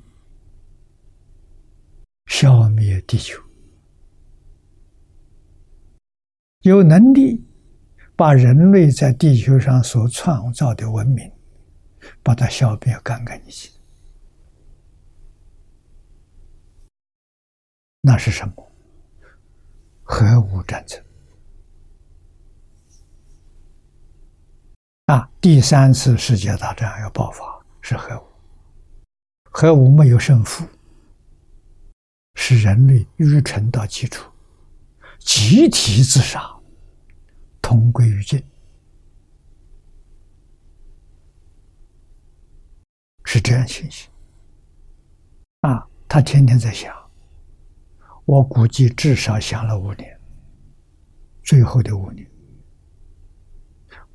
[2.27, 3.39] 消灭地球，
[6.63, 7.45] 有能力
[8.17, 11.31] 把人类在地球上所创造的文明，
[12.23, 13.71] 把它消灭干干净净。
[18.01, 18.73] 那是什么？
[20.03, 21.03] 核武战争
[25.07, 25.31] 啊！
[25.41, 28.25] 第三次世界大战要爆发，是核武。
[29.45, 30.67] 核武没有胜负。
[32.35, 34.29] 是人类愚蠢到基础，
[35.19, 36.51] 集体自杀，
[37.61, 38.43] 同归于尽，
[43.25, 44.11] 是这样情形。
[45.61, 46.95] 啊，他天天在想，
[48.25, 50.21] 我估计至少想了五年，
[51.43, 52.29] 最后的五年，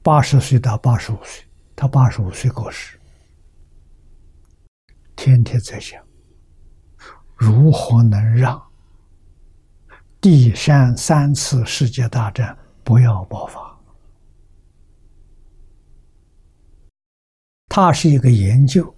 [0.02, 3.00] 八十岁到八十五岁，他八十五岁过世，
[5.16, 6.04] 天天在想。
[7.36, 8.62] 如何能让
[10.20, 13.80] 第三三次世界大战不要爆发？
[17.70, 18.92] 他是一个研究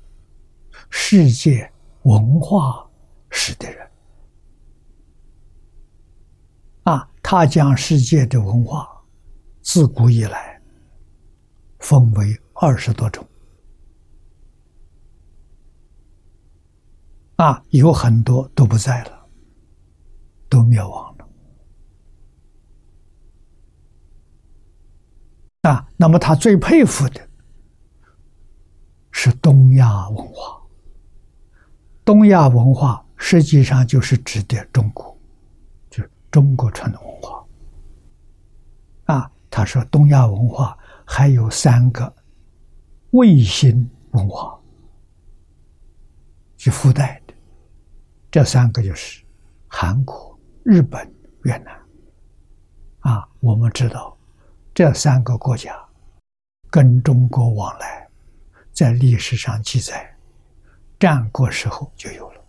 [0.90, 1.72] 世界
[2.04, 2.88] 文化
[3.30, 3.90] 史的人
[6.84, 8.88] 啊，他将世界的文化
[9.62, 10.62] 自古以来
[11.80, 13.26] 分为二十多种。
[17.36, 19.30] 啊，有很多都不在了，
[20.50, 21.30] 都灭亡了。
[25.62, 27.30] 啊，那么他最佩服的
[29.12, 30.59] 是东亚文化。
[32.10, 35.16] 东亚文化实际上就是指的中国，
[35.92, 37.46] 就是中国传统文化。
[39.06, 40.76] 啊，他说东亚文化
[41.06, 42.12] 还有三个
[43.12, 44.60] 卫星文化，
[46.58, 47.34] 去附带的。
[48.32, 49.24] 这三个就是
[49.68, 51.08] 韩国、日本、
[51.44, 51.80] 越南。
[53.02, 54.18] 啊，我们知道
[54.74, 55.80] 这三个国家
[56.72, 58.10] 跟中国往来，
[58.72, 60.12] 在历史上记载，
[61.00, 62.44] 战国时候就有了。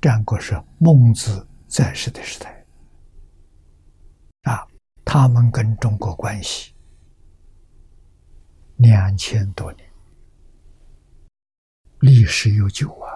[0.00, 2.66] 战国是孟子在世的时代，
[4.42, 4.66] 啊，
[5.04, 6.74] 他们跟中国关系
[8.78, 9.88] 两千多年，
[12.00, 13.08] 历史悠久啊。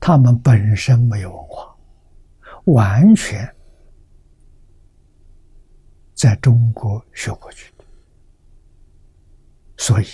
[0.00, 1.76] 他们本身没有文化，
[2.64, 3.54] 完全
[6.14, 7.84] 在中国学过去的，
[9.76, 10.06] 所以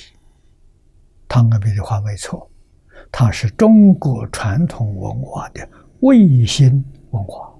[1.30, 2.50] 汤恩比的话没错，
[3.12, 5.66] 它是中国传统文化的
[6.00, 7.54] 卫星文化。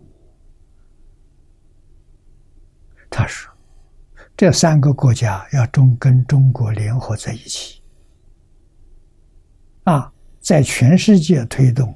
[3.09, 3.49] 他说，
[4.37, 7.81] 这三个国家要中跟中国联合在一起，
[9.85, 10.13] 啊。
[10.41, 11.95] 在全世界推动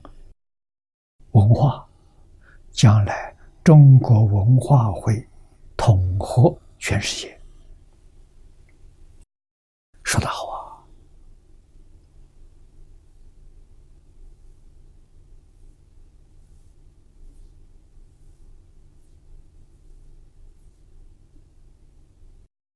[1.30, 1.82] 文化，
[2.70, 3.34] 将来
[3.64, 5.26] 中国文化会
[5.78, 7.40] 统合全世界。
[10.02, 10.43] 说的好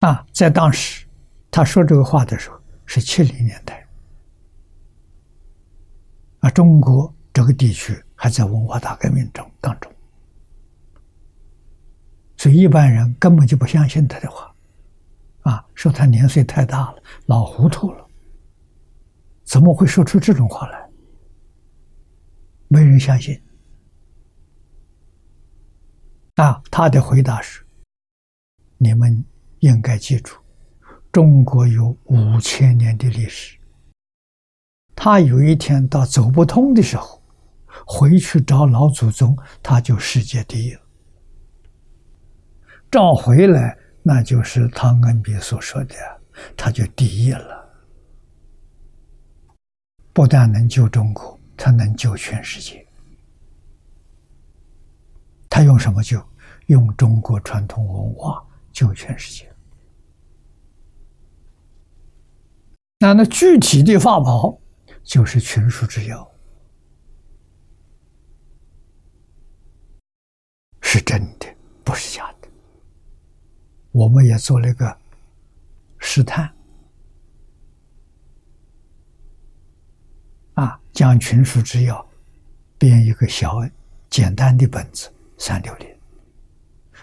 [0.09, 0.27] 啊！
[0.33, 1.07] 在当时
[1.51, 3.87] 他说这个话的时候是七零年代。
[6.41, 9.93] 啊，中国这个地区还在文化大革命中当中，
[12.39, 14.55] 所以一般人根本就不相信他的话，
[15.43, 18.07] 啊，说他年岁太大了，老糊涂了，
[19.45, 20.89] 怎么会说出这种话来？
[22.69, 23.39] 没人相信。
[26.37, 27.67] 啊，他的回答是：
[28.77, 29.25] 你们
[29.61, 30.37] 应该记住，
[31.11, 33.59] 中国有五千年的历史。
[34.95, 37.23] 他有一天到走不通的时候，
[37.87, 40.81] 回去找老祖宗，他就世界第一了。
[42.91, 45.95] 找回来，那就是汤恩比所说的，
[46.57, 47.69] 他就第一了。
[50.13, 52.85] 不但能救中国，他能救全世界。
[55.49, 56.23] 他用什么救？
[56.67, 59.48] 用中国传统文化救全世界。
[63.01, 64.59] 那那具体的法宝
[65.05, 66.29] 就是群书之要，
[70.81, 71.47] 是真的，
[71.85, 72.49] 不是假的。
[73.93, 74.99] 我们也做了一个
[75.99, 76.53] 试探，
[80.55, 82.05] 啊，将群书之要
[82.79, 83.61] 编一个小
[84.11, 85.09] 简单的本子
[85.39, 85.89] 三六零，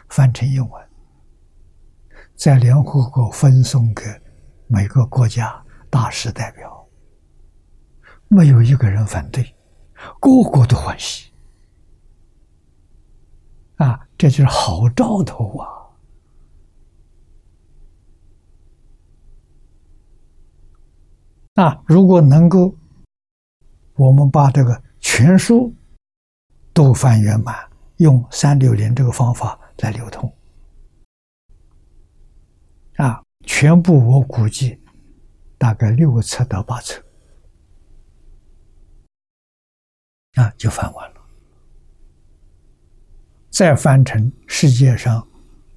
[0.09, 0.89] 翻成英文，
[2.35, 4.03] 在联合国分送给
[4.67, 5.64] 每个国家。
[5.95, 6.85] 大师代表，
[8.27, 9.41] 没有一个人反对，
[10.19, 11.31] 个个都欢喜，
[13.77, 15.65] 啊，这就是好兆头啊！
[21.63, 22.75] 啊，如果能够，
[23.93, 25.73] 我们把这个全书
[26.73, 27.55] 都翻圆满，
[27.99, 30.29] 用三六零这个方法来流通，
[32.97, 34.77] 啊，全部我估计。
[35.57, 37.01] 大概六册到八册，
[40.33, 41.21] 啊，就翻完了。
[43.49, 45.25] 再翻成世界上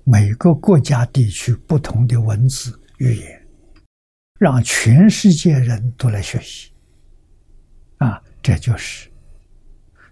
[0.02, 3.48] 每个国家地区不同的文字语言，
[4.40, 6.72] 让全世界人都来学习。
[7.98, 9.10] 啊，这就是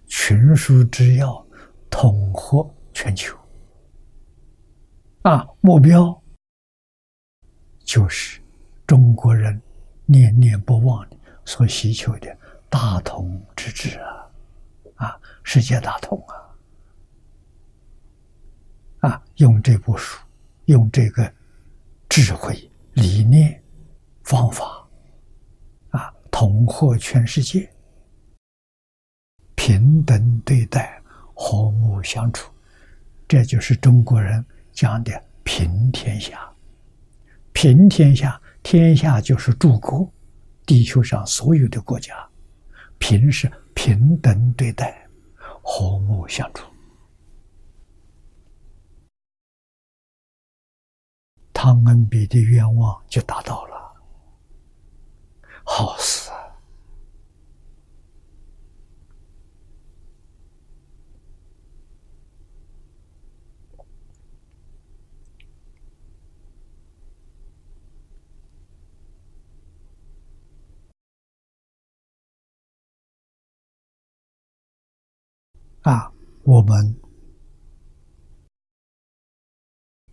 [0.07, 1.45] 群书之要，
[1.89, 3.37] 统合全球。
[5.23, 6.23] 啊，目标
[7.83, 8.39] 就是。
[8.87, 9.61] 中国人
[10.05, 12.35] 念念不忘的所需求的
[12.69, 14.31] 大同之治啊，
[14.95, 16.17] 啊，世界大同
[19.01, 20.17] 啊，啊，用这部书，
[20.65, 21.29] 用这个
[22.07, 22.57] 智慧、
[22.93, 23.61] 理念、
[24.23, 24.87] 方法，
[25.89, 27.69] 啊，统合全世界，
[29.55, 31.01] 平等对待，
[31.33, 32.49] 和睦相处，
[33.27, 36.49] 这就是中国人讲的平天下，
[37.51, 38.41] 平天下。
[38.69, 40.11] 天下就是诸国，
[40.65, 42.13] 地球上所有的国家，
[42.97, 45.07] 平时平等对待，
[45.63, 46.67] 和睦相处。
[51.53, 53.93] 汤恩比的愿望就达到了，
[55.63, 56.26] 好事。
[75.87, 76.11] 啊，
[76.43, 76.93] 我们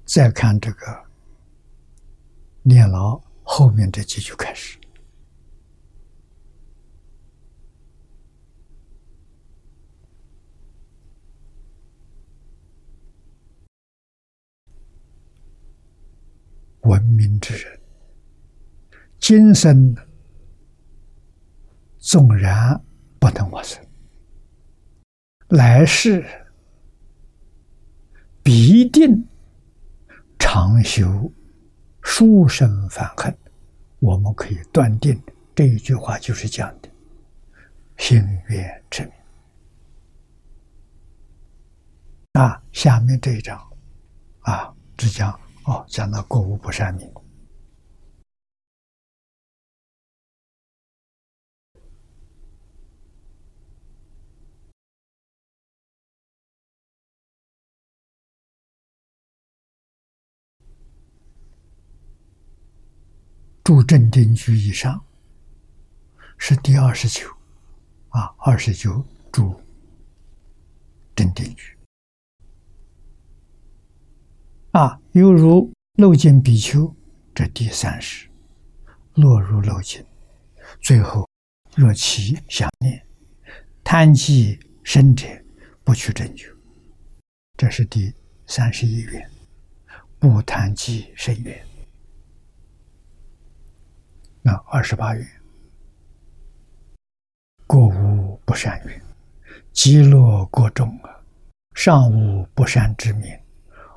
[0.05, 1.05] 再看这个
[2.63, 4.79] 念牢后面这几句开始，
[16.83, 17.81] 文明之人，
[19.19, 19.93] 今生
[21.99, 22.81] 纵然
[23.19, 23.85] 不能往生。
[25.55, 26.25] 来世
[28.43, 29.25] 必定
[30.37, 31.31] 长修
[32.03, 33.33] 殊胜反恨，
[34.01, 35.17] 我们可以断定
[35.55, 36.89] 这一句话就是讲的
[37.99, 39.13] 心愿之名。
[42.33, 43.57] 那下面这一章
[44.41, 47.09] 啊，只讲哦，讲到过无不善名。
[63.65, 65.03] 住正定居以上
[66.37, 67.27] 是第二十九，
[68.11, 69.59] 啊，二十九住
[71.17, 71.75] 正定居，
[74.73, 76.95] 啊，犹如漏尽比丘，
[77.35, 78.29] 这第三十
[79.15, 80.05] 落入漏尽，
[80.83, 81.27] 最后
[81.75, 83.07] 若其想念，
[83.83, 85.27] 贪计生者
[85.83, 86.55] 不去正觉，
[87.57, 88.13] 这是第
[88.47, 89.31] 三十一愿，
[90.19, 91.67] 不贪计生愿。
[94.47, 95.27] 那二十八愿，
[97.67, 99.03] 过无不善愿，
[99.73, 101.19] 积落过重啊，
[101.73, 103.35] 尚无不善之名，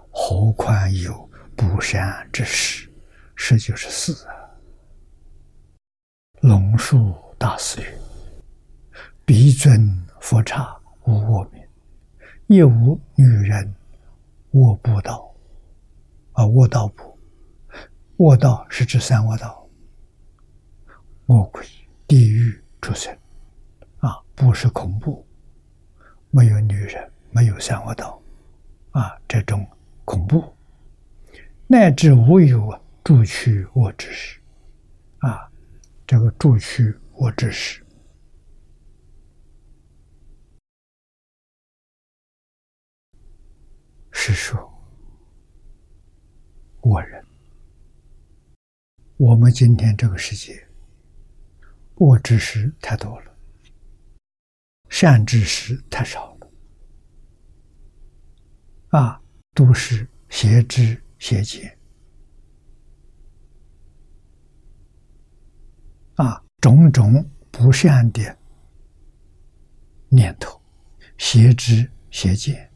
[0.09, 2.89] 何况有不善之事？
[3.35, 4.33] 十就是四啊。
[6.39, 7.99] 龙树大师曰
[9.25, 11.61] ：“彼尊佛刹无我名，
[12.47, 13.75] 亦无女人
[14.51, 15.29] 卧不道，
[16.31, 17.19] 啊，卧道不？
[18.23, 19.61] 卧道是指三卧道。”
[21.27, 21.61] 魔鬼、
[22.07, 23.13] 地狱出生，
[23.99, 25.25] 啊，不是恐怖，
[26.31, 28.21] 没有女人，没有三恶道，
[28.91, 29.67] 啊这种
[30.05, 30.41] 恐怖，
[31.67, 34.39] 乃至无有助驱我之事，
[35.19, 35.51] 啊，
[36.05, 37.83] 这个助驱我之事，
[44.11, 44.73] 是说
[46.79, 47.21] 我人，
[49.17, 50.66] 我们今天这个世界，
[51.99, 53.37] 恶知识太多了，
[54.89, 56.51] 善知识太少了，
[58.89, 59.21] 啊，
[59.53, 61.75] 都是邪知邪见。
[66.15, 68.37] 啊，种种不善的
[70.09, 70.59] 念头、
[71.17, 72.71] 邪知邪见、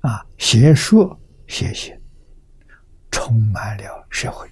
[0.00, 1.98] 啊邪说邪行，
[3.10, 4.46] 充满了社会，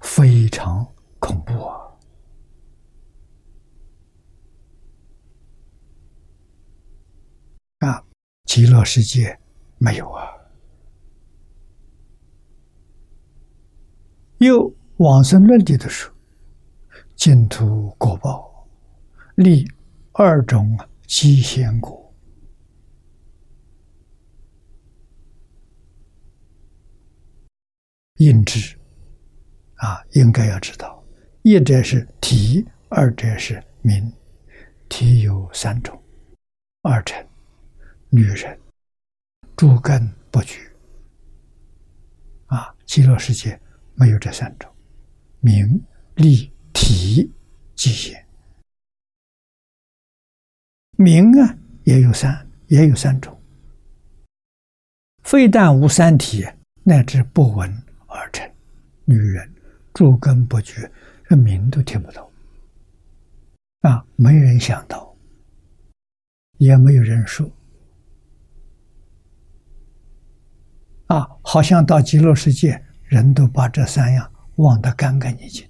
[0.00, 0.93] 非常
[1.24, 1.80] 恐怖啊！
[7.78, 8.04] 啊，
[8.44, 9.38] 极乐世界
[9.78, 10.22] 没有啊，
[14.38, 14.74] 又。
[14.98, 16.14] 往生论地的时候，
[17.16, 18.68] 净土果报
[19.34, 19.68] 立
[20.12, 20.78] 二种
[21.08, 22.14] 极贤果，
[28.18, 28.78] 应知
[29.78, 31.03] 啊，应该要知道，
[31.46, 34.10] 一者是体，二者是名。
[34.88, 36.02] 体有三种：
[36.80, 37.22] 二乘、
[38.08, 38.58] 女人、
[39.54, 40.66] 诸根不具。
[42.46, 43.60] 啊，极乐世界
[43.94, 44.72] 没有这三种。
[45.40, 45.78] 名
[46.14, 47.30] 利体
[47.74, 48.26] 极限，
[50.96, 53.38] 名啊也有三，也有三种。
[55.24, 56.42] 非但无三体，
[56.84, 57.70] 乃至不闻
[58.06, 58.50] 而成。
[59.04, 59.54] 女人
[59.92, 60.88] 诸根不具，
[61.36, 62.30] 名都听不到
[63.80, 64.04] 啊！
[64.16, 65.16] 没人想到，
[66.58, 67.50] 也没有人说
[71.06, 71.28] 啊！
[71.42, 74.30] 好像到极乐世界，人都把这三样。
[74.56, 75.68] 忘得干干净净，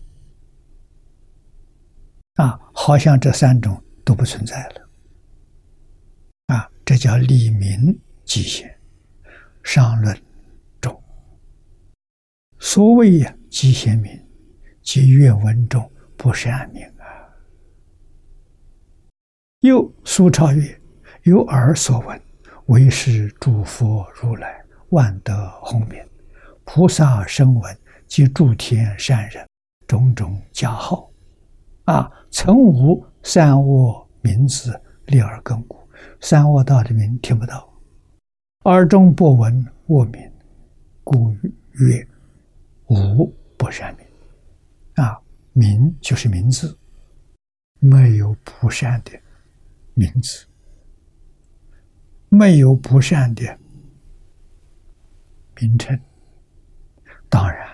[2.34, 4.88] 啊，好像这三种都不存在了，
[6.48, 8.78] 啊，这叫立名极限，
[9.62, 10.14] 上论
[10.82, 11.02] 中。
[12.58, 14.23] 所谓呀，极限名，
[14.84, 17.26] 即愿闻中不善名啊。
[19.62, 20.80] 又苏超曰，
[21.24, 22.22] 有耳所闻，
[22.66, 26.00] 为是诸佛如来万德洪名，
[26.64, 27.76] 菩萨声闻。
[28.06, 29.44] 及诸天善人，
[29.88, 31.10] 种种加号，
[31.84, 35.76] 啊，曾无善恶名字立而根故，
[36.20, 37.66] 善恶道的名听不到，
[38.64, 40.30] 耳中不闻恶名，
[41.02, 41.34] 故
[41.72, 42.06] 曰
[42.86, 44.03] 无不善名。
[45.54, 46.78] 名就是名字，
[47.80, 49.18] 没有不善的
[49.94, 50.46] 名字，
[52.28, 53.58] 没有不善的
[55.56, 55.98] 名称，
[57.28, 57.72] 当然。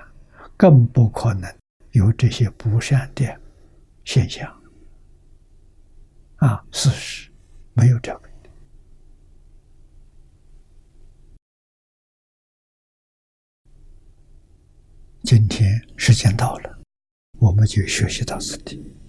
[0.56, 1.50] 更不可能
[1.92, 3.40] 有这些不善的
[4.04, 4.46] 现象
[6.36, 6.62] 啊！
[6.70, 7.32] 事实
[7.72, 8.30] 没有这个。
[15.22, 16.79] 今天时间到了，
[17.40, 18.99] 我们就学习到此地。